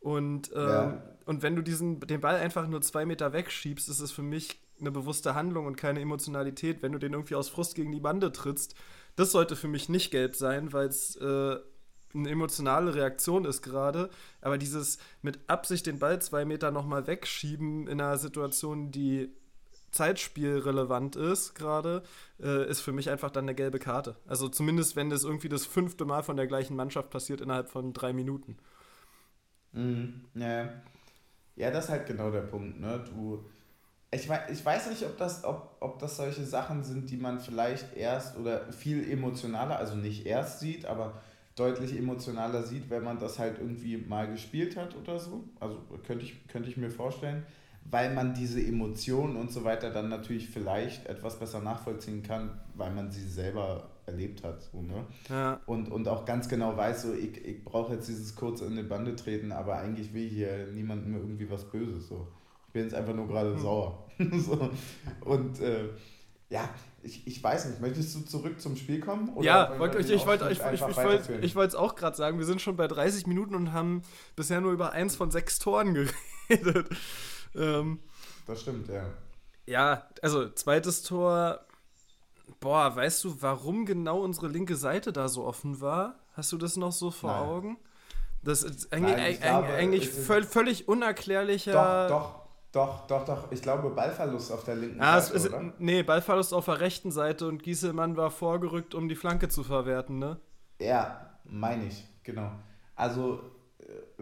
Und, 0.00 0.50
ähm, 0.54 0.68
ja. 0.68 1.02
und 1.26 1.42
wenn 1.42 1.56
du 1.56 1.62
diesen, 1.62 2.00
den 2.00 2.20
Ball 2.20 2.36
einfach 2.36 2.66
nur 2.66 2.80
zwei 2.80 3.04
Meter 3.04 3.32
wegschiebst, 3.32 3.88
ist 3.88 4.00
es 4.00 4.12
für 4.12 4.22
mich 4.22 4.60
eine 4.80 4.90
bewusste 4.90 5.34
Handlung 5.34 5.66
und 5.66 5.76
keine 5.76 6.00
Emotionalität. 6.00 6.82
Wenn 6.82 6.92
du 6.92 6.98
den 6.98 7.12
irgendwie 7.12 7.34
aus 7.34 7.50
Frust 7.50 7.74
gegen 7.74 7.92
die 7.92 8.00
Bande 8.00 8.32
trittst, 8.32 8.74
das 9.16 9.32
sollte 9.32 9.56
für 9.56 9.68
mich 9.68 9.88
nicht 9.88 10.10
gelb 10.10 10.34
sein, 10.36 10.72
weil 10.72 10.88
es 10.88 11.16
äh, 11.16 11.56
eine 12.14 12.30
emotionale 12.30 12.94
Reaktion 12.94 13.44
ist 13.44 13.62
gerade. 13.62 14.10
Aber 14.40 14.58
dieses 14.58 14.98
mit 15.22 15.38
Absicht 15.48 15.86
den 15.86 15.98
Ball 15.98 16.20
zwei 16.20 16.44
Meter 16.44 16.70
nochmal 16.70 17.06
wegschieben 17.06 17.86
in 17.86 18.00
einer 18.00 18.18
Situation, 18.18 18.90
die 18.90 19.34
Zeitspiel 19.90 20.58
relevant 20.58 21.16
ist 21.16 21.54
gerade, 21.54 22.02
äh, 22.40 22.68
ist 22.68 22.80
für 22.80 22.92
mich 22.92 23.10
einfach 23.10 23.30
dann 23.30 23.44
eine 23.44 23.54
gelbe 23.54 23.78
Karte. 23.78 24.16
Also 24.26 24.48
zumindest, 24.48 24.96
wenn 24.96 25.10
das 25.10 25.24
irgendwie 25.24 25.48
das 25.48 25.66
fünfte 25.66 26.04
Mal 26.04 26.22
von 26.22 26.36
der 26.36 26.46
gleichen 26.46 26.76
Mannschaft 26.76 27.10
passiert 27.10 27.40
innerhalb 27.40 27.68
von 27.68 27.92
drei 27.92 28.12
Minuten. 28.12 28.56
Mhm, 29.72 30.24
ja. 30.34 30.68
ja, 31.56 31.70
das 31.70 31.84
ist 31.84 31.90
halt 31.90 32.06
genau 32.06 32.30
der 32.30 32.42
Punkt. 32.42 32.80
Ne? 32.80 33.04
Du, 33.08 33.44
ich, 34.12 34.28
weiß, 34.28 34.50
ich 34.50 34.64
weiß 34.64 34.90
nicht, 34.90 35.04
ob 35.04 35.16
das, 35.18 35.44
ob, 35.44 35.76
ob 35.80 35.98
das 35.98 36.16
solche 36.16 36.44
Sachen 36.44 36.84
sind, 36.84 37.10
die 37.10 37.16
man 37.16 37.40
vielleicht 37.40 37.96
erst 37.96 38.36
oder 38.36 38.72
viel 38.72 39.10
emotionaler, 39.10 39.78
also 39.78 39.96
nicht 39.96 40.26
erst 40.26 40.60
sieht, 40.60 40.86
aber 40.86 41.20
deutlich 41.56 41.96
emotionaler 41.96 42.62
sieht, 42.62 42.90
wenn 42.90 43.04
man 43.04 43.18
das 43.18 43.38
halt 43.38 43.58
irgendwie 43.58 43.96
mal 43.96 44.30
gespielt 44.30 44.76
hat 44.76 44.96
oder 44.96 45.18
so. 45.18 45.44
Also 45.58 45.80
könnte 46.06 46.24
ich, 46.24 46.46
könnte 46.48 46.70
ich 46.70 46.76
mir 46.76 46.90
vorstellen 46.90 47.44
weil 47.84 48.14
man 48.14 48.34
diese 48.34 48.60
Emotionen 48.60 49.36
und 49.36 49.50
so 49.50 49.64
weiter 49.64 49.90
dann 49.90 50.08
natürlich 50.08 50.48
vielleicht 50.48 51.06
etwas 51.06 51.38
besser 51.38 51.60
nachvollziehen 51.60 52.22
kann, 52.22 52.60
weil 52.74 52.92
man 52.92 53.10
sie 53.10 53.26
selber 53.26 53.88
erlebt 54.06 54.44
hat. 54.44 54.62
So, 54.62 54.82
ne? 54.82 55.04
ja. 55.28 55.60
und, 55.66 55.90
und 55.90 56.08
auch 56.08 56.24
ganz 56.24 56.48
genau 56.48 56.76
weiß, 56.76 57.02
so, 57.02 57.14
ich, 57.14 57.44
ich 57.44 57.64
brauche 57.64 57.94
jetzt 57.94 58.08
dieses 58.08 58.34
kurz 58.36 58.60
in 58.60 58.76
die 58.76 58.82
Bande 58.82 59.16
treten, 59.16 59.52
aber 59.52 59.78
eigentlich 59.78 60.12
will 60.12 60.28
hier 60.28 60.68
niemandem 60.72 61.14
irgendwie 61.14 61.50
was 61.50 61.64
Böses. 61.70 62.08
So. 62.08 62.28
Ich 62.66 62.72
bin 62.72 62.82
jetzt 62.82 62.94
einfach 62.94 63.14
nur 63.14 63.26
gerade 63.26 63.54
hm. 63.54 63.60
sauer. 63.60 64.06
so. 64.38 64.70
Und 65.24 65.60
äh, 65.60 65.88
ja, 66.50 66.68
ich, 67.02 67.26
ich 67.26 67.42
weiß 67.42 67.66
nicht, 67.66 67.80
möchtest 67.80 68.14
du 68.14 68.20
zurück 68.20 68.60
zum 68.60 68.76
Spiel 68.76 69.00
kommen? 69.00 69.30
ja, 69.40 69.78
wollt, 69.78 69.94
ich, 69.94 70.10
ich 70.10 70.26
wollte 70.26 70.50
ich, 70.50 70.58
ich, 70.58 70.82
ich, 71.42 71.54
wollt, 71.54 71.68
es 71.68 71.74
auch 71.74 71.94
gerade 71.94 72.16
sagen, 72.16 72.38
wir 72.38 72.44
sind 72.44 72.60
schon 72.60 72.76
bei 72.76 72.88
30 72.88 73.26
Minuten 73.26 73.54
und 73.54 73.72
haben 73.72 74.02
bisher 74.36 74.60
nur 74.60 74.72
über 74.72 74.92
eins 74.92 75.16
von 75.16 75.30
sechs 75.30 75.58
Toren 75.58 75.94
geredet. 76.48 76.88
Ähm, 77.54 78.00
das 78.46 78.62
stimmt, 78.62 78.88
ja. 78.88 79.04
Ja, 79.66 80.08
also 80.22 80.48
zweites 80.50 81.02
Tor. 81.02 81.60
Boah, 82.58 82.94
weißt 82.94 83.24
du, 83.24 83.40
warum 83.40 83.86
genau 83.86 84.20
unsere 84.20 84.48
linke 84.48 84.76
Seite 84.76 85.12
da 85.12 85.28
so 85.28 85.44
offen 85.44 85.80
war? 85.80 86.18
Hast 86.34 86.52
du 86.52 86.58
das 86.58 86.76
noch 86.76 86.92
so 86.92 87.10
vor 87.10 87.30
Nein. 87.30 87.48
Augen? 87.48 87.78
Das 88.42 88.62
ist 88.62 88.92
eigentlich, 88.92 89.16
Nein, 89.16 89.40
glaube, 89.40 89.68
eigentlich 89.74 90.08
völ 90.08 90.44
völlig 90.44 90.88
unerklärlicher. 90.88 92.08
Doch, 92.08 92.40
doch, 92.72 93.06
doch, 93.06 93.06
doch, 93.06 93.24
doch. 93.24 93.52
Ich 93.52 93.62
glaube, 93.62 93.90
Ballverlust 93.90 94.50
auf 94.52 94.64
der 94.64 94.76
linken 94.76 95.00
ah, 95.00 95.20
Seite. 95.20 95.36
Ist, 95.36 95.48
oder? 95.48 95.72
Nee, 95.78 96.02
Ballverlust 96.02 96.54
auf 96.54 96.64
der 96.64 96.80
rechten 96.80 97.12
Seite 97.12 97.46
und 97.46 97.62
Gieselmann 97.62 98.16
war 98.16 98.30
vorgerückt, 98.30 98.94
um 98.94 99.08
die 99.08 99.16
Flanke 99.16 99.48
zu 99.48 99.62
verwerten, 99.62 100.18
ne? 100.18 100.40
Ja, 100.80 101.38
meine 101.44 101.86
ich, 101.86 102.06
genau. 102.22 102.50
Also 102.96 103.40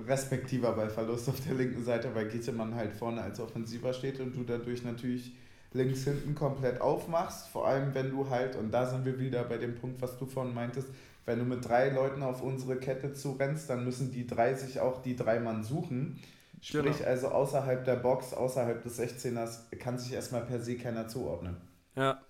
respektiver 0.06 0.72
Ballverlust 0.72 1.28
auf 1.28 1.40
der 1.40 1.54
linken 1.54 1.84
Seite, 1.84 2.14
weil 2.14 2.28
Giesemann 2.28 2.74
halt 2.74 2.92
vorne 2.92 3.22
als 3.22 3.40
Offensiver 3.40 3.92
steht 3.92 4.20
und 4.20 4.36
du 4.36 4.44
dadurch 4.44 4.84
natürlich 4.84 5.32
links 5.72 6.04
hinten 6.04 6.34
komplett 6.34 6.80
aufmachst. 6.80 7.48
Vor 7.48 7.66
allem, 7.66 7.94
wenn 7.94 8.10
du 8.10 8.28
halt, 8.30 8.56
und 8.56 8.70
da 8.70 8.86
sind 8.86 9.04
wir 9.04 9.18
wieder 9.18 9.44
bei 9.44 9.58
dem 9.58 9.74
Punkt, 9.74 10.00
was 10.00 10.18
du 10.18 10.26
vorhin 10.26 10.54
meintest, 10.54 10.88
wenn 11.26 11.38
du 11.38 11.44
mit 11.44 11.66
drei 11.66 11.90
Leuten 11.90 12.22
auf 12.22 12.42
unsere 12.42 12.76
Kette 12.76 13.12
zurennst, 13.12 13.68
dann 13.68 13.84
müssen 13.84 14.10
die 14.10 14.26
drei 14.26 14.54
sich 14.54 14.80
auch 14.80 15.02
die 15.02 15.14
drei 15.14 15.40
Mann 15.40 15.62
suchen. 15.62 16.18
Sprich, 16.60 16.98
genau. 16.98 17.08
also 17.08 17.28
außerhalb 17.28 17.84
der 17.84 17.96
Box, 17.96 18.32
außerhalb 18.32 18.82
des 18.82 18.98
16ers, 18.98 19.76
kann 19.78 19.98
sich 19.98 20.12
erstmal 20.12 20.42
per 20.42 20.60
se 20.60 20.76
keiner 20.76 21.06
zuordnen. 21.06 21.56
Ja. 21.94 22.22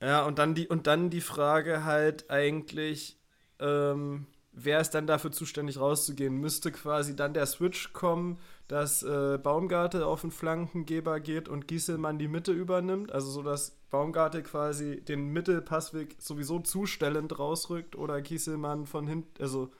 Ja, 0.00 0.24
und 0.24 0.38
dann 0.38 0.54
die, 0.54 0.68
und 0.68 0.86
dann 0.86 1.10
die 1.10 1.20
Frage 1.20 1.84
halt 1.84 2.30
eigentlich, 2.30 3.18
ähm, 3.58 4.26
wer 4.54 4.80
ist 4.80 4.90
dann 4.90 5.06
dafür 5.06 5.32
zuständig 5.32 5.78
rauszugehen? 5.78 6.36
Müsste 6.36 6.72
quasi 6.72 7.16
dann 7.16 7.34
der 7.34 7.46
Switch 7.46 7.92
kommen, 7.92 8.38
dass 8.68 9.02
äh, 9.02 9.38
Baumgarte 9.42 10.06
auf 10.06 10.22
den 10.22 10.30
Flankengeber 10.30 11.20
geht 11.20 11.48
und 11.48 11.68
Gieselmann 11.68 12.18
die 12.18 12.28
Mitte 12.28 12.52
übernimmt? 12.52 13.12
Also 13.12 13.30
so, 13.30 13.42
dass 13.42 13.72
Baumgarte 13.90 14.42
quasi 14.42 15.00
den 15.00 15.32
Mittelpassweg 15.32 16.16
sowieso 16.18 16.60
zustellend 16.60 17.38
rausrückt 17.38 17.96
oder 17.96 18.22
Gieselmann 18.22 18.86
von 18.86 19.06
hinten, 19.06 19.42
also 19.42 19.70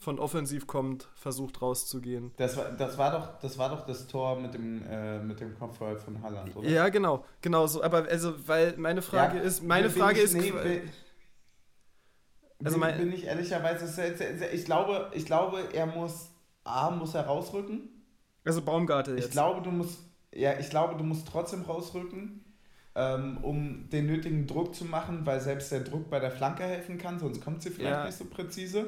von 0.00 0.18
offensiv 0.18 0.66
kommt, 0.66 1.08
versucht 1.14 1.60
rauszugehen. 1.60 2.32
Das 2.38 2.56
war, 2.56 2.70
das 2.70 2.96
war, 2.96 3.12
doch, 3.12 3.38
das 3.40 3.58
war 3.58 3.68
doch 3.68 3.84
das 3.84 4.06
Tor 4.06 4.40
mit 4.40 4.54
dem, 4.54 4.82
äh, 4.88 5.18
mit 5.18 5.40
dem 5.40 5.58
Kopfball 5.58 5.96
von 5.98 6.22
Halland, 6.22 6.56
oder? 6.56 6.66
Ja, 6.66 6.88
genau, 6.88 7.24
genau 7.42 7.66
so. 7.66 7.82
Aber 7.82 8.06
also, 8.08 8.32
weil 8.48 8.74
meine 8.78 9.02
Frage 9.02 9.36
ja, 9.36 9.42
ist, 9.42 9.62
meine 9.62 9.90
Frage 9.90 10.20
ist. 10.20 10.34
Nee, 10.34 10.82
also 12.64 12.78
bin, 12.78 12.96
bin 12.96 13.12
ich 13.12 13.24
ehrlicherweise, 13.24 14.14
ich 14.52 14.64
glaube, 14.64 15.10
ich 15.14 15.26
glaube, 15.26 15.68
er 15.72 15.86
muss, 15.86 16.30
A, 16.64 16.90
muss 16.90 17.14
er 17.14 17.26
rausrücken. 17.26 17.88
Also 18.44 18.62
Baumgarte 18.62 19.12
jetzt. 19.12 19.26
Ich 19.26 19.30
glaube, 19.30 19.62
du 19.62 19.70
musst, 19.70 20.00
ja, 20.34 20.58
ich 20.58 20.70
glaube, 20.70 20.96
du 20.96 21.04
musst 21.04 21.28
trotzdem 21.28 21.62
rausrücken, 21.62 22.44
ähm, 22.94 23.38
um 23.42 23.88
den 23.90 24.06
nötigen 24.06 24.46
Druck 24.46 24.74
zu 24.74 24.84
machen, 24.84 25.24
weil 25.24 25.40
selbst 25.40 25.72
der 25.72 25.80
Druck 25.80 26.10
bei 26.10 26.20
der 26.20 26.30
Flanke 26.30 26.64
helfen 26.64 26.98
kann, 26.98 27.18
sonst 27.18 27.42
kommt 27.42 27.62
sie 27.62 27.70
vielleicht 27.70 27.90
ja. 27.90 28.06
nicht 28.06 28.18
so 28.18 28.24
präzise. 28.24 28.86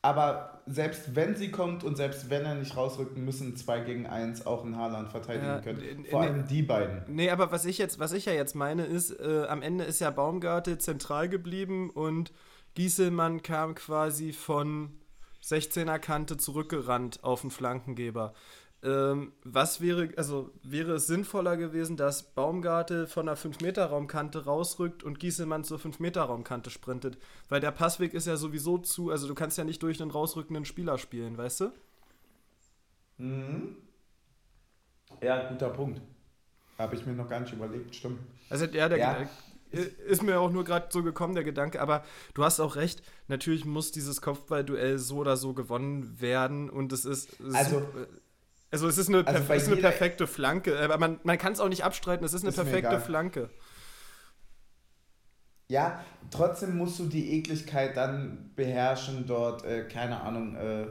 Aber 0.00 0.62
selbst 0.66 1.16
wenn 1.16 1.34
sie 1.34 1.50
kommt 1.50 1.82
und 1.82 1.96
selbst 1.96 2.30
wenn 2.30 2.44
er 2.44 2.54
nicht 2.54 2.76
rausrücken, 2.76 3.24
müssen 3.24 3.56
zwei 3.56 3.80
gegen 3.80 4.06
eins 4.06 4.46
auch 4.46 4.64
in 4.64 4.76
Haaland 4.76 5.10
verteidigen 5.10 5.46
ja, 5.46 5.60
können. 5.60 6.06
Vor 6.08 6.20
allem 6.20 6.46
die 6.46 6.62
beiden. 6.62 7.02
Nee, 7.08 7.30
aber 7.30 7.50
was 7.50 7.64
ich 7.64 7.78
jetzt, 7.78 7.98
was 7.98 8.12
ich 8.12 8.26
ja 8.26 8.32
jetzt 8.32 8.54
meine, 8.54 8.84
ist, 8.84 9.10
äh, 9.10 9.46
am 9.48 9.60
Ende 9.60 9.84
ist 9.84 10.00
ja 10.00 10.10
Baumgarte 10.10 10.78
zentral 10.78 11.28
geblieben 11.28 11.90
und 11.90 12.32
Gieselmann 12.74 13.42
kam 13.42 13.74
quasi 13.74 14.32
von 14.32 14.98
16er 15.42 15.98
Kante 15.98 16.36
zurückgerannt 16.36 17.24
auf 17.24 17.40
den 17.40 17.50
Flankengeber. 17.50 18.34
Ähm, 18.80 19.32
was 19.42 19.80
wäre, 19.80 20.10
also 20.16 20.52
wäre 20.62 20.92
es 20.92 21.08
sinnvoller 21.08 21.56
gewesen, 21.56 21.96
dass 21.96 22.34
Baumgarte 22.34 23.08
von 23.08 23.26
der 23.26 23.36
5-Meter-Raumkante 23.36 24.44
rausrückt 24.44 25.02
und 25.02 25.18
Gieselmann 25.18 25.64
zur 25.64 25.78
5-Meter-Raumkante 25.78 26.70
sprintet? 26.70 27.18
Weil 27.48 27.60
der 27.60 27.72
Passweg 27.72 28.14
ist 28.14 28.28
ja 28.28 28.36
sowieso 28.36 28.78
zu, 28.78 29.10
also 29.10 29.26
du 29.26 29.34
kannst 29.34 29.58
ja 29.58 29.64
nicht 29.64 29.82
durch 29.82 30.00
einen 30.00 30.12
rausrückenden 30.12 30.64
Spieler 30.64 30.96
spielen, 30.98 31.36
weißt 31.36 31.60
du? 31.62 31.72
Mhm. 33.18 33.76
Ja, 35.20 35.48
guter 35.48 35.70
Punkt. 35.70 36.00
Habe 36.78 36.94
ich 36.94 37.04
mir 37.04 37.14
noch 37.14 37.28
gar 37.28 37.40
nicht 37.40 37.52
überlegt, 37.52 37.96
stimmt. 37.96 38.20
Also 38.48 38.66
ja, 38.66 38.88
der, 38.88 38.98
ja. 38.98 39.28
Ist 39.70 40.22
mir 40.22 40.40
auch 40.40 40.50
nur 40.50 40.64
gerade 40.64 40.88
so 40.90 41.02
gekommen, 41.02 41.34
der 41.34 41.44
Gedanke. 41.44 41.80
Aber 41.80 42.04
du 42.34 42.44
hast 42.44 42.60
auch 42.60 42.76
recht. 42.76 43.02
Natürlich 43.28 43.64
muss 43.64 43.92
dieses 43.92 44.20
Kopfballduell 44.20 44.98
so 44.98 45.16
oder 45.16 45.36
so 45.36 45.54
gewonnen 45.54 46.20
werden. 46.20 46.70
Und 46.70 46.92
es 46.92 47.04
ist. 47.04 47.36
Also. 47.52 47.82
Also 48.70 48.86
es 48.86 48.98
ist 48.98 49.08
eine, 49.08 49.26
also 49.26 49.50
ist 49.54 49.66
eine 49.66 49.76
perfekte 49.76 50.26
Flanke, 50.26 50.78
aber 50.78 50.98
man, 50.98 51.20
man 51.22 51.38
kann 51.38 51.54
es 51.54 51.60
auch 51.60 51.70
nicht 51.70 51.84
abstreiten, 51.84 52.22
es 52.26 52.34
ist 52.34 52.42
eine 52.42 52.50
ist 52.50 52.56
perfekte 52.56 53.00
Flanke. 53.00 53.48
Ja, 55.70 56.02
trotzdem 56.30 56.76
musst 56.76 56.98
du 56.98 57.06
die 57.06 57.38
Ekligkeit 57.38 57.96
dann 57.96 58.52
beherrschen, 58.56 59.26
dort, 59.26 59.64
äh, 59.64 59.84
keine 59.84 60.20
Ahnung, 60.20 60.54
äh, 60.56 60.86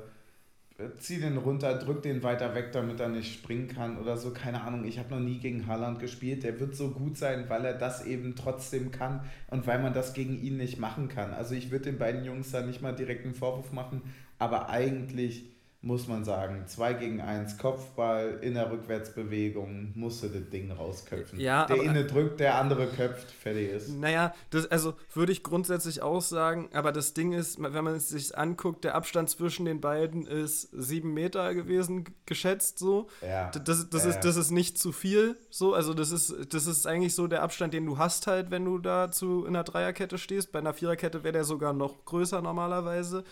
zieh 1.00 1.20
den 1.20 1.38
runter, 1.38 1.80
drück 1.80 2.04
den 2.04 2.22
weiter 2.22 2.54
weg, 2.54 2.72
damit 2.72 3.00
er 3.00 3.10
nicht 3.10 3.34
springen 3.34 3.68
kann 3.68 3.98
oder 3.98 4.16
so. 4.18 4.32
Keine 4.32 4.62
Ahnung, 4.62 4.86
ich 4.86 5.00
habe 5.00 5.16
noch 5.16 5.20
nie 5.20 5.40
gegen 5.40 5.66
Haaland 5.66 6.00
gespielt. 6.00 6.44
Der 6.44 6.60
wird 6.60 6.76
so 6.76 6.92
gut 6.92 7.18
sein, 7.18 7.50
weil 7.50 7.66
er 7.66 7.74
das 7.74 8.06
eben 8.06 8.36
trotzdem 8.36 8.92
kann 8.92 9.22
und 9.50 9.66
weil 9.66 9.82
man 9.82 9.94
das 9.94 10.14
gegen 10.14 10.40
ihn 10.40 10.58
nicht 10.58 10.80
machen 10.80 11.08
kann. 11.08 11.34
Also 11.34 11.56
ich 11.56 11.72
würde 11.72 11.86
den 11.86 11.98
beiden 11.98 12.24
Jungs 12.24 12.52
da 12.52 12.62
nicht 12.62 12.82
mal 12.82 12.94
direkt 12.94 13.26
einen 13.26 13.34
Vorwurf 13.34 13.72
machen, 13.72 14.02
aber 14.38 14.70
eigentlich 14.70 15.46
muss 15.82 16.08
man 16.08 16.26
sagen. 16.26 16.64
2 16.66 16.94
gegen 16.94 17.22
1, 17.22 17.58
Kopfball 17.58 18.40
in 18.42 18.56
der 18.56 18.72
Rückwärtsbewegung, 18.72 19.92
musste 19.96 20.30
das 20.30 20.50
Ding 20.50 20.72
rausköpfen. 20.72 21.40
Ja, 21.40 21.66
der 21.66 21.82
eine 21.90 22.06
drückt, 22.06 22.40
der 22.40 22.56
andere 22.56 22.88
köpft, 22.88 23.30
fertig 23.32 23.70
ist. 23.70 23.90
Naja, 23.90 24.34
das, 24.50 24.66
also 24.72 24.96
würde 25.14 25.32
ich 25.32 25.44
grundsätzlich 25.44 26.02
auch 26.02 26.22
sagen, 26.22 26.70
aber 26.74 26.92
das 26.92 27.14
Ding 27.14 27.32
ist, 27.32 27.62
wenn 27.62 27.84
man 27.84 27.96
es 27.96 28.10
sich 28.10 28.36
anguckt, 28.38 28.84
der 28.84 28.96
Abstand 28.96 29.30
zwischen 29.30 29.66
den 29.66 29.80
beiden 29.80 30.26
ist 30.26 30.70
7 30.72 31.14
Meter 31.14 31.54
gewesen, 31.54 32.06
geschätzt 32.26 32.80
so. 32.80 33.08
Ja. 33.22 33.52
Das, 33.52 33.90
das, 33.90 34.04
ja, 34.04 34.10
ist, 34.10 34.22
das 34.22 34.36
ist 34.36 34.52
nicht 34.52 34.80
zu 34.80 34.92
viel, 34.92 35.38
so. 35.52 35.76
Also 35.76 35.94
das 35.94 36.12
ist, 36.12 36.54
das 36.54 36.66
ist 36.66 36.88
eigentlich 36.88 37.14
so 37.14 37.28
der 37.28 37.44
Abstand, 37.44 37.74
den 37.74 37.86
du 37.86 38.00
hast 38.00 38.26
halt, 38.26 38.50
wenn 38.50 38.66
du 38.66 38.80
dazu 38.80 39.46
in 39.46 39.56
einer 39.56 39.64
Dreierkette 39.64 40.18
stehst. 40.18 40.52
Bei 40.52 40.60
einer 40.60 40.74
Viererkette 40.74 41.24
wäre 41.24 41.34
der 41.34 41.44
sogar 41.44 41.74
noch 41.74 42.04
größer 42.06 42.42
normalerweise. 42.42 43.24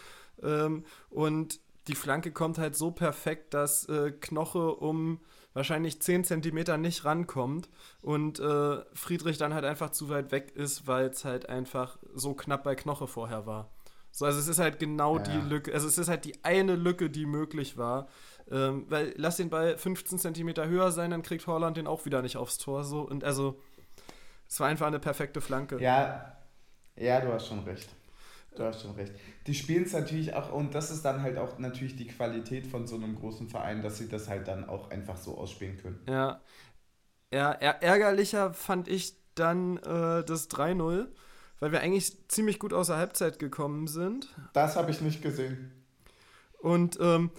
Ähm, 0.43 0.83
und 1.09 1.59
die 1.87 1.95
Flanke 1.95 2.31
kommt 2.31 2.57
halt 2.57 2.75
so 2.75 2.91
perfekt, 2.91 3.53
dass 3.53 3.87
äh, 3.89 4.11
Knoche 4.11 4.75
um 4.75 5.19
wahrscheinlich 5.53 6.01
10 6.01 6.23
cm 6.25 6.81
nicht 6.81 7.05
rankommt 7.05 7.69
und 8.01 8.39
äh, 8.39 8.77
Friedrich 8.93 9.37
dann 9.37 9.53
halt 9.53 9.63
einfach 9.63 9.91
zu 9.91 10.09
weit 10.09 10.31
weg 10.31 10.51
ist, 10.55 10.85
weil 10.87 11.07
es 11.07 11.23
halt 11.23 11.47
einfach 11.47 11.97
so 12.13 12.33
knapp 12.33 12.63
bei 12.63 12.75
Knoche 12.75 13.07
vorher 13.07 13.45
war. 13.45 13.71
So, 14.11 14.25
also 14.25 14.39
es 14.39 14.47
ist 14.47 14.59
halt 14.59 14.79
genau 14.79 15.17
ja. 15.17 15.23
die 15.23 15.41
Lücke, 15.49 15.73
also 15.73 15.87
es 15.87 15.97
ist 15.97 16.07
halt 16.07 16.25
die 16.25 16.43
eine 16.43 16.75
Lücke, 16.75 17.09
die 17.09 17.25
möglich 17.25 17.77
war. 17.77 18.07
Ähm, 18.49 18.85
weil 18.89 19.13
lass 19.17 19.37
den 19.37 19.49
Ball 19.49 19.77
15 19.77 20.19
cm 20.19 20.55
höher 20.69 20.91
sein, 20.91 21.11
dann 21.11 21.21
kriegt 21.21 21.47
Holland 21.47 21.77
den 21.77 21.87
auch 21.87 22.05
wieder 22.05 22.21
nicht 22.21 22.37
aufs 22.37 22.57
Tor. 22.57 22.83
So. 22.83 23.01
Und 23.01 23.23
also 23.23 23.59
es 24.47 24.59
war 24.59 24.67
einfach 24.67 24.87
eine 24.87 24.99
perfekte 24.99 25.41
Flanke. 25.41 25.81
Ja, 25.81 26.37
ja, 26.95 27.19
du 27.19 27.33
hast 27.33 27.47
schon 27.47 27.63
recht. 27.63 27.89
Du 28.55 28.63
hast 28.63 28.81
schon 28.81 28.95
recht. 28.95 29.13
Die 29.47 29.53
spielen 29.53 29.83
es 29.83 29.93
natürlich 29.93 30.33
auch, 30.33 30.51
und 30.51 30.73
das 30.73 30.91
ist 30.91 31.03
dann 31.03 31.21
halt 31.21 31.37
auch 31.37 31.59
natürlich 31.59 31.95
die 31.95 32.07
Qualität 32.07 32.67
von 32.67 32.87
so 32.87 32.95
einem 32.95 33.15
großen 33.15 33.49
Verein, 33.49 33.81
dass 33.81 33.97
sie 33.97 34.07
das 34.07 34.29
halt 34.29 34.47
dann 34.47 34.67
auch 34.67 34.91
einfach 34.91 35.17
so 35.17 35.37
ausspielen 35.37 35.77
können. 35.77 35.99
Ja. 36.07 36.41
Ja, 37.33 37.51
ärgerlicher 37.51 38.53
fand 38.53 38.87
ich 38.87 39.15
dann 39.35 39.77
äh, 39.77 40.23
das 40.23 40.49
3-0, 40.49 41.07
weil 41.59 41.71
wir 41.71 41.81
eigentlich 41.81 42.27
ziemlich 42.29 42.59
gut 42.59 42.71
aus 42.71 42.87
der 42.87 42.97
Halbzeit 42.97 43.39
gekommen 43.39 43.87
sind. 43.87 44.33
Das 44.53 44.75
habe 44.77 44.91
ich 44.91 45.01
nicht 45.01 45.21
gesehen. 45.21 45.71
Und 46.59 46.97
ähm, 47.01 47.31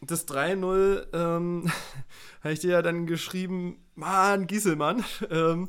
das 0.00 0.26
3-0 0.26 1.06
ähm, 1.12 1.70
habe 2.42 2.52
ich 2.54 2.60
dir 2.60 2.70
ja 2.70 2.82
dann 2.82 3.06
geschrieben, 3.06 3.84
Mann, 3.94 4.46
Gieselmann. 4.46 5.04
Ähm, 5.30 5.68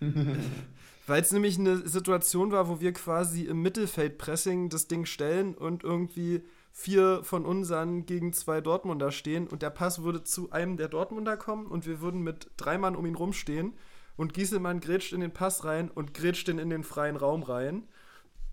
Weil 1.10 1.22
es 1.22 1.32
nämlich 1.32 1.58
eine 1.58 1.88
Situation 1.88 2.52
war, 2.52 2.68
wo 2.68 2.78
wir 2.78 2.92
quasi 2.92 3.42
im 3.42 3.62
Mittelfeldpressing 3.62 4.68
das 4.68 4.86
Ding 4.86 5.06
stellen 5.06 5.56
und 5.56 5.82
irgendwie 5.82 6.44
vier 6.70 7.24
von 7.24 7.44
unseren 7.44 8.06
gegen 8.06 8.32
zwei 8.32 8.60
Dortmunder 8.60 9.10
stehen 9.10 9.48
und 9.48 9.62
der 9.62 9.70
Pass 9.70 10.04
würde 10.04 10.22
zu 10.22 10.52
einem 10.52 10.76
der 10.76 10.86
Dortmunder 10.86 11.36
kommen 11.36 11.66
und 11.66 11.84
wir 11.84 12.00
würden 12.00 12.22
mit 12.22 12.52
drei 12.56 12.78
Mann 12.78 12.94
um 12.94 13.06
ihn 13.06 13.16
rumstehen 13.16 13.74
und 14.16 14.34
Gieselmann 14.34 14.78
grätscht 14.78 15.12
in 15.12 15.20
den 15.20 15.32
Pass 15.32 15.64
rein 15.64 15.90
und 15.90 16.14
grätscht 16.14 16.46
den 16.46 16.60
in 16.60 16.70
den 16.70 16.84
freien 16.84 17.16
Raum 17.16 17.42
rein. 17.42 17.88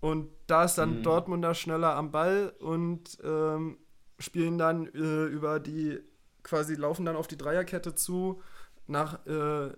Und 0.00 0.28
da 0.48 0.64
ist 0.64 0.78
dann 0.78 0.98
mhm. 0.98 1.02
Dortmunder 1.04 1.54
schneller 1.54 1.94
am 1.94 2.10
Ball 2.10 2.52
und 2.58 3.18
ähm, 3.22 3.78
spielen 4.18 4.58
dann 4.58 4.86
äh, 4.86 5.26
über 5.26 5.60
die, 5.60 6.00
quasi 6.42 6.74
laufen 6.74 7.04
dann 7.04 7.14
auf 7.14 7.28
die 7.28 7.38
Dreierkette 7.38 7.94
zu, 7.94 8.42
nach 8.88 9.24
äh, 9.26 9.70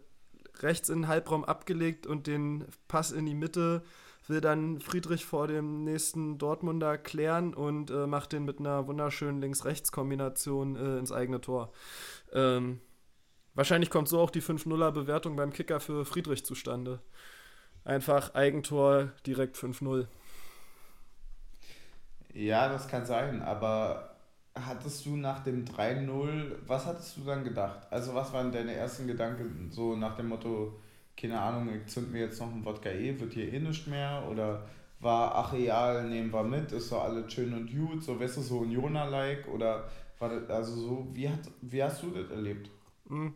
rechts 0.62 0.88
in 0.88 1.02
den 1.02 1.08
Halbraum 1.08 1.44
abgelegt 1.44 2.06
und 2.06 2.26
den 2.26 2.66
Pass 2.88 3.12
in 3.12 3.26
die 3.26 3.34
Mitte 3.34 3.82
will 4.30 4.40
dann 4.40 4.80
Friedrich 4.80 5.24
vor 5.24 5.48
dem 5.48 5.84
nächsten 5.84 6.38
Dortmunder 6.38 6.96
klären 6.96 7.52
und 7.52 7.90
äh, 7.90 8.06
macht 8.06 8.32
den 8.32 8.44
mit 8.44 8.60
einer 8.60 8.86
wunderschönen 8.86 9.40
Links-Rechts-Kombination 9.40 10.76
äh, 10.76 10.98
ins 10.98 11.12
eigene 11.12 11.40
Tor. 11.40 11.72
Ähm, 12.32 12.80
wahrscheinlich 13.54 13.90
kommt 13.90 14.08
so 14.08 14.20
auch 14.20 14.30
die 14.30 14.42
5-0er-Bewertung 14.42 15.36
beim 15.36 15.52
Kicker 15.52 15.80
für 15.80 16.04
Friedrich 16.04 16.44
zustande. 16.44 17.00
Einfach 17.84 18.34
Eigentor 18.34 19.10
direkt 19.26 19.56
5-0. 19.56 20.06
Ja, 22.32 22.68
das 22.68 22.86
kann 22.86 23.04
sein, 23.06 23.42
aber 23.42 24.09
hattest 24.54 25.06
du 25.06 25.16
nach 25.16 25.40
dem 25.40 25.64
3-0, 25.64 26.56
was 26.66 26.86
hattest 26.86 27.16
du 27.16 27.22
dann 27.22 27.44
gedacht? 27.44 27.86
Also 27.90 28.14
was 28.14 28.32
waren 28.32 28.52
deine 28.52 28.74
ersten 28.74 29.06
Gedanken 29.06 29.68
so 29.70 29.96
nach 29.96 30.16
dem 30.16 30.28
Motto, 30.28 30.80
keine 31.16 31.40
Ahnung, 31.40 31.68
ich 31.74 31.86
zünd 31.86 32.12
mir 32.12 32.20
jetzt 32.20 32.40
noch 32.40 32.52
ein 32.52 32.64
Wodka 32.64 32.90
E, 32.90 33.18
wird 33.20 33.32
hier 33.32 33.52
eh 33.52 33.60
nicht 33.60 33.86
mehr? 33.86 34.26
Oder 34.30 34.66
war, 35.00 35.34
ach 35.34 35.52
egal, 35.52 36.08
nehmen 36.08 36.32
wir 36.32 36.42
mit, 36.42 36.72
ist 36.72 36.88
so 36.88 36.98
alles 36.98 37.32
schön 37.32 37.54
und 37.54 37.70
gut, 37.70 38.02
so 38.02 38.18
weißt 38.18 38.38
du, 38.38 38.42
so 38.42 38.58
Unioner-like? 38.58 39.48
Oder 39.48 39.88
war 40.18 40.28
das, 40.28 40.50
also 40.50 40.74
so, 40.74 41.08
wie, 41.12 41.28
hat, 41.28 41.40
wie 41.62 41.82
hast 41.82 42.02
du 42.02 42.10
das 42.10 42.30
erlebt? 42.30 42.70
Mhm. 43.08 43.34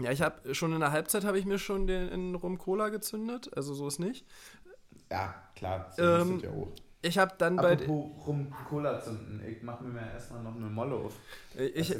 Ja, 0.00 0.12
ich 0.12 0.22
habe 0.22 0.54
schon 0.54 0.72
in 0.72 0.80
der 0.80 0.92
Halbzeit 0.92 1.24
habe 1.24 1.38
ich 1.38 1.44
mir 1.44 1.58
schon 1.58 1.86
den 1.86 2.08
in 2.08 2.34
Rum 2.34 2.56
Cola 2.58 2.88
gezündet, 2.88 3.50
also 3.56 3.74
so 3.74 3.88
ist 3.88 3.98
nicht. 3.98 4.24
Ja, 5.10 5.34
klar, 5.56 5.92
so 5.96 6.02
ähm, 6.02 6.40
ja 6.40 6.50
auch. 6.50 6.72
Ich 7.00 7.16
habe 7.16 7.32
dann 7.38 7.58
Apropos 7.58 7.86
bei. 7.86 8.24
Rum 8.26 8.52
Cola 8.68 9.00
zünden. 9.00 9.40
Ich 9.46 9.62
mache 9.62 9.84
mir 9.84 10.00
erstmal 10.12 10.42
noch 10.42 10.56
eine 10.56 10.66
Molle 10.66 10.96
auf. 10.96 11.14
Ich, 11.56 11.94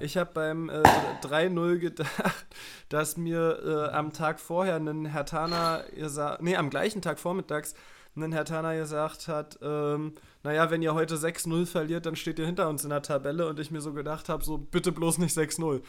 ich 0.00 0.16
habe 0.16 0.30
beim 0.32 0.68
äh, 0.68 0.82
3-0 1.22 1.78
gedacht, 1.78 2.46
dass 2.88 3.16
mir 3.16 3.88
äh, 3.90 3.94
am 3.94 4.12
Tag 4.12 4.38
vorher 4.38 4.76
ein 4.76 5.06
Hertaner 5.06 5.84
gesagt, 5.94 6.42
nee, 6.42 6.56
am 6.56 6.70
gleichen 6.70 7.02
Tag 7.02 7.18
vormittags 7.18 7.74
ein 8.16 8.32
Hertaner 8.32 8.76
gesagt 8.76 9.28
hat, 9.28 9.58
ähm, 9.60 10.14
naja, 10.42 10.70
wenn 10.70 10.80
ihr 10.80 10.94
heute 10.94 11.16
6-0 11.16 11.66
verliert, 11.66 12.06
dann 12.06 12.16
steht 12.16 12.38
ihr 12.38 12.46
hinter 12.46 12.68
uns 12.68 12.84
in 12.84 12.90
der 12.90 13.02
Tabelle 13.02 13.48
und 13.48 13.60
ich 13.60 13.70
mir 13.70 13.80
so 13.80 13.92
gedacht 13.92 14.28
habe, 14.28 14.44
so 14.44 14.58
bitte 14.58 14.92
bloß 14.92 15.18
nicht 15.18 15.36
6-0. 15.36 15.82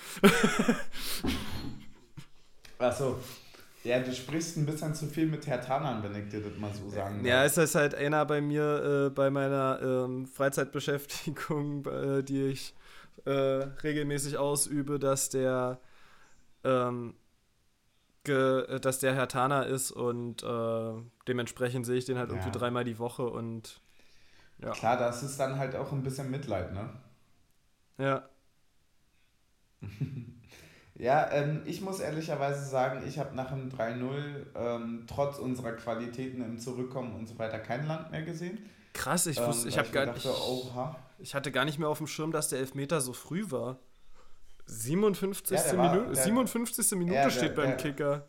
Achso, 2.80 3.18
ja, 3.88 4.00
du 4.00 4.14
sprichst 4.14 4.58
ein 4.58 4.66
bisschen 4.66 4.94
zu 4.94 5.08
viel 5.08 5.28
mit 5.28 5.48
Herr 5.48 5.62
Tanan, 5.62 6.04
wenn 6.04 6.14
ich 6.16 6.30
dir 6.30 6.42
das 6.42 6.58
mal 6.58 6.74
so 6.74 6.90
sagen 6.90 7.24
Ja, 7.24 7.46
es 7.46 7.58
ist 7.58 7.76
halt 7.76 7.96
einer 7.96 8.26
bei 8.26 8.42
mir 8.42 9.08
äh, 9.08 9.10
bei 9.10 9.30
meiner 9.30 9.80
ähm, 9.82 10.28
Freizeitbeschäftigung, 10.28 11.86
äh, 11.88 12.24
die 12.24 12.48
ich 12.48 12.76
äh, 13.26 13.32
regelmäßig 13.32 14.38
ausübe, 14.38 15.00
dass 15.00 15.30
der 15.30 15.80
ähm, 16.64 17.16
dass 18.26 19.00
der 19.00 19.16
Herr 19.16 19.30
Tana 19.30 19.64
ist 19.64 19.92
und 19.92 20.44
äh, 20.44 20.94
dementsprechend 21.30 21.86
sehe 21.86 21.96
ich 21.96 22.04
den 22.04 22.18
halt 22.18 22.30
ja. 22.30 22.36
irgendwie 22.36 22.52
dreimal 22.52 22.84
die 22.84 23.00
Woche 23.00 23.26
und 23.26 23.80
ja. 24.62 24.72
Klar, 24.72 24.98
das 24.98 25.24
ist 25.24 25.40
dann 25.40 25.58
halt 25.58 25.78
auch 25.78 25.94
ein 25.94 26.04
bisschen 26.04 26.30
Mitleid, 26.30 26.74
ne? 26.74 26.90
Ja. 27.98 28.28
Ja, 31.00 31.32
ähm, 31.32 31.62
ich 31.66 31.82
muss 31.82 32.00
ehrlicherweise 32.00 32.66
sagen, 32.66 33.04
ich 33.08 33.20
habe 33.20 33.36
nach 33.36 33.52
dem 33.52 33.70
3-0 33.70 34.46
ähm, 34.56 35.04
trotz 35.08 35.38
unserer 35.38 35.74
Qualitäten 35.74 36.42
im 36.42 36.58
Zurückkommen 36.58 37.16
und 37.16 37.28
so 37.28 37.38
weiter 37.38 37.60
kein 37.60 37.86
Land 37.86 38.10
mehr 38.12 38.24
gesehen. 38.24 38.58
Krass, 38.94 39.28
ich 39.28 39.40
wusste, 39.40 39.68
ähm, 39.68 39.70
ich 39.70 39.78
habe 39.78 39.90
gar 39.90 40.12
nicht. 40.12 40.28
Ich 41.20 41.36
hatte 41.36 41.52
gar 41.52 41.66
nicht 41.66 41.78
mehr 41.78 41.88
auf 41.88 42.00
dem 42.00 42.08
Schirm, 42.08 42.32
dass 42.32 42.50
der 42.50 42.60
Elfmeter 42.60 43.00
so 43.00 43.14
früh 43.14 43.46
war. 43.52 43.78
57. 44.66 45.58
Ja, 45.58 45.78
war, 45.78 45.94
Minute, 45.94 46.14
der, 46.14 46.24
57. 46.24 46.92
Minute 46.98 47.16
ja, 47.16 47.24
der, 47.24 47.30
steht 47.30 47.56
beim 47.56 47.68
der, 47.68 47.78
Kicker. 47.78 48.28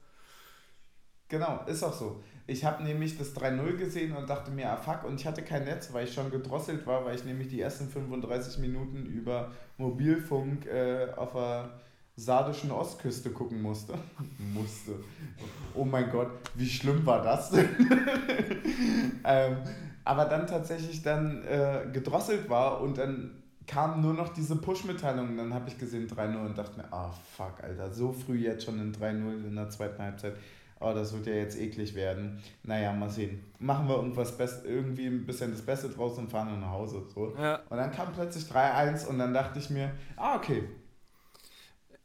Genau, 1.29 1.65
ist 1.67 1.83
auch 1.83 1.93
so. 1.93 2.23
Ich 2.47 2.65
habe 2.65 2.83
nämlich 2.83 3.17
das 3.19 3.35
3-0 3.35 3.77
gesehen 3.77 4.15
und 4.15 4.29
dachte 4.29 4.51
mir, 4.51 4.71
ah 4.71 4.77
fuck, 4.77 5.05
und 5.05 5.21
ich 5.21 5.27
hatte 5.27 5.43
kein 5.43 5.65
Netz, 5.65 5.93
weil 5.93 6.05
ich 6.05 6.15
schon 6.15 6.31
gedrosselt 6.31 6.87
war, 6.87 7.05
weil 7.05 7.15
ich 7.15 7.25
nämlich 7.25 7.49
die 7.49 7.61
ersten 7.61 7.89
35 7.89 8.59
Minuten 8.59 9.07
über 9.07 9.53
Mobilfunk 9.79 10.67
äh, 10.67 11.09
auf 11.17 11.33
der 11.33 11.71
sardischen 12.19 12.73
Ostküste 12.73 13.31
gucken 13.31 13.63
musste. 13.63 13.95
musste. 14.55 14.93
Oh 15.75 15.85
mein 15.85 16.11
Gott, 16.11 16.31
wie 16.55 16.69
schlimm 16.69 17.07
war 17.07 17.23
das 17.23 17.51
denn? 17.51 17.69
ähm, 19.25 19.57
aber 20.05 20.25
dann 20.25 20.47
tatsächlich 20.47 21.03
dann 21.03 21.45
äh, 21.45 21.87
gedrosselt 21.93 22.51
war 22.51 22.81
und 22.81 22.99
dann 22.99 23.43
kam 23.67 24.01
nur 24.01 24.15
noch 24.15 24.31
diese 24.31 24.57
Push-Mitteilung. 24.57 25.37
Dann 25.37 25.55
habe 25.55 25.69
ich 25.69 25.79
gesehen 25.79 26.09
3-0 26.09 26.45
und 26.45 26.59
dachte 26.59 26.79
mir, 26.79 26.93
ah 26.93 27.11
oh, 27.11 27.15
fuck, 27.37 27.63
Alter, 27.63 27.93
so 27.93 28.13
früh 28.13 28.39
jetzt 28.39 28.65
schon 28.65 28.81
in 28.81 28.93
3-0 28.93 29.47
in 29.47 29.55
der 29.55 29.69
zweiten 29.69 30.03
Halbzeit. 30.03 30.35
Oh, 30.81 30.93
das 30.95 31.13
wird 31.13 31.27
ja 31.27 31.35
jetzt 31.35 31.59
eklig 31.59 31.95
werden. 31.95 32.41
Naja, 32.63 32.93
mal 32.93 33.11
sehen. 33.11 33.45
Machen 33.59 33.89
wir 33.89 33.97
irgendwas 33.97 34.37
Best 34.37 34.65
irgendwie 34.65 35.07
ein 35.07 35.27
bisschen 35.27 35.51
das 35.51 35.63
Beste 35.63 35.89
draus 35.89 36.19
und 36.19 36.31
fahren 36.31 36.49
dann 36.49 36.61
nach 36.61 36.71
Hause. 36.71 37.03
So. 37.13 37.35
Ja. 37.37 37.61
Und 37.69 37.77
dann 37.77 37.91
kam 37.91 38.13
plötzlich 38.13 38.45
3-1 38.45 39.07
und 39.07 39.19
dann 39.19 39.35
dachte 39.35 39.59
ich 39.59 39.71
mir, 39.71 39.91
ah, 40.17 40.37
okay, 40.37 40.65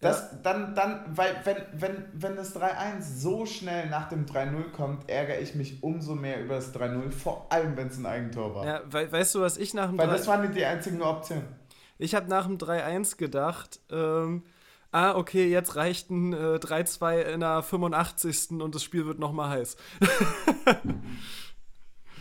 das, 0.03 0.31
ja. 0.31 0.39
dann, 0.43 0.75
dann, 0.75 1.03
weil, 1.15 1.35
wenn, 1.43 1.57
wenn, 1.73 2.05
wenn 2.13 2.35
das 2.35 2.55
3-1 2.55 3.01
so 3.01 3.45
schnell 3.45 3.89
nach 3.89 4.09
dem 4.09 4.25
3-0 4.25 4.71
kommt, 4.71 5.09
ärgere 5.09 5.39
ich 5.39 5.55
mich 5.55 5.81
umso 5.81 6.15
mehr 6.15 6.43
über 6.43 6.55
das 6.55 6.73
3-0, 6.73 7.11
vor 7.11 7.51
allem 7.51 7.75
wenn 7.77 7.87
es 7.87 7.97
ein 7.97 8.05
Eigentor 8.05 8.55
war. 8.55 8.65
Ja, 8.65 8.81
we 8.89 9.11
weißt 9.11 9.35
du, 9.35 9.41
was 9.41 9.57
ich 9.57 9.73
nach 9.73 9.89
dem 9.89 9.97
Weil 9.97 10.07
3 10.07 10.13
das 10.13 10.27
war 10.27 10.37
nicht 10.37 10.55
die 10.55 10.65
einzige 10.65 11.03
Option. 11.03 11.43
Ich 11.97 12.15
habe 12.15 12.29
nach 12.29 12.45
dem 12.47 12.57
3-1 12.57 13.17
gedacht, 13.17 13.79
ähm, 13.89 14.43
ah, 14.91 15.15
okay, 15.15 15.49
jetzt 15.49 15.75
reicht 15.75 16.09
ein 16.09 16.33
äh, 16.33 16.57
3-2 16.57 17.21
in 17.21 17.39
der 17.39 17.63
85. 17.63 18.61
und 18.61 18.75
das 18.75 18.83
Spiel 18.83 19.05
wird 19.05 19.19
nochmal 19.19 19.49
heiß. 19.49 19.77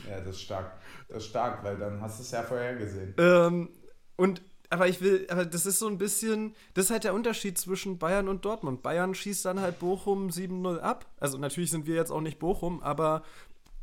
ja, 0.08 0.20
das 0.20 0.36
ist 0.36 0.42
stark. 0.42 0.72
Das 1.08 1.18
ist 1.18 1.30
stark, 1.30 1.62
weil 1.64 1.76
dann 1.76 2.00
hast 2.00 2.18
du 2.18 2.22
es 2.22 2.30
ja 2.30 2.42
vorher 2.42 2.76
gesehen. 2.76 3.14
Ähm, 3.18 3.70
und 4.16 4.42
aber 4.72 4.88
ich 4.88 5.02
will, 5.02 5.26
aber 5.28 5.44
das 5.44 5.66
ist 5.66 5.78
so 5.78 5.86
ein 5.86 5.98
bisschen, 5.98 6.54
das 6.72 6.86
ist 6.86 6.90
halt 6.90 7.04
der 7.04 7.12
Unterschied 7.12 7.58
zwischen 7.58 7.98
Bayern 7.98 8.26
und 8.26 8.46
Dortmund. 8.46 8.82
Bayern 8.82 9.14
schießt 9.14 9.44
dann 9.44 9.60
halt 9.60 9.78
Bochum 9.78 10.28
7-0 10.28 10.78
ab. 10.78 11.04
Also 11.20 11.36
natürlich 11.36 11.70
sind 11.70 11.86
wir 11.86 11.94
jetzt 11.94 12.10
auch 12.10 12.22
nicht 12.22 12.38
Bochum, 12.38 12.82
aber 12.82 13.22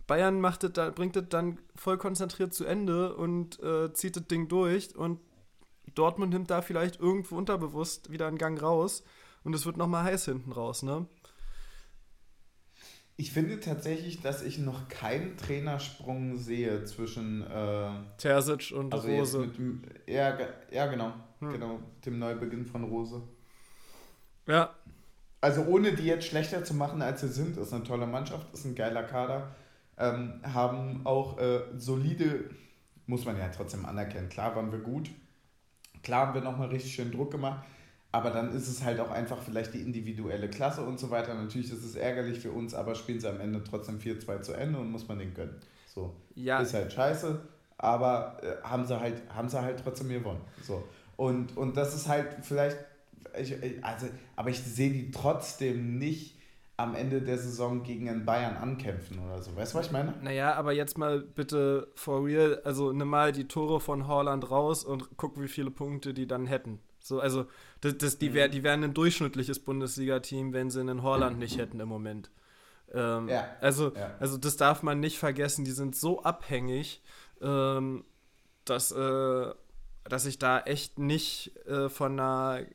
Bayern 0.08 0.42
macht 0.42 0.64
das, 0.64 0.96
bringt 0.96 1.16
das 1.16 1.26
dann 1.30 1.60
voll 1.76 2.00
konzentriert 2.00 2.56
zu 2.56 2.66
Ende 2.66 3.16
und 3.16 3.62
äh, 3.62 3.94
zieht 3.94 4.16
das 4.16 4.26
Ding 4.26 4.48
durch 4.48 4.96
und 4.96 5.20
Dortmund 5.94 6.34
nimmt 6.34 6.50
da 6.50 6.64
vielleicht 6.64 7.00
irgendwo 7.00 7.38
unterbewusst 7.38 8.12
wieder 8.12 8.26
einen 8.26 8.40
Gang 8.40 8.60
raus 8.60 9.04
und 9.44 9.54
es 9.54 9.68
wird 9.68 9.78
nochmal 9.78 10.06
heiß 10.06 10.26
hinten 10.26 10.52
raus, 10.52 10.82
ne? 10.82 11.06
Ich 13.20 13.34
finde 13.34 13.60
tatsächlich, 13.60 14.22
dass 14.22 14.42
ich 14.42 14.60
noch 14.60 14.88
keinen 14.88 15.36
Trainersprung 15.36 16.38
sehe 16.38 16.86
zwischen 16.86 17.46
äh, 17.52 17.90
Terzic 18.18 18.72
und 18.72 18.94
also 18.94 19.10
Rose. 19.10 19.40
Mit, 19.40 20.08
ja, 20.08 20.38
ja, 20.72 20.88
genau. 20.88 21.12
Hm. 21.40 21.52
Genau, 21.52 21.80
dem 22.06 22.18
Neubeginn 22.18 22.66
von 22.66 22.86
Rose. 22.86 23.22
Ja. 24.48 24.74
Also 25.42 25.66
ohne 25.66 25.92
die 25.98 26.06
jetzt 26.06 26.28
schlechter 26.28 26.64
zu 26.64 26.74
machen, 26.74 27.02
als 27.02 27.20
sie 27.20 27.28
sind, 27.28 27.58
ist 27.58 27.74
eine 27.74 27.84
tolle 27.84 28.08
Mannschaft, 28.08 28.54
ist 28.54 28.64
ein 28.64 28.74
geiler 28.74 29.04
Kader. 29.04 29.54
Ähm, 29.98 30.40
haben 30.44 31.02
auch 31.06 31.38
äh, 31.40 31.60
solide, 31.76 32.50
muss 33.06 33.26
man 33.26 33.38
ja 33.38 33.50
trotzdem 33.50 33.86
anerkennen. 33.86 34.30
Klar 34.30 34.56
waren 34.56 34.72
wir 34.72 34.80
gut. 34.80 35.10
Klar 36.04 36.28
haben 36.28 36.36
wir 36.36 36.42
nochmal 36.42 36.70
richtig 36.70 36.94
schön 36.94 37.12
Druck 37.12 37.32
gemacht. 37.32 37.68
Aber 38.12 38.32
dann 38.32 38.56
ist 38.56 38.68
es 38.68 38.84
halt 38.84 39.00
auch 39.00 39.12
einfach 39.12 39.38
vielleicht 39.42 39.74
die 39.74 39.82
individuelle 39.82 40.50
Klasse 40.50 40.82
und 40.82 41.00
so 41.00 41.12
weiter. 41.12 41.36
Natürlich 41.36 41.72
ist 41.72 41.84
es 41.84 41.96
ärgerlich 41.96 42.40
für 42.40 42.52
uns, 42.52 42.74
aber 42.74 42.96
spielen 42.96 43.20
sie 43.20 43.30
am 43.30 43.40
Ende 43.40 43.64
trotzdem 43.64 44.00
4-2 44.00 44.42
zu 44.42 44.54
Ende 44.54 44.80
und 44.80 44.92
muss 44.92 45.08
man 45.08 45.20
den 45.20 45.34
gönnen. 45.34 45.56
So. 45.86 46.16
Ja. 46.34 46.60
Ist 46.60 46.74
halt 46.74 46.92
scheiße, 46.92 47.40
aber 47.78 48.38
äh, 48.42 48.68
haben, 48.68 48.86
sie 48.86 49.00
halt, 49.00 49.22
haben 49.30 49.48
sie 49.48 49.62
halt 49.62 49.80
trotzdem 49.84 50.10
gewonnen. 50.10 50.42
So. 50.64 50.84
Und, 51.18 51.56
und 51.56 51.78
das 51.78 51.94
ist 51.94 52.08
halt 52.08 52.28
vielleicht, 52.42 52.78
ich, 53.40 53.56
also, 53.84 54.08
aber 54.36 54.50
ich 54.50 54.60
sehe 54.60 54.90
die 54.90 55.12
trotzdem 55.12 56.00
nicht 56.00 56.40
am 56.78 56.96
Ende 56.96 57.22
der 57.22 57.38
Saison 57.38 57.84
gegen 57.84 58.10
einen 58.10 58.26
Bayern 58.26 58.56
ankämpfen 58.56 59.20
oder 59.20 59.42
so. 59.42 59.56
Weißt 59.56 59.74
du, 59.74 59.80
was 59.80 59.88
ich 59.88 59.92
meine? 59.92 60.14
Naja, 60.22 60.54
aber 60.54 60.72
jetzt 60.72 60.98
mal 60.98 61.20
bitte 61.20 61.92
for 61.94 62.26
real, 62.26 62.62
also 62.64 62.94
nimm 62.94 63.10
mal 63.10 63.34
die 63.34 63.50
Tore 63.50 63.82
von 63.82 64.08
Holland 64.08 64.50
raus 64.50 64.86
und 64.86 65.18
guck, 65.18 65.40
wie 65.42 65.50
viele 65.50 65.72
Punkte 65.72 66.14
die 66.14 66.26
dann 66.26 66.48
hätten. 66.48 66.80
So, 67.10 67.20
also 67.20 67.48
das, 67.82 67.98
das, 67.98 68.20
die, 68.20 68.36
wär, 68.36 68.48
mhm. 68.48 68.52
die 68.52 68.64
wären 68.64 68.84
ein 68.84 68.94
durchschnittliches 68.94 69.60
Bundesliga-Team, 69.60 70.54
wenn 70.54 70.70
sie 70.70 70.80
einen 70.80 71.02
Holland 71.02 71.40
nicht 71.40 71.58
hätten 71.58 71.80
im 71.80 71.90
Moment. 71.90 72.30
Ähm, 72.94 73.28
ja. 73.28 73.50
Also, 73.62 73.96
ja. 73.96 74.16
also 74.20 74.38
das 74.38 74.58
darf 74.58 74.84
man 74.84 75.00
nicht 75.00 75.18
vergessen, 75.18 75.66
die 75.66 75.72
sind 75.72 75.96
so 75.96 76.22
abhängig, 76.22 77.02
ähm, 77.42 78.06
dass, 78.64 78.92
äh, 78.92 79.54
dass 80.04 80.26
ich 80.28 80.38
da 80.38 80.60
echt 80.60 81.00
nicht 81.00 81.58
äh, 81.66 81.90
von 81.90 82.20
einer 82.20 82.66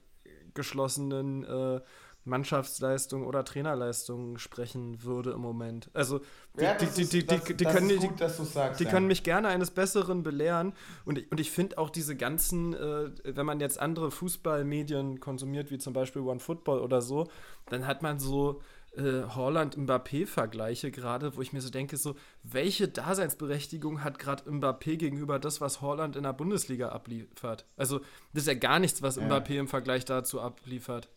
geschlossenen 0.52 1.44
äh, 1.44 1.80
Mannschaftsleistung 2.24 3.26
oder 3.26 3.44
Trainerleistung 3.44 4.38
sprechen 4.38 5.02
würde 5.02 5.32
im 5.32 5.40
Moment. 5.40 5.90
Also 5.92 6.20
die, 6.58 6.64
ja, 6.64 6.74
die, 6.74 6.86
die, 6.86 7.06
die, 7.06 7.26
die, 7.26 7.54
die, 7.54 7.64
können, 7.64 7.98
gut, 7.98 8.18
sagst, 8.18 8.80
die 8.80 8.84
ja. 8.84 8.90
können 8.90 9.06
mich 9.06 9.22
gerne 9.22 9.48
eines 9.48 9.70
Besseren 9.70 10.22
belehren. 10.22 10.72
Und 11.04 11.18
ich, 11.18 11.30
und 11.30 11.40
ich 11.40 11.50
finde 11.50 11.78
auch 11.78 11.90
diese 11.90 12.16
ganzen, 12.16 12.74
äh, 12.74 13.10
wenn 13.24 13.46
man 13.46 13.60
jetzt 13.60 13.78
andere 13.78 14.10
Fußballmedien 14.10 15.20
konsumiert, 15.20 15.70
wie 15.70 15.78
zum 15.78 15.92
Beispiel 15.92 16.22
One 16.22 16.40
Football 16.40 16.80
oder 16.80 17.02
so, 17.02 17.28
dann 17.66 17.86
hat 17.86 18.02
man 18.02 18.18
so 18.18 18.60
äh, 18.96 19.24
Holland-Mbappé-Vergleiche 19.28 20.90
gerade, 20.90 21.36
wo 21.36 21.42
ich 21.42 21.52
mir 21.52 21.60
so 21.60 21.70
denke, 21.70 21.96
so, 21.96 22.14
welche 22.42 22.88
Daseinsberechtigung 22.88 24.04
hat 24.04 24.18
gerade 24.18 24.44
Mbappé 24.48 24.96
gegenüber 24.96 25.38
das, 25.38 25.60
was 25.60 25.80
Holland 25.80 26.16
in 26.16 26.22
der 26.22 26.32
Bundesliga 26.32 26.90
abliefert? 26.90 27.66
Also, 27.76 27.98
das 28.32 28.42
ist 28.42 28.46
ja 28.46 28.54
gar 28.54 28.78
nichts, 28.78 29.02
was 29.02 29.16
ja. 29.16 29.24
Mbappé 29.24 29.58
im 29.58 29.68
Vergleich 29.68 30.04
dazu 30.04 30.40
abliefert. 30.40 31.08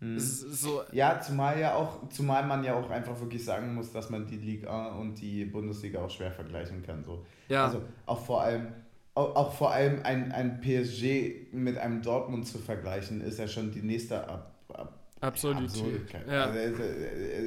Hm. 0.00 0.18
So 0.18 0.82
ja, 0.92 1.20
zumal 1.20 1.58
ja 1.58 1.74
auch, 1.74 2.08
zumal 2.10 2.46
man 2.46 2.62
ja 2.62 2.74
auch 2.74 2.88
einfach 2.90 3.20
wirklich 3.20 3.44
sagen 3.44 3.74
muss, 3.74 3.90
dass 3.90 4.10
man 4.10 4.26
die 4.26 4.36
Liga 4.36 4.92
und 4.92 5.20
die 5.20 5.44
Bundesliga 5.44 6.00
auch 6.00 6.10
schwer 6.10 6.30
vergleichen 6.30 6.84
kann. 6.84 7.02
So. 7.02 7.24
Ja. 7.48 7.66
Also 7.66 7.82
auch 8.06 8.24
vor 8.24 8.42
allem, 8.42 8.68
auch, 9.14 9.34
auch 9.34 9.52
vor 9.52 9.72
allem 9.72 10.00
ein, 10.04 10.30
ein 10.30 10.60
PSG 10.60 11.52
mit 11.52 11.78
einem 11.78 12.00
Dortmund 12.02 12.46
zu 12.46 12.58
vergleichen, 12.58 13.20
ist 13.20 13.40
ja 13.40 13.48
schon 13.48 13.72
die 13.72 13.82
nächste 13.82 14.28
Ab, 14.28 14.54
Ab 14.72 14.94
Absurdität. 15.20 16.02
Ja. 16.28 16.44
Also, 16.44 16.82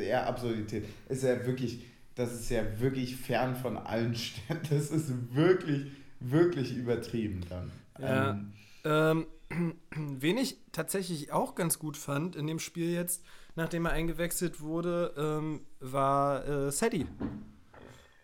ja, 0.06 0.26
Absurdität. 0.26 0.86
Ist 1.08 1.24
ja 1.24 1.46
wirklich, 1.46 1.86
das 2.16 2.34
ist 2.34 2.50
ja 2.50 2.64
wirklich 2.80 3.16
fern 3.16 3.56
von 3.56 3.78
allen 3.78 4.14
Städten. 4.18 4.68
Das 4.70 4.92
ist 4.92 5.34
wirklich, 5.34 5.88
wirklich 6.20 6.76
übertrieben 6.76 7.42
dann. 7.50 7.72
Ja. 7.98 8.32
Ähm, 8.32 8.54
ähm 8.84 9.26
Wen 9.96 10.38
ich 10.38 10.58
tatsächlich 10.72 11.32
auch 11.32 11.56
ganz 11.56 11.80
gut 11.80 11.98
fand 11.98 12.36
in 12.36 12.48
dem 12.48 12.60
Spiel 12.60 12.92
jetzt, 12.92 13.24
nachdem 13.56 13.86
er 13.86 13.92
eingewechselt 13.92 14.62
wurde, 14.62 15.14
ähm, 15.18 15.62
war 15.80 16.48
äh, 16.48 16.72
Sadie. 16.72 17.08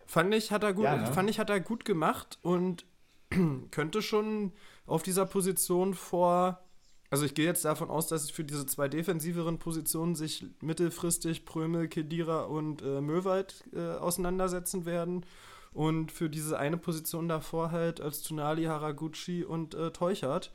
Fand 0.06 0.34
ich, 0.34 0.52
hat 0.52 0.62
er 0.62 0.72
gut, 0.72 0.84
ja, 0.84 0.96
ne? 0.96 1.06
fand 1.12 1.28
ich, 1.28 1.38
hat 1.38 1.50
er 1.50 1.60
gut 1.60 1.84
gemacht 1.84 2.38
und 2.42 2.86
könnte 3.70 4.02
schon 4.02 4.52
auf 4.86 5.02
dieser 5.02 5.26
Position 5.26 5.94
vor. 5.94 6.64
Also 7.10 7.24
ich 7.24 7.34
gehe 7.34 7.46
jetzt 7.46 7.64
davon 7.64 7.90
aus, 7.90 8.06
dass 8.06 8.30
für 8.30 8.44
diese 8.44 8.66
zwei 8.66 8.88
defensiveren 8.88 9.58
Positionen 9.58 10.14
sich 10.14 10.46
mittelfristig 10.60 11.46
Prömel, 11.46 11.88
Kedira 11.88 12.42
und 12.42 12.82
äh, 12.82 13.00
Möwald 13.00 13.64
äh, 13.72 13.80
auseinandersetzen 13.80 14.84
werden. 14.84 15.24
Und 15.72 16.10
für 16.10 16.28
diese 16.28 16.58
eine 16.58 16.76
Position 16.76 17.28
davor 17.28 17.70
halt 17.70 18.00
als 18.00 18.22
Tunali, 18.22 18.64
Haraguchi 18.64 19.44
und 19.44 19.74
äh, 19.74 19.90
Teuchert 19.90 20.50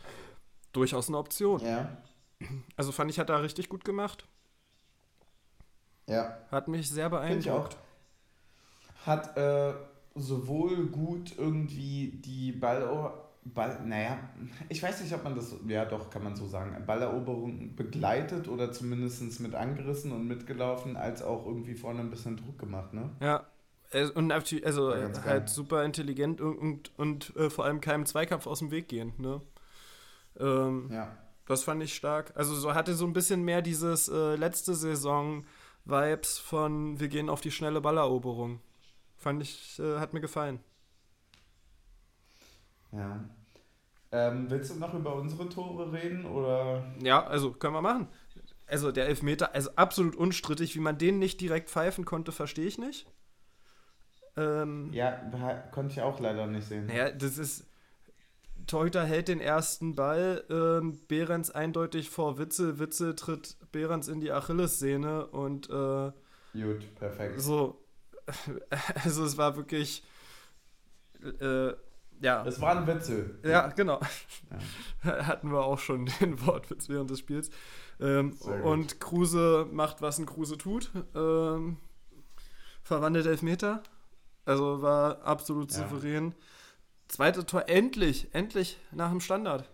durchaus 0.74 1.08
eine 1.08 1.18
Option. 1.18 1.62
Ja. 1.62 1.98
Also 2.76 2.92
fand 2.92 3.10
ich, 3.10 3.20
hat 3.20 3.30
er 3.30 3.42
richtig 3.42 3.70
gut 3.70 3.86
gemacht. 3.86 4.28
Ja. 6.08 6.38
Hat 6.52 6.68
mich 6.68 6.90
sehr 6.90 7.10
beeindruckt. 7.10 7.78
Hat 9.06 9.38
äh, 9.38 9.74
sowohl 10.16 10.88
gut 10.88 11.38
irgendwie 11.38 12.20
die 12.26 12.52
Ball, 12.52 13.14
Ball, 13.46 13.82
naja, 13.86 14.20
ich 14.70 14.82
weiß 14.82 15.02
nicht, 15.02 15.14
ob 15.14 15.24
man 15.24 15.36
das, 15.36 15.56
ja 15.68 15.86
doch, 15.86 16.10
kann 16.10 16.24
man 16.24 16.36
so 16.36 16.48
sagen, 16.48 16.76
Balleroberung 16.86 17.76
begleitet 17.76 18.48
oder 18.48 18.72
zumindest 18.72 19.40
mit 19.40 19.56
angerissen 19.56 20.12
und 20.12 20.28
mitgelaufen, 20.28 20.96
als 20.96 21.22
auch 21.22 21.46
irgendwie 21.46 21.76
vorne 21.76 22.02
ein 22.02 22.10
bisschen 22.10 22.38
Druck 22.38 22.60
gemacht, 22.60 22.94
ne? 22.94 23.10
Ja. 23.20 23.46
Und 24.16 24.32
also 24.32 24.92
halt 25.24 25.50
super 25.50 25.84
intelligent 25.84 26.42
und, 26.42 26.58
und, 26.58 26.92
und 26.98 27.36
äh, 27.36 27.52
vor 27.52 27.66
allem 27.66 27.80
keinem 27.80 28.08
Zweikampf 28.08 28.48
aus 28.48 28.60
dem 28.60 28.72
Weg 28.72 28.88
gehen, 28.88 29.14
ne? 29.18 29.40
Ähm, 30.40 30.90
ja. 30.92 31.18
Das 31.46 31.64
fand 31.64 31.84
ich 31.84 31.94
stark. 31.94 32.32
Also 32.36 32.56
so 32.56 32.74
hatte 32.74 32.94
so 32.94 33.06
ein 33.06 33.14
bisschen 33.14 33.44
mehr 33.44 33.62
dieses 33.62 34.08
äh, 34.08 34.36
letzte 34.36 34.76
Saison 34.76 35.46
Vibes 35.86 36.40
von 36.40 37.00
wir 37.00 37.10
gehen 37.10 37.30
auf 37.30 37.42
die 37.42 37.52
schnelle 37.52 37.82
Balleroberung. 37.82 38.62
Fand 39.18 39.42
ich, 39.42 39.80
äh, 39.80 40.00
hat 40.00 40.14
mir 40.14 40.22
gefallen. 40.22 40.60
Ja. 42.92 43.24
Ähm, 44.12 44.50
willst 44.50 44.72
du 44.72 44.80
noch 44.80 44.94
über 44.94 45.16
unsere 45.16 45.50
Tore 45.50 45.92
reden 45.92 46.26
oder? 46.26 46.86
Ja, 47.02 47.26
also 47.26 47.52
können 47.52 47.74
wir 47.74 47.82
machen. 47.82 48.08
Also 48.68 48.92
der 48.92 49.08
Elfmeter, 49.08 49.54
also 49.54 49.72
absolut 49.76 50.16
unstrittig, 50.16 50.76
wie 50.76 50.80
man 50.80 50.98
den 50.98 51.20
nicht 51.20 51.42
direkt 51.42 51.70
pfeifen 51.70 52.06
konnte, 52.06 52.32
verstehe 52.32 52.66
ich 52.66 52.78
nicht. 52.78 53.08
Ähm, 54.38 54.92
ja, 54.94 55.12
konnte 55.72 55.94
ich 55.94 56.02
auch 56.02 56.20
leider 56.20 56.48
nicht 56.48 56.68
sehen. 56.68 56.86
Naja, 56.88 57.12
das 57.12 57.38
ist, 57.38 57.66
Torhüter 58.68 59.04
hält 59.04 59.28
den 59.28 59.40
ersten 59.40 59.96
Ball, 59.96 60.44
ähm, 60.50 61.00
Behrens 61.08 61.52
eindeutig 61.52 62.10
vor 62.10 62.38
Witzel, 62.38 62.80
Witzel 62.80 63.16
tritt 63.16 63.58
Behrens 63.72 64.08
in 64.08 64.20
die 64.20 64.32
Achillessehne 64.32 65.28
und 65.28 65.70
äh, 65.70 66.12
Gut, 66.54 66.96
perfekt. 66.96 67.42
So, 67.42 67.84
also 69.04 69.26
es 69.26 69.38
war 69.38 69.56
wirklich, 69.58 70.04
äh, 71.42 71.74
ja. 72.22 72.46
Es 72.46 72.62
war 72.62 72.78
ein 72.78 72.88
Witzel. 72.88 73.40
Ja, 73.44 73.68
genau. 73.68 74.00
Ja. 75.04 75.28
Hatten 75.28 75.52
wir 75.52 75.64
auch 75.64 75.80
schon 75.80 76.06
den 76.22 76.46
Wortwitz 76.46 76.90
während 76.90 77.10
des 77.10 77.20
Spiels. 77.20 77.50
Ähm, 78.00 78.34
und 78.64 79.00
Kruse 79.00 79.68
macht, 79.72 80.02
was 80.02 80.20
ein 80.20 80.26
Kruse 80.26 80.58
tut. 80.58 80.92
Ähm, 81.16 81.78
verwandelt 82.84 83.26
Elfmeter. 83.26 83.84
Also 84.46 84.82
war 84.82 85.24
absolut 85.24 85.72
ja. 85.72 85.78
Zweite 87.08 87.46
Tor, 87.46 87.66
endlich, 87.68 88.34
endlich 88.34 88.80
nach 88.92 89.10
dem 89.10 89.20
Standard. 89.20 89.70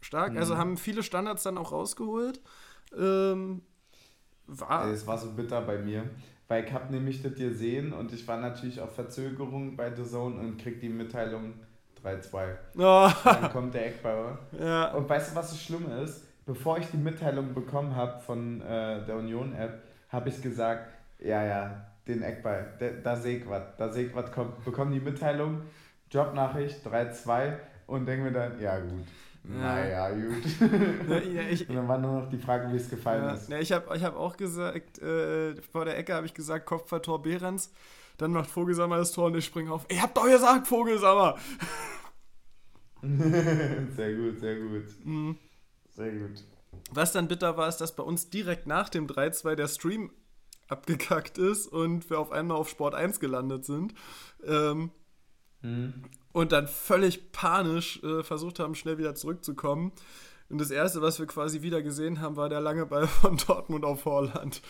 Stark, 0.00 0.28
also 0.28 0.34
mhm. 0.34 0.38
also 0.38 0.56
haben 0.58 0.76
viele 0.76 1.02
Standards 1.02 1.42
dann 1.42 1.58
auch 1.58 1.72
rausgeholt. 1.72 2.40
Ähm, 2.96 3.62
war. 4.46 4.86
Es 4.88 5.06
war 5.06 5.18
so 5.18 5.32
bitter 5.32 5.60
bei 5.62 5.78
mir, 5.78 6.08
weil 6.48 6.64
ich 6.64 6.72
habe 6.72 6.92
nämlich 6.92 7.22
das 7.22 7.34
gesehen 7.34 7.92
und 7.92 8.12
ich 8.12 8.26
war 8.28 8.38
natürlich 8.38 8.80
auf 8.80 8.94
Verzögerung 8.94 9.76
bei 9.76 9.94
The 9.94 10.04
Zone 10.04 10.38
und 10.38 10.58
krieg 10.58 10.80
die 10.80 10.88
Mitteilung 10.88 11.54
3-2. 12.04 12.56
Oh. 12.76 13.10
Dann 13.24 13.50
kommt 13.50 13.74
der 13.74 13.86
Eckbauer. 13.86 14.38
Ja. 14.58 14.92
Und 14.92 15.08
weißt 15.08 15.32
du, 15.32 15.36
was 15.36 15.50
das 15.50 15.62
Schlimme 15.62 16.00
ist? 16.02 16.22
Bevor 16.44 16.78
ich 16.78 16.86
die 16.86 16.96
Mitteilung 16.96 17.54
bekommen 17.54 17.96
habe 17.96 18.20
von 18.20 18.60
äh, 18.60 19.04
der 19.04 19.16
Union-App, 19.16 19.82
habe 20.10 20.28
ich 20.28 20.40
gesagt, 20.40 20.92
ja, 21.18 21.44
ja, 21.44 21.85
den 22.06 22.22
Eckball. 22.22 22.74
Da, 22.78 22.88
da 23.02 23.16
sehe 23.16 23.38
ich 23.38 23.48
was. 23.48 23.62
Da 23.76 23.92
sehe 23.92 24.06
ich 24.06 24.14
was. 24.14 24.30
Bekommen 24.64 24.92
die 24.92 25.00
Mitteilung, 25.00 25.62
Jobnachricht 26.10 26.86
3-2 26.86 27.54
und 27.86 28.06
denken 28.06 28.24
wir 28.24 28.32
dann, 28.32 28.60
ja 28.60 28.78
gut. 28.78 29.04
Ja. 29.44 29.54
Naja, 29.54 30.10
gut. 30.10 30.42
Ja, 31.32 31.42
ich, 31.42 31.68
und 31.68 31.76
dann 31.76 31.86
war 31.86 31.98
nur 31.98 32.22
noch 32.22 32.28
die 32.28 32.38
Frage, 32.38 32.72
wie 32.72 32.76
es 32.76 32.90
gefallen 32.90 33.24
ja, 33.24 33.34
ist. 33.34 33.48
Ja, 33.48 33.58
ich 33.58 33.72
habe 33.72 33.96
ich 33.96 34.02
hab 34.02 34.16
auch 34.16 34.36
gesagt, 34.36 34.98
äh, 35.00 35.54
vor 35.72 35.84
der 35.84 35.96
Ecke 35.96 36.14
habe 36.14 36.26
ich 36.26 36.34
gesagt, 36.34 36.66
Kopfballtor 36.66 37.22
Behrens. 37.22 37.72
Dann 38.18 38.32
macht 38.32 38.48
Vogelsammer 38.48 38.96
das 38.96 39.12
Tor 39.12 39.26
und 39.26 39.36
ich 39.36 39.44
springe 39.44 39.70
auf. 39.70 39.84
Ihr 39.90 40.00
habt 40.00 40.16
doch 40.16 40.24
gesagt, 40.24 40.66
Vogelsammer! 40.66 41.36
sehr 43.02 44.14
gut, 44.14 44.40
sehr 44.40 44.56
gut. 44.56 44.84
Mhm. 45.04 45.36
Sehr 45.90 46.12
gut. 46.12 46.44
Was 46.92 47.12
dann 47.12 47.28
bitter 47.28 47.56
war, 47.56 47.68
ist, 47.68 47.78
dass 47.78 47.94
bei 47.94 48.02
uns 48.02 48.30
direkt 48.30 48.66
nach 48.66 48.88
dem 48.88 49.06
3-2 49.06 49.54
der 49.54 49.68
Stream 49.68 50.10
abgekackt 50.68 51.38
ist 51.38 51.66
und 51.66 52.08
wir 52.10 52.18
auf 52.18 52.32
einmal 52.32 52.56
auf 52.56 52.68
Sport 52.68 52.94
1 52.94 53.20
gelandet 53.20 53.64
sind. 53.64 53.94
Ähm, 54.44 54.90
mhm. 55.62 56.04
Und 56.32 56.52
dann 56.52 56.68
völlig 56.68 57.32
panisch 57.32 58.02
äh, 58.02 58.22
versucht 58.22 58.58
haben, 58.58 58.74
schnell 58.74 58.98
wieder 58.98 59.14
zurückzukommen. 59.14 59.92
Und 60.48 60.60
das 60.60 60.70
Erste, 60.70 61.02
was 61.02 61.18
wir 61.18 61.26
quasi 61.26 61.62
wieder 61.62 61.82
gesehen 61.82 62.20
haben, 62.20 62.36
war 62.36 62.48
der 62.48 62.60
lange 62.60 62.86
Ball 62.86 63.06
von 63.06 63.36
Dortmund 63.46 63.84
auf 63.84 64.04
Holland. 64.04 64.62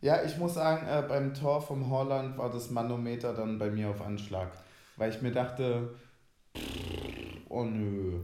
ja, 0.00 0.22
ich 0.22 0.36
muss 0.36 0.54
sagen, 0.54 0.86
äh, 0.86 1.02
beim 1.06 1.34
Tor 1.34 1.62
vom 1.62 1.90
Holland 1.90 2.38
war 2.38 2.50
das 2.50 2.70
Manometer 2.70 3.34
dann 3.34 3.58
bei 3.58 3.70
mir 3.70 3.90
auf 3.90 4.00
Anschlag. 4.00 4.52
Weil 4.96 5.10
ich 5.10 5.22
mir 5.22 5.32
dachte, 5.32 5.94
oh 7.48 7.64
nö. 7.64 8.20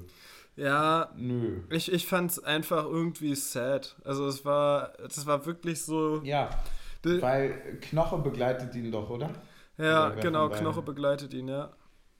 Ja, 0.59 1.13
Nö. 1.17 1.61
Ich, 1.71 1.93
ich 1.93 2.07
fand 2.07 2.33
es 2.33 2.43
einfach 2.43 2.85
irgendwie 2.85 3.35
sad. 3.37 3.95
Also 4.05 4.27
es 4.27 4.45
war, 4.45 4.93
das 4.99 5.25
war 5.25 5.47
wirklich 5.47 5.83
so. 5.83 6.21
Ja. 6.25 6.51
Weil 7.05 7.79
Knoche 7.81 8.19
begleitet 8.19 8.75
ihn 8.75 8.91
doch, 8.91 9.09
oder? 9.09 9.31
Ja, 9.79 10.09
oder 10.09 10.17
genau, 10.17 10.49
Knoche 10.49 10.83
begleitet 10.83 11.33
ihn, 11.33 11.47
ja. 11.47 11.73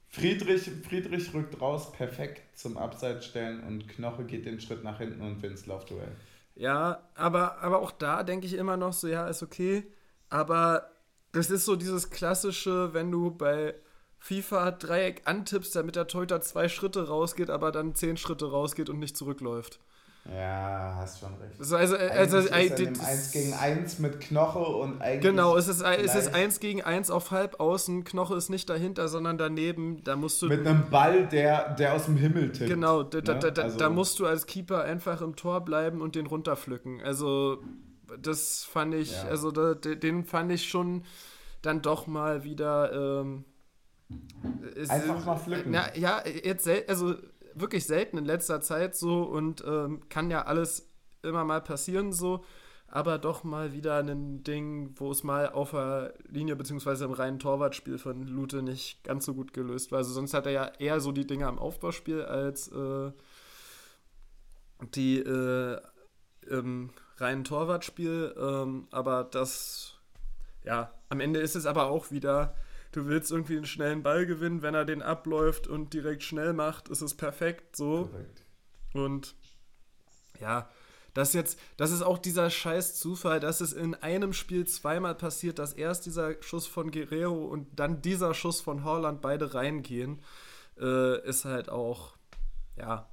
Friedrich, 0.07 0.70
Friedrich 0.89 1.34
rückt 1.34 1.61
raus, 1.61 1.93
perfekt 1.93 2.57
zum 2.57 2.78
Abseits 2.78 3.26
stellen 3.26 3.64
und 3.64 3.89
Knoche 3.89 4.24
geht 4.24 4.47
den 4.47 4.61
Schritt 4.61 4.84
nach 4.84 4.99
hinten 4.99 5.20
und 5.20 5.43
wins 5.43 5.66
Laufduell. 5.66 6.12
Ja, 6.55 7.03
aber, 7.16 7.61
aber 7.61 7.80
auch 7.80 7.91
da 7.91 8.22
denke 8.22 8.47
ich 8.47 8.55
immer 8.55 8.76
noch 8.76 8.93
so, 8.93 9.09
ja, 9.09 9.26
ist 9.26 9.43
okay. 9.43 9.84
Aber 10.30 10.91
das 11.32 11.51
ist 11.51 11.64
so 11.64 11.74
dieses 11.74 12.11
klassische, 12.11 12.95
wenn 12.95 13.11
du 13.11 13.32
bei 13.32 13.74
FIFA 14.18 14.72
Dreieck 14.72 15.22
antippst, 15.24 15.74
damit 15.76 15.96
der 15.96 16.06
Torhüter 16.06 16.40
zwei 16.40 16.68
Schritte 16.68 17.08
rausgeht, 17.08 17.50
aber 17.50 17.72
dann 17.72 17.94
zehn 17.94 18.16
Schritte 18.16 18.50
rausgeht 18.50 18.90
und 18.90 18.98
nicht 18.98 19.16
zurückläuft. 19.16 19.80
Ja, 20.34 20.96
hast 20.96 21.20
schon 21.20 21.34
recht. 21.36 21.58
Also, 21.58 21.76
also, 21.76 21.96
also 21.96 22.38
ist 22.38 22.50
äh, 22.50 23.02
1 23.02 23.32
gegen 23.32 23.54
1 23.54 23.98
mit 23.98 24.20
Knoche 24.20 24.58
und 24.58 25.00
eigentlich. 25.00 25.22
Genau, 25.22 25.56
es 25.56 25.68
ist, 25.68 25.80
es 25.80 26.14
ist 26.14 26.34
1 26.34 26.60
gegen 26.60 26.82
1 26.82 27.10
auf 27.10 27.30
halb 27.30 27.60
außen. 27.60 28.04
Knoche 28.04 28.36
ist 28.36 28.50
nicht 28.50 28.68
dahinter, 28.68 29.08
sondern 29.08 29.38
daneben. 29.38 30.04
Da 30.04 30.16
musst 30.16 30.42
du. 30.42 30.48
Mit 30.48 30.66
einem 30.66 30.90
Ball, 30.90 31.26
der, 31.28 31.74
der 31.74 31.94
aus 31.94 32.04
dem 32.04 32.16
Himmel 32.16 32.52
tippt. 32.52 32.68
Genau, 32.68 33.04
da, 33.04 33.18
ne? 33.18 33.40
da, 33.40 33.50
da, 33.50 33.62
also. 33.62 33.78
da 33.78 33.88
musst 33.88 34.18
du 34.18 34.26
als 34.26 34.44
Keeper 34.44 34.82
einfach 34.82 35.22
im 35.22 35.34
Tor 35.34 35.62
bleiben 35.62 36.02
und 36.02 36.14
den 36.14 36.26
runterpflücken. 36.26 37.00
Also, 37.00 37.62
das 38.20 38.64
fand 38.64 38.94
ich, 38.94 39.12
ja. 39.12 39.28
also 39.28 39.50
da, 39.50 39.74
den 39.74 40.24
fand 40.24 40.52
ich 40.52 40.68
schon 40.68 41.04
dann 41.62 41.80
doch 41.80 42.06
mal 42.06 42.44
wieder. 42.44 42.92
Ähm, 43.22 43.44
Einfach 44.88 45.24
mal 45.24 45.36
pflücken. 45.36 45.70
Na, 45.72 45.94
ja, 45.96 46.22
jetzt, 46.26 46.68
also 46.88 47.14
wirklich 47.54 47.86
selten 47.86 48.18
in 48.18 48.24
letzter 48.24 48.61
Zeit 48.61 48.96
so 48.96 49.22
und 49.22 49.62
ähm, 49.66 50.09
kann 50.09 50.30
ja 50.30 50.42
alles 50.42 50.90
immer 51.22 51.44
mal 51.44 51.61
passieren 51.61 52.12
so, 52.12 52.44
aber 52.86 53.18
doch 53.18 53.44
mal 53.44 53.72
wieder 53.72 53.98
ein 53.98 54.42
Ding, 54.44 54.94
wo 54.96 55.11
es 55.11 55.24
mal 55.24 55.50
auf 55.50 55.72
der 55.72 56.14
Linie 56.28 56.56
beziehungsweise 56.56 57.04
im 57.04 57.12
reinen 57.12 57.38
Torwartspiel 57.38 57.98
von 57.98 58.26
Lute 58.26 58.62
nicht 58.62 59.04
ganz 59.04 59.26
so 59.26 59.34
gut 59.34 59.52
gelöst 59.52 59.90
war. 59.90 59.98
Also 59.98 60.12
sonst 60.12 60.32
hat 60.34 60.46
er 60.46 60.52
ja 60.52 60.72
eher 60.78 61.00
so 61.00 61.12
die 61.12 61.26
Dinge 61.26 61.46
am 61.46 61.59
Aufbauspiel 61.59 62.22
als 62.22 62.68
äh, 62.68 63.12
die 64.94 65.18
äh, 65.18 65.80
im 66.48 66.90
reinen 67.16 67.44
Torwartspiel, 67.44 68.34
ähm, 68.38 68.86
aber 68.90 69.24
das 69.24 69.98
ja, 70.64 70.92
am 71.09 71.20
Ende 71.20 71.40
ist 71.40 71.56
es 71.56 71.66
aber 71.66 71.86
auch 71.86 72.11
wieder 72.11 72.54
du 72.93 73.07
willst 73.07 73.30
irgendwie 73.30 73.57
einen 73.57 73.66
schnellen 73.66 74.03
Ball 74.03 74.26
gewinnen, 74.26 74.62
wenn 74.62 74.74
er 74.74 74.84
den 74.84 75.03
abläuft 75.03 75.66
und 75.66 75.93
direkt 75.93 76.22
schnell 76.22 76.53
macht, 76.53 76.89
ist 76.89 77.03
es 77.03 77.14
perfekt 77.14 77.76
so. 77.76 78.07
Perfekt. 78.07 78.45
Und 78.95 79.34
ja, 80.41 80.68
das 81.14 81.32
jetzt, 81.32 81.59
das 81.76 81.91
ist 81.91 82.03
auch 82.03 82.18
dieser 82.18 82.49
scheiß 82.49 82.99
Zufall, 82.99 83.41
dass 83.41 83.61
es 83.61 83.72
in 83.72 83.95
einem 83.95 84.32
Spiel 84.32 84.66
zweimal 84.66 85.14
passiert, 85.14 85.59
dass 85.59 85.72
erst 85.72 86.07
dieser 86.07 86.41
Schuss 86.43 86.66
von 86.66 86.91
Guerrero 86.91 87.45
und 87.47 87.78
dann 87.78 88.03
dieser 88.03 88.34
Schuss 88.34 88.61
von 88.61 88.84
Holland 88.84 89.20
beide 89.20 89.55
reingehen, 89.55 90.22
äh, 90.78 91.20
ist 91.26 91.45
halt 91.45 91.70
auch, 91.70 92.16
ja, 92.76 93.09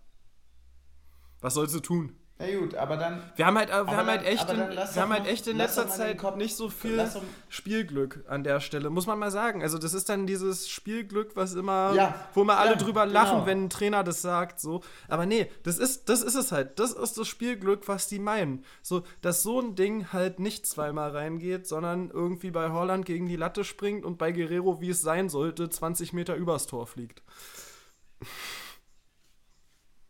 was 1.42 1.56
sollst 1.56 1.76
du 1.76 1.80
tun? 1.80 2.16
Na 2.38 2.54
gut, 2.54 2.76
aber 2.76 2.98
dann. 2.98 3.24
Wir 3.38 3.46
haben 3.46 3.58
halt, 3.58 3.70
wir 3.70 3.96
haben 3.96 4.08
halt 4.08 4.26
echt, 4.26 4.50
in, 4.50 4.58
wir 4.58 5.02
haben 5.02 5.14
halt 5.14 5.26
echt 5.26 5.48
in 5.48 5.56
letzter 5.56 5.88
Zeit 5.88 6.22
nicht 6.36 6.58
so 6.58 6.70
viel 6.70 7.10
Spielglück 7.48 8.26
an 8.28 8.44
der 8.44 8.60
Stelle, 8.60 8.90
muss 8.90 9.08
man 9.08 9.18
mal 9.18 9.32
sagen. 9.32 9.64
Also, 9.64 9.78
das 9.78 9.94
ist 9.94 10.10
dann 10.10 10.28
dieses 10.28 10.68
Spielglück, 10.68 11.38
was 11.38 11.54
immer, 11.54 11.94
ja, 11.96 12.14
wo 12.34 12.44
alle 12.44 12.72
ja, 12.72 12.76
drüber 12.76 13.06
lachen, 13.06 13.36
genau. 13.36 13.46
wenn 13.46 13.64
ein 13.64 13.70
Trainer 13.70 14.04
das 14.04 14.22
sagt, 14.22 14.60
so. 14.60 14.82
Aber 15.08 15.26
nee, 15.26 15.50
das 15.64 15.78
ist, 15.78 16.10
das 16.10 16.22
ist 16.22 16.36
es 16.36 16.52
halt. 16.52 16.78
Das 16.78 16.92
ist 16.92 17.18
das 17.18 17.26
Spielglück, 17.26 17.88
was 17.88 18.10
die 18.10 18.20
meinen. 18.20 18.66
So, 18.82 19.04
dass 19.22 19.42
so 19.42 19.62
ein 19.62 19.76
Ding 19.76 20.12
halt 20.12 20.40
nicht 20.40 20.66
zweimal 20.66 21.12
reingeht, 21.12 21.68
sondern 21.68 22.10
irgendwie 22.10 22.52
bei 22.52 22.70
Holland 22.70 23.06
gegen 23.06 23.28
die 23.28 23.38
Latte 23.38 23.64
springt 23.64 24.04
und 24.04 24.18
bei 24.18 24.34
Guerrero, 24.34 24.82
wie 24.82 24.90
es 24.90 25.02
sein 25.02 25.30
sollte, 25.30 25.70
20 25.70 26.12
Meter 26.12 26.36
übers 26.36 26.68
Tor 26.68 26.86
fliegt. 26.86 27.24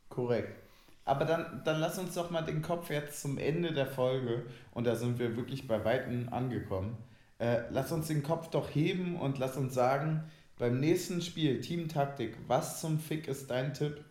Korrekt. 0.10 0.65
Aber 1.06 1.24
dann, 1.24 1.62
dann 1.64 1.80
lass 1.80 2.00
uns 2.00 2.16
doch 2.16 2.32
mal 2.32 2.42
den 2.42 2.64
Kopf 2.64 2.90
jetzt 2.90 3.22
zum 3.22 3.38
Ende 3.38 3.72
der 3.72 3.86
Folge, 3.86 4.48
und 4.72 4.86
da 4.86 4.96
sind 4.96 5.20
wir 5.20 5.38
wirklich 5.38 5.68
bei 5.68 5.86
Weitem 5.86 6.30
angekommen, 6.34 6.98
äh, 7.38 7.62
lass 7.70 7.92
uns 7.92 8.08
den 8.08 8.24
Kopf 8.24 8.50
doch 8.50 8.74
heben 8.74 9.16
und 9.20 9.38
lass 9.38 9.56
uns 9.56 9.74
sagen, 9.76 10.24
beim 10.58 10.80
nächsten 10.80 11.22
Spiel, 11.22 11.62
Teamtaktik, 11.62 12.38
was 12.48 12.82
zum 12.82 13.00
Fick 13.00 13.28
ist 13.28 13.52
dein 13.52 13.74
Tipp? 13.74 14.04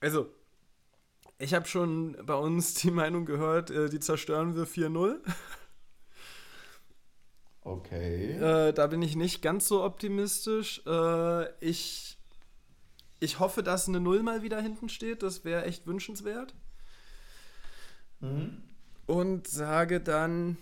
Also, 0.00 0.28
ich 1.38 1.52
habe 1.52 1.66
schon 1.66 2.16
bei 2.24 2.34
uns 2.34 2.74
die 2.74 2.90
Meinung 2.90 3.24
gehört, 3.24 3.70
äh, 3.70 3.88
die 3.88 4.00
zerstören 4.00 4.54
wir 4.54 4.66
4-0. 4.66 5.18
Okay. 7.62 8.30
Äh, 8.34 8.72
da 8.72 8.86
bin 8.86 9.02
ich 9.02 9.16
nicht 9.16 9.42
ganz 9.42 9.66
so 9.66 9.82
optimistisch. 9.82 10.82
Äh, 10.86 11.48
ich 11.58 12.15
ich 13.20 13.38
hoffe, 13.38 13.62
dass 13.62 13.88
eine 13.88 14.00
Null 14.00 14.22
mal 14.22 14.42
wieder 14.42 14.60
hinten 14.60 14.88
steht. 14.88 15.22
Das 15.22 15.44
wäre 15.44 15.64
echt 15.64 15.86
wünschenswert. 15.86 16.54
Mhm. 18.20 18.62
Und 19.06 19.46
sage 19.46 20.00
dann, 20.00 20.56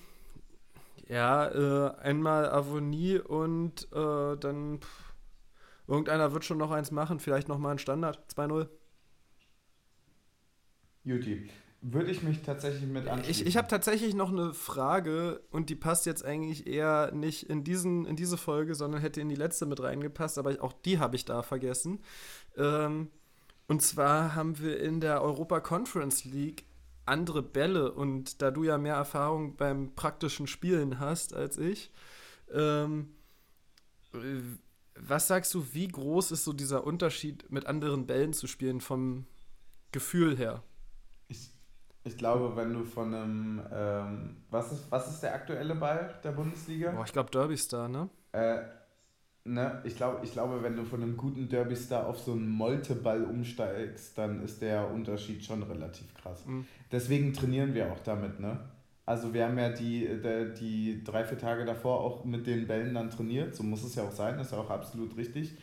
ja, 1.08 1.46
äh, 1.48 1.94
einmal 2.00 2.50
Avonie 2.50 3.18
und 3.18 3.88
äh, 3.92 4.36
dann 4.36 4.80
pff, 4.80 5.14
irgendeiner 5.86 6.32
wird 6.32 6.44
schon 6.44 6.58
noch 6.58 6.70
eins 6.70 6.90
machen. 6.90 7.20
Vielleicht 7.20 7.48
nochmal 7.48 7.72
ein 7.72 7.78
Standard. 7.78 8.20
2-0. 8.34 8.68
Juti. 11.04 11.48
Würde 11.86 12.10
ich 12.10 12.22
mich 12.22 12.40
tatsächlich 12.40 12.88
mit 12.88 13.06
anschließen. 13.06 13.42
Ich, 13.42 13.46
ich 13.46 13.56
habe 13.58 13.68
tatsächlich 13.68 14.14
noch 14.14 14.32
eine 14.32 14.54
Frage 14.54 15.42
und 15.50 15.68
die 15.68 15.74
passt 15.74 16.06
jetzt 16.06 16.24
eigentlich 16.24 16.66
eher 16.66 17.12
nicht 17.12 17.50
in, 17.50 17.62
diesen, 17.62 18.06
in 18.06 18.16
diese 18.16 18.38
Folge, 18.38 18.74
sondern 18.74 19.02
hätte 19.02 19.20
in 19.20 19.28
die 19.28 19.34
letzte 19.34 19.66
mit 19.66 19.82
reingepasst, 19.82 20.38
aber 20.38 20.62
auch 20.62 20.72
die 20.72 20.98
habe 20.98 21.16
ich 21.16 21.26
da 21.26 21.42
vergessen. 21.42 22.00
Ähm, 22.56 23.10
und 23.68 23.82
zwar 23.82 24.34
haben 24.34 24.58
wir 24.60 24.80
in 24.80 25.00
der 25.00 25.20
Europa 25.20 25.60
Conference 25.60 26.24
League 26.24 26.64
andere 27.04 27.42
Bälle 27.42 27.92
und 27.92 28.40
da 28.40 28.50
du 28.50 28.64
ja 28.64 28.78
mehr 28.78 28.94
Erfahrung 28.94 29.56
beim 29.56 29.94
praktischen 29.94 30.46
Spielen 30.46 31.00
hast 31.00 31.34
als 31.34 31.58
ich, 31.58 31.90
ähm, 32.50 33.10
was 34.98 35.28
sagst 35.28 35.52
du, 35.52 35.66
wie 35.72 35.88
groß 35.88 36.30
ist 36.30 36.44
so 36.44 36.54
dieser 36.54 36.84
Unterschied 36.84 37.50
mit 37.50 37.66
anderen 37.66 38.06
Bällen 38.06 38.32
zu 38.32 38.46
spielen 38.46 38.80
vom 38.80 39.26
Gefühl 39.92 40.36
her? 40.38 40.62
Ich 42.04 42.18
glaube, 42.18 42.54
wenn 42.54 42.72
du 42.72 42.84
von 42.84 43.14
einem, 43.14 43.62
ähm, 43.72 44.36
was, 44.50 44.72
ist, 44.72 44.90
was 44.90 45.08
ist 45.10 45.22
der 45.22 45.34
aktuelle 45.34 45.74
Ball 45.74 46.14
der 46.22 46.32
Bundesliga? 46.32 46.90
Boah, 46.90 47.04
ich 47.04 47.12
glaube 47.12 47.30
Derby 47.30 47.56
Star, 47.56 47.88
ne? 47.88 48.10
Äh, 48.32 48.58
ne, 49.44 49.80
ich, 49.84 49.96
glaub, 49.96 50.22
ich 50.22 50.32
glaube, 50.32 50.62
wenn 50.62 50.76
du 50.76 50.84
von 50.84 51.02
einem 51.02 51.16
guten 51.16 51.48
Derby 51.48 51.74
Star 51.74 52.06
auf 52.06 52.18
so 52.20 52.32
einen 52.32 52.48
Molte-Ball 52.48 53.24
umsteigst, 53.24 54.18
dann 54.18 54.42
ist 54.42 54.60
der 54.60 54.90
Unterschied 54.90 55.42
schon 55.42 55.62
relativ 55.62 56.14
krass. 56.14 56.44
Mhm. 56.44 56.66
Deswegen 56.92 57.32
trainieren 57.32 57.72
wir 57.72 57.90
auch 57.90 58.00
damit, 58.00 58.38
ne? 58.38 58.60
Also 59.06 59.32
wir 59.34 59.46
haben 59.46 59.58
ja 59.58 59.70
die, 59.70 60.08
die, 60.22 60.54
die 60.58 61.04
drei, 61.04 61.24
vier 61.24 61.38
Tage 61.38 61.64
davor 61.64 62.00
auch 62.00 62.24
mit 62.24 62.46
den 62.46 62.66
Bällen 62.66 62.94
dann 62.94 63.10
trainiert, 63.10 63.54
so 63.54 63.62
muss 63.62 63.82
es 63.84 63.94
ja 63.94 64.02
auch 64.02 64.12
sein, 64.12 64.38
ist 64.38 64.52
ja 64.52 64.58
auch 64.58 64.70
absolut 64.70 65.16
richtig. 65.16 65.56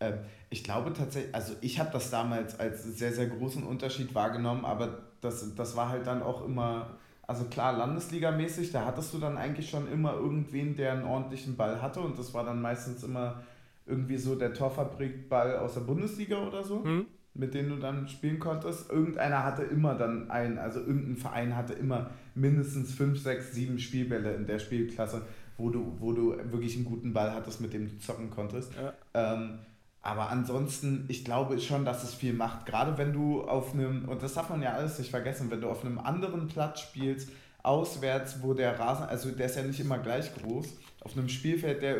Ähm, 0.00 0.14
ich 0.50 0.64
glaube 0.64 0.92
tatsächlich, 0.92 1.34
also 1.34 1.54
ich 1.60 1.78
habe 1.78 1.90
das 1.92 2.10
damals 2.10 2.58
als 2.58 2.84
sehr, 2.84 3.12
sehr 3.12 3.26
großen 3.26 3.62
Unterschied 3.62 4.14
wahrgenommen, 4.14 4.64
aber 4.64 5.07
das, 5.20 5.54
das 5.54 5.76
war 5.76 5.88
halt 5.88 6.06
dann 6.06 6.22
auch 6.22 6.44
immer, 6.44 6.98
also 7.26 7.44
klar, 7.44 7.76
Landesligamäßig, 7.76 8.72
da 8.72 8.84
hattest 8.84 9.12
du 9.14 9.18
dann 9.18 9.36
eigentlich 9.36 9.68
schon 9.68 9.90
immer 9.90 10.14
irgendwen, 10.14 10.76
der 10.76 10.92
einen 10.92 11.04
ordentlichen 11.04 11.56
Ball 11.56 11.82
hatte 11.82 12.00
und 12.00 12.18
das 12.18 12.32
war 12.34 12.44
dann 12.44 12.60
meistens 12.62 13.02
immer 13.02 13.42
irgendwie 13.86 14.18
so 14.18 14.34
der 14.34 14.52
Torfabrikball 14.52 15.56
aus 15.58 15.74
der 15.74 15.80
Bundesliga 15.80 16.46
oder 16.46 16.62
so, 16.62 16.80
mhm. 16.80 17.06
mit 17.34 17.54
dem 17.54 17.70
du 17.70 17.76
dann 17.76 18.06
spielen 18.06 18.38
konntest. 18.38 18.90
Irgendeiner 18.90 19.44
hatte 19.44 19.62
immer 19.62 19.94
dann 19.94 20.30
einen, 20.30 20.58
also 20.58 20.80
irgendein 20.80 21.16
Verein 21.16 21.56
hatte 21.56 21.72
immer 21.72 22.10
mindestens 22.34 22.94
fünf, 22.94 23.20
sechs, 23.20 23.52
sieben 23.52 23.78
Spielbälle 23.78 24.34
in 24.34 24.46
der 24.46 24.58
Spielklasse, 24.58 25.22
wo 25.56 25.70
du, 25.70 25.96
wo 25.98 26.12
du 26.12 26.36
wirklich 26.52 26.76
einen 26.76 26.84
guten 26.84 27.12
Ball 27.12 27.32
hattest, 27.32 27.60
mit 27.60 27.72
dem 27.72 27.88
du 27.88 27.98
zocken 27.98 28.30
konntest. 28.30 28.72
Ja. 28.74 28.92
Ähm, 29.14 29.58
aber 30.00 30.30
ansonsten, 30.30 31.04
ich 31.08 31.24
glaube 31.24 31.58
schon, 31.60 31.84
dass 31.84 32.04
es 32.04 32.14
viel 32.14 32.32
macht. 32.32 32.66
Gerade 32.66 32.96
wenn 32.98 33.12
du 33.12 33.42
auf 33.42 33.74
einem, 33.74 34.08
und 34.08 34.22
das 34.22 34.34
darf 34.34 34.48
man 34.48 34.62
ja 34.62 34.72
alles 34.72 34.98
nicht 34.98 35.10
vergessen, 35.10 35.50
wenn 35.50 35.60
du 35.60 35.68
auf 35.68 35.84
einem 35.84 35.98
anderen 35.98 36.46
Platz 36.46 36.80
spielst, 36.80 37.30
auswärts, 37.62 38.42
wo 38.42 38.54
der 38.54 38.78
Rasen, 38.78 39.06
also 39.06 39.30
der 39.30 39.46
ist 39.46 39.56
ja 39.56 39.62
nicht 39.62 39.80
immer 39.80 39.98
gleich 39.98 40.32
groß, 40.36 40.78
auf 41.00 41.16
einem 41.16 41.28
Spielfeld, 41.28 41.82
der 41.82 41.96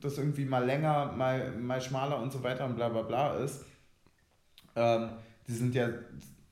das 0.00 0.18
irgendwie 0.18 0.46
mal 0.46 0.64
länger, 0.64 1.12
mal, 1.12 1.52
mal 1.52 1.80
schmaler 1.80 2.20
und 2.20 2.32
so 2.32 2.42
weiter 2.42 2.64
und 2.64 2.76
bla 2.76 2.88
bla 2.88 3.02
bla 3.02 3.36
ist. 3.36 3.64
Ähm, 4.74 5.10
die 5.46 5.52
sind 5.52 5.74
ja 5.74 5.90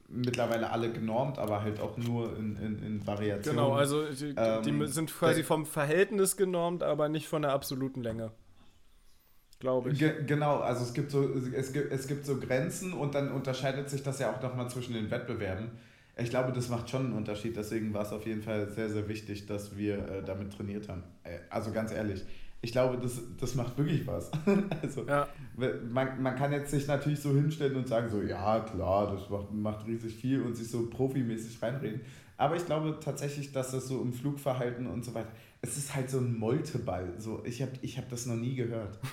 mittlerweile 0.09 0.70
alle 0.70 0.93
genormt, 0.93 1.39
aber 1.39 1.62
halt 1.62 1.80
auch 1.80 1.97
nur 1.97 2.37
in, 2.37 2.57
in, 2.57 2.82
in 2.82 3.07
Variationen. 3.07 3.59
Genau, 3.59 3.74
also 3.74 4.05
die, 4.05 4.35
ähm, 4.37 4.62
die 4.62 4.87
sind 4.87 5.12
quasi 5.12 5.43
vom 5.43 5.66
Verhältnis 5.66 6.37
genormt, 6.37 6.82
aber 6.82 7.09
nicht 7.09 7.26
von 7.26 7.43
der 7.43 7.53
absoluten 7.53 8.03
Länge 8.03 8.30
glaube 9.61 9.91
ich. 9.91 9.99
Ge 9.99 10.25
genau, 10.27 10.59
also 10.59 10.85
es 10.85 10.93
gibt, 10.93 11.11
so, 11.11 11.29
es, 11.55 11.73
gibt, 11.73 11.93
es 11.93 12.07
gibt 12.07 12.27
so 12.27 12.39
Grenzen 12.39 12.93
und 12.93 13.15
dann 13.15 13.33
unterscheidet 13.33 13.89
sich 13.91 14.03
das 14.03 14.19
ja 14.19 14.33
auch 14.33 14.43
nochmal 14.43 14.69
zwischen 14.71 14.95
den 14.95 15.11
Wettbewerben. 15.11 15.71
Ich 16.17 16.31
glaube, 16.31 16.53
das 16.53 16.69
macht 16.69 16.89
schon 16.89 17.07
einen 17.07 17.15
Unterschied, 17.15 17.57
deswegen 17.57 17.93
war 17.93 18.03
es 18.03 18.13
auf 18.13 18.25
jeden 18.25 18.43
Fall 18.43 18.71
sehr, 18.71 18.89
sehr 18.89 19.09
wichtig, 19.09 19.47
dass 19.47 19.77
wir 19.77 19.99
äh, 19.99 20.23
damit 20.25 20.53
trainiert 20.53 20.89
haben. 20.89 21.03
Äh, 21.25 21.39
also 21.51 21.73
ganz 21.73 21.93
ehrlich, 21.93 22.25
ich 22.65 22.73
glaube, 22.73 22.97
das, 22.97 23.21
das 23.39 23.55
macht 23.57 23.77
wirklich 23.77 24.07
was. 24.07 24.31
also, 24.83 25.05
ja. 25.07 25.29
man, 25.91 26.23
man 26.23 26.35
kann 26.35 26.51
jetzt 26.53 26.71
sich 26.71 26.87
natürlich 26.87 27.21
so 27.21 27.31
hinstellen 27.35 27.77
und 27.77 27.87
sagen, 27.87 28.09
so, 28.09 28.23
ja, 28.23 28.61
klar, 28.61 29.15
das 29.15 29.29
macht, 29.29 29.53
macht 29.53 29.87
riesig 29.87 30.15
viel 30.15 30.41
und 30.41 30.57
sich 30.57 30.69
so 30.69 30.89
profimäßig 30.89 31.61
reinreden. 31.63 32.01
Aber 32.37 32.57
ich 32.57 32.65
glaube 32.65 32.99
tatsächlich, 33.01 33.53
dass 33.53 33.73
das 33.73 33.87
so 33.87 34.01
im 34.01 34.13
Flugverhalten 34.13 34.87
und 34.87 35.05
so 35.05 35.15
weiter, 35.15 35.31
es 35.65 35.79
ist 35.79 35.95
halt 35.95 36.11
so 36.11 36.19
ein 36.19 36.37
Molteball. 36.39 37.15
So, 37.19 37.43
ich 37.45 37.62
habe 37.62 37.73
ich 37.81 37.97
hab 37.97 38.11
das 38.11 38.27
noch 38.27 38.37
nie 38.37 38.55
gehört. 38.55 38.99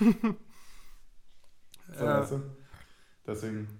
so, 1.98 2.06
ja. 2.06 2.20
weißt 2.20 2.34
du? 2.34 2.42
Deswegen. 3.26 3.80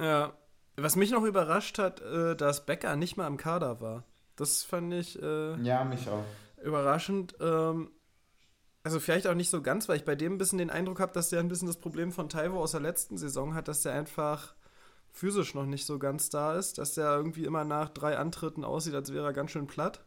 Ja. 0.00 0.32
Was 0.78 0.96
mich 0.96 1.10
noch 1.10 1.24
überrascht 1.24 1.78
hat, 1.78 2.00
äh, 2.00 2.34
dass 2.34 2.66
Becker 2.66 2.96
nicht 2.96 3.16
mal 3.16 3.26
im 3.26 3.36
Kader 3.36 3.80
war. 3.80 4.04
Das 4.36 4.62
fand 4.62 4.92
ich. 4.94 5.20
Äh, 5.22 5.60
ja, 5.62 5.84
mich 5.84 6.08
auch. 6.08 6.24
Überraschend. 6.62 7.34
Ähm, 7.40 7.90
also 8.82 9.00
vielleicht 9.00 9.26
auch 9.26 9.34
nicht 9.34 9.50
so 9.50 9.60
ganz, 9.60 9.88
weil 9.88 9.96
ich 9.96 10.04
bei 10.04 10.14
dem 10.14 10.34
ein 10.34 10.38
bisschen 10.38 10.58
den 10.58 10.70
Eindruck 10.70 11.00
habe, 11.00 11.12
dass 11.12 11.28
der 11.28 11.40
ein 11.40 11.48
bisschen 11.48 11.66
das 11.66 11.78
Problem 11.78 12.12
von 12.12 12.28
Taiwo 12.28 12.58
aus 12.58 12.70
der 12.70 12.80
letzten 12.80 13.18
Saison 13.18 13.54
hat, 13.54 13.68
dass 13.68 13.82
der 13.82 13.92
einfach 13.92 14.54
physisch 15.10 15.54
noch 15.54 15.66
nicht 15.66 15.84
so 15.84 15.98
ganz 15.98 16.30
da 16.30 16.56
ist, 16.56 16.78
dass 16.78 16.94
der 16.94 17.16
irgendwie 17.16 17.44
immer 17.44 17.64
nach 17.64 17.88
drei 17.88 18.16
Antritten 18.16 18.64
aussieht, 18.64 18.94
als 18.94 19.12
wäre 19.12 19.26
er 19.26 19.32
ganz 19.32 19.50
schön 19.50 19.66
platt. 19.66 20.05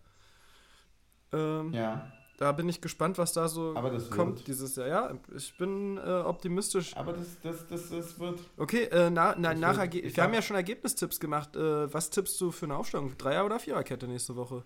Ähm, 1.31 1.73
ja. 1.73 2.11
Da 2.37 2.53
bin 2.53 2.69
ich 2.69 2.79
gespannt, 2.79 3.17
was 3.17 3.33
da 3.33 3.49
so 3.49 3.73
kommt 4.11 4.37
wird. 4.37 4.47
dieses 4.47 4.77
Jahr. 4.77 4.87
Ja, 4.87 5.13
ich 5.35 5.57
bin 5.57 5.97
äh, 5.97 6.21
optimistisch. 6.21 6.95
Aber 6.95 7.11
das, 7.11 7.37
das, 7.43 7.67
das, 7.67 7.89
das 7.89 8.17
wird. 8.17 8.39
Okay, 8.55 8.83
äh, 8.85 9.09
na, 9.09 9.35
na, 9.37 9.53
nach 9.53 9.77
wird, 9.77 9.93
wir 9.93 10.11
hab 10.13 10.17
haben 10.23 10.33
ja 10.33 10.41
schon 10.41 10.55
Ergebnistipps 10.55 11.19
gemacht. 11.19 11.57
Äh, 11.57 11.93
was 11.93 12.09
tippst 12.09 12.39
du 12.39 12.51
für 12.51 12.65
eine 12.65 12.77
Aufstellung? 12.77 13.17
Dreier- 13.17 13.45
oder 13.45 13.59
Viererkette 13.59 14.07
nächste 14.07 14.37
Woche? 14.37 14.63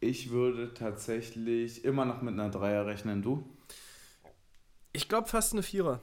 Ich 0.00 0.30
würde 0.30 0.74
tatsächlich 0.74 1.86
immer 1.86 2.04
noch 2.04 2.20
mit 2.20 2.34
einer 2.34 2.50
Dreier 2.50 2.84
rechnen. 2.84 3.22
Du? 3.22 3.48
Ich 4.92 5.08
glaube 5.08 5.28
fast 5.28 5.54
eine 5.54 5.62
Vierer. 5.62 6.02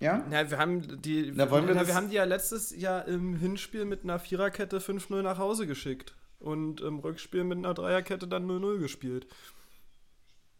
Ja? 0.00 0.24
Na, 0.30 0.50
wir 0.50 0.58
haben 0.58 1.02
die, 1.02 1.30
na, 1.34 1.50
wollen 1.50 1.68
wir, 1.68 1.74
na, 1.74 1.86
wir 1.86 1.94
haben 1.94 2.08
die 2.08 2.16
ja 2.16 2.24
letztes 2.24 2.74
Jahr 2.74 3.06
im 3.06 3.36
Hinspiel 3.36 3.84
mit 3.84 4.02
einer 4.02 4.18
Viererkette 4.18 4.78
5-0 4.78 5.22
nach 5.22 5.38
Hause 5.38 5.66
geschickt. 5.66 6.14
Und 6.38 6.80
im 6.80 7.00
Rückspiel 7.00 7.44
mit 7.44 7.58
einer 7.58 7.74
Dreierkette 7.74 8.26
dann 8.26 8.50
0-0 8.50 8.78
gespielt. 8.78 9.26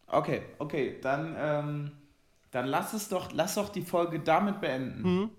Okay, 0.07 0.43
okay, 0.59 0.99
dann, 1.01 1.35
ähm, 1.39 1.93
dann 2.51 2.67
lass 2.67 2.93
es 2.93 3.09
doch, 3.09 3.33
lass 3.33 3.55
doch 3.55 3.71
die 3.71 3.83
Folge 3.83 4.21
damit 4.21 4.61
beenden. 4.61 5.03
Mhm. 5.03 5.31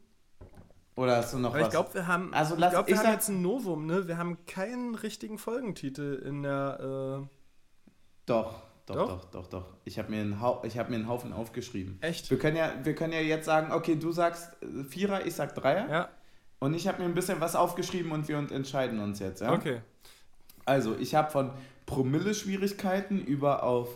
Oder 0.95 1.17
hast 1.17 1.33
du 1.33 1.37
noch 1.37 1.51
Aber 1.53 1.61
was? 1.61 1.67
Ich 1.67 1.71
glaube, 1.71 1.93
wir 1.93 2.07
haben, 2.07 2.33
also 2.33 2.55
lass, 2.55 2.71
ich 2.71 2.73
glaub, 2.73 2.87
wir 2.87 2.95
ich 2.95 2.99
haben 2.99 3.13
jetzt 3.13 3.29
ein 3.29 3.41
Novum, 3.41 3.85
ne? 3.85 4.07
Wir 4.07 4.17
haben 4.17 4.45
keinen 4.45 4.95
richtigen 4.95 5.37
Folgentitel 5.37 6.21
in 6.25 6.43
der. 6.43 7.21
Äh 7.21 7.27
doch, 8.25 8.61
doch, 8.85 8.95
doch, 8.95 9.07
doch, 9.07 9.25
doch, 9.25 9.47
doch. 9.47 9.65
Ich 9.85 9.99
habe 9.99 10.09
mir, 10.11 10.21
einen 10.21 10.41
hab 10.41 10.63
mir 10.63 10.95
einen 10.95 11.07
Haufen 11.07 11.33
aufgeschrieben. 11.33 11.97
Echt? 12.01 12.29
Wir 12.29 12.39
können, 12.39 12.57
ja, 12.57 12.73
wir 12.83 12.95
können 12.95 13.13
ja 13.13 13.21
jetzt 13.21 13.45
sagen, 13.45 13.71
okay, 13.71 13.95
du 13.95 14.11
sagst 14.11 14.51
äh, 14.61 14.83
Vierer, 14.83 15.25
ich 15.25 15.35
sag 15.35 15.55
Dreier. 15.55 15.89
Ja. 15.89 16.09
Und 16.59 16.73
ich 16.73 16.87
habe 16.87 16.99
mir 17.01 17.05
ein 17.05 17.13
bisschen 17.13 17.41
was 17.41 17.55
aufgeschrieben 17.55 18.11
und 18.11 18.27
wir 18.27 18.37
entscheiden 18.37 18.99
uns 18.99 19.19
jetzt, 19.19 19.41
ja? 19.41 19.53
Okay. 19.53 19.81
Also, 20.65 20.95
ich 20.99 21.15
habe 21.15 21.31
von 21.31 21.51
Promille-Schwierigkeiten 21.87 23.19
über 23.19 23.63
auf, 23.63 23.89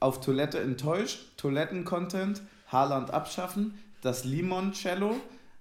auf 0.00 0.20
Toilette 0.20 0.58
enttäuscht, 0.58 1.36
Toiletten-Content, 1.36 2.42
Haarland 2.66 3.12
abschaffen, 3.12 3.78
das 4.00 4.24
Limoncello, 4.24 5.14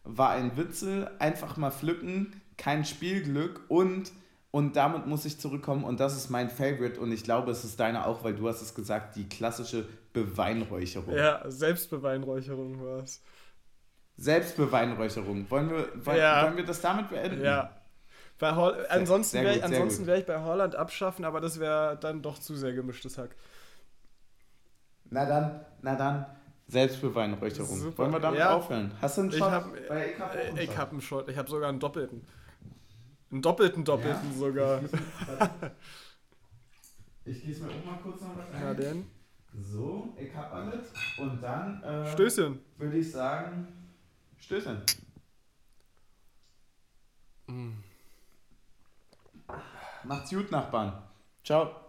war 0.04 0.32
ein 0.32 0.58
Witzel, 0.58 1.12
einfach 1.20 1.58
mal 1.58 1.72
pflücken, 1.72 2.42
kein 2.58 2.86
Spielglück 2.86 3.62
und 3.68 4.12
und 4.52 4.76
damit 4.76 5.06
muss 5.06 5.26
ich 5.26 5.40
zurückkommen 5.40 5.84
und 5.84 6.00
das 6.00 6.16
ist 6.16 6.30
mein 6.30 6.50
Favorite 6.50 7.00
und 7.00 7.12
ich 7.12 7.24
glaube, 7.24 7.52
es 7.52 7.64
ist 7.64 7.80
deiner 7.80 8.08
auch, 8.08 8.24
weil 8.24 8.36
du 8.36 8.48
hast 8.48 8.62
es 8.62 8.74
gesagt, 8.74 9.16
die 9.16 9.28
klassische 9.28 9.86
Beweinräucherung. 10.14 11.16
Ja, 11.16 11.42
Selbstbeweinräucherung 11.50 12.82
war 12.84 13.04
es. 13.04 13.22
Selbstbeweinräucherung. 14.18 15.50
Wollen 15.50 15.70
wir, 15.70 16.06
wollen, 16.06 16.18
ja. 16.18 16.44
wollen 16.44 16.58
wir 16.58 16.66
das 16.66 16.82
damit 16.82 17.10
beenden? 17.10 17.44
Ja. 17.44 17.72
Bei 18.40 18.56
Hol 18.56 18.86
ansonsten 18.90 19.44
wäre 19.44 19.56
ich, 19.56 20.06
wär 20.08 20.18
ich 20.18 20.26
bei 20.26 20.42
Holland 20.42 20.76
abschaffen, 20.76 21.26
aber 21.26 21.42
das 21.42 21.60
wäre 21.60 21.98
dann 22.00 22.22
doch 22.22 22.40
zu 22.40 22.56
sehr 22.56 22.74
gemischtes 22.74 23.18
Hack. 23.18 23.36
Na 25.10 25.26
dann, 25.26 25.66
na 25.82 25.96
dann, 25.96 26.26
Selbstbeweinräucherung. 26.68 27.78
Super. 27.78 27.98
Wollen 28.04 28.12
wir 28.12 28.20
damit 28.20 28.40
ja. 28.40 28.56
aufhören? 28.56 28.92
Hast 29.02 29.18
du 29.18 29.22
einen 29.22 29.32
Shot? 29.32 29.40
Ich 29.40 30.20
habe 30.20 30.62
ich 30.62 30.78
hab 30.78 30.92
einen 30.92 31.02
Shot. 31.02 31.30
Ich 31.30 31.38
habe 31.38 31.50
sogar 31.50 31.70
einen 31.70 31.80
doppelten. 31.80 32.28
Einen 33.32 33.42
doppelten, 33.42 33.84
doppelten 33.84 34.32
ja? 34.32 34.38
sogar. 34.38 34.82
Ich 37.26 37.44
gieße 37.44 37.64
mir 37.64 37.72
auch 37.72 37.86
mal 37.86 38.00
kurz 38.02 38.22
noch 38.22 38.38
was 38.38 38.50
ein. 38.54 38.62
Ja, 38.62 38.74
denn? 38.74 39.06
So, 39.54 40.16
ich 40.18 40.34
hab 40.34 40.54
alles. 40.54 40.94
Und 41.18 41.42
dann. 41.42 41.84
Äh, 41.84 42.10
Stößchen. 42.14 42.60
Würde 42.78 42.98
ich 42.98 43.12
sagen. 43.12 43.68
Stößchen. 44.40 44.82
Mm. 47.48 47.72
Macht's 50.04 50.30
gut, 50.30 50.52
Nachbarn. 50.52 51.04
Ciao. 51.44 51.87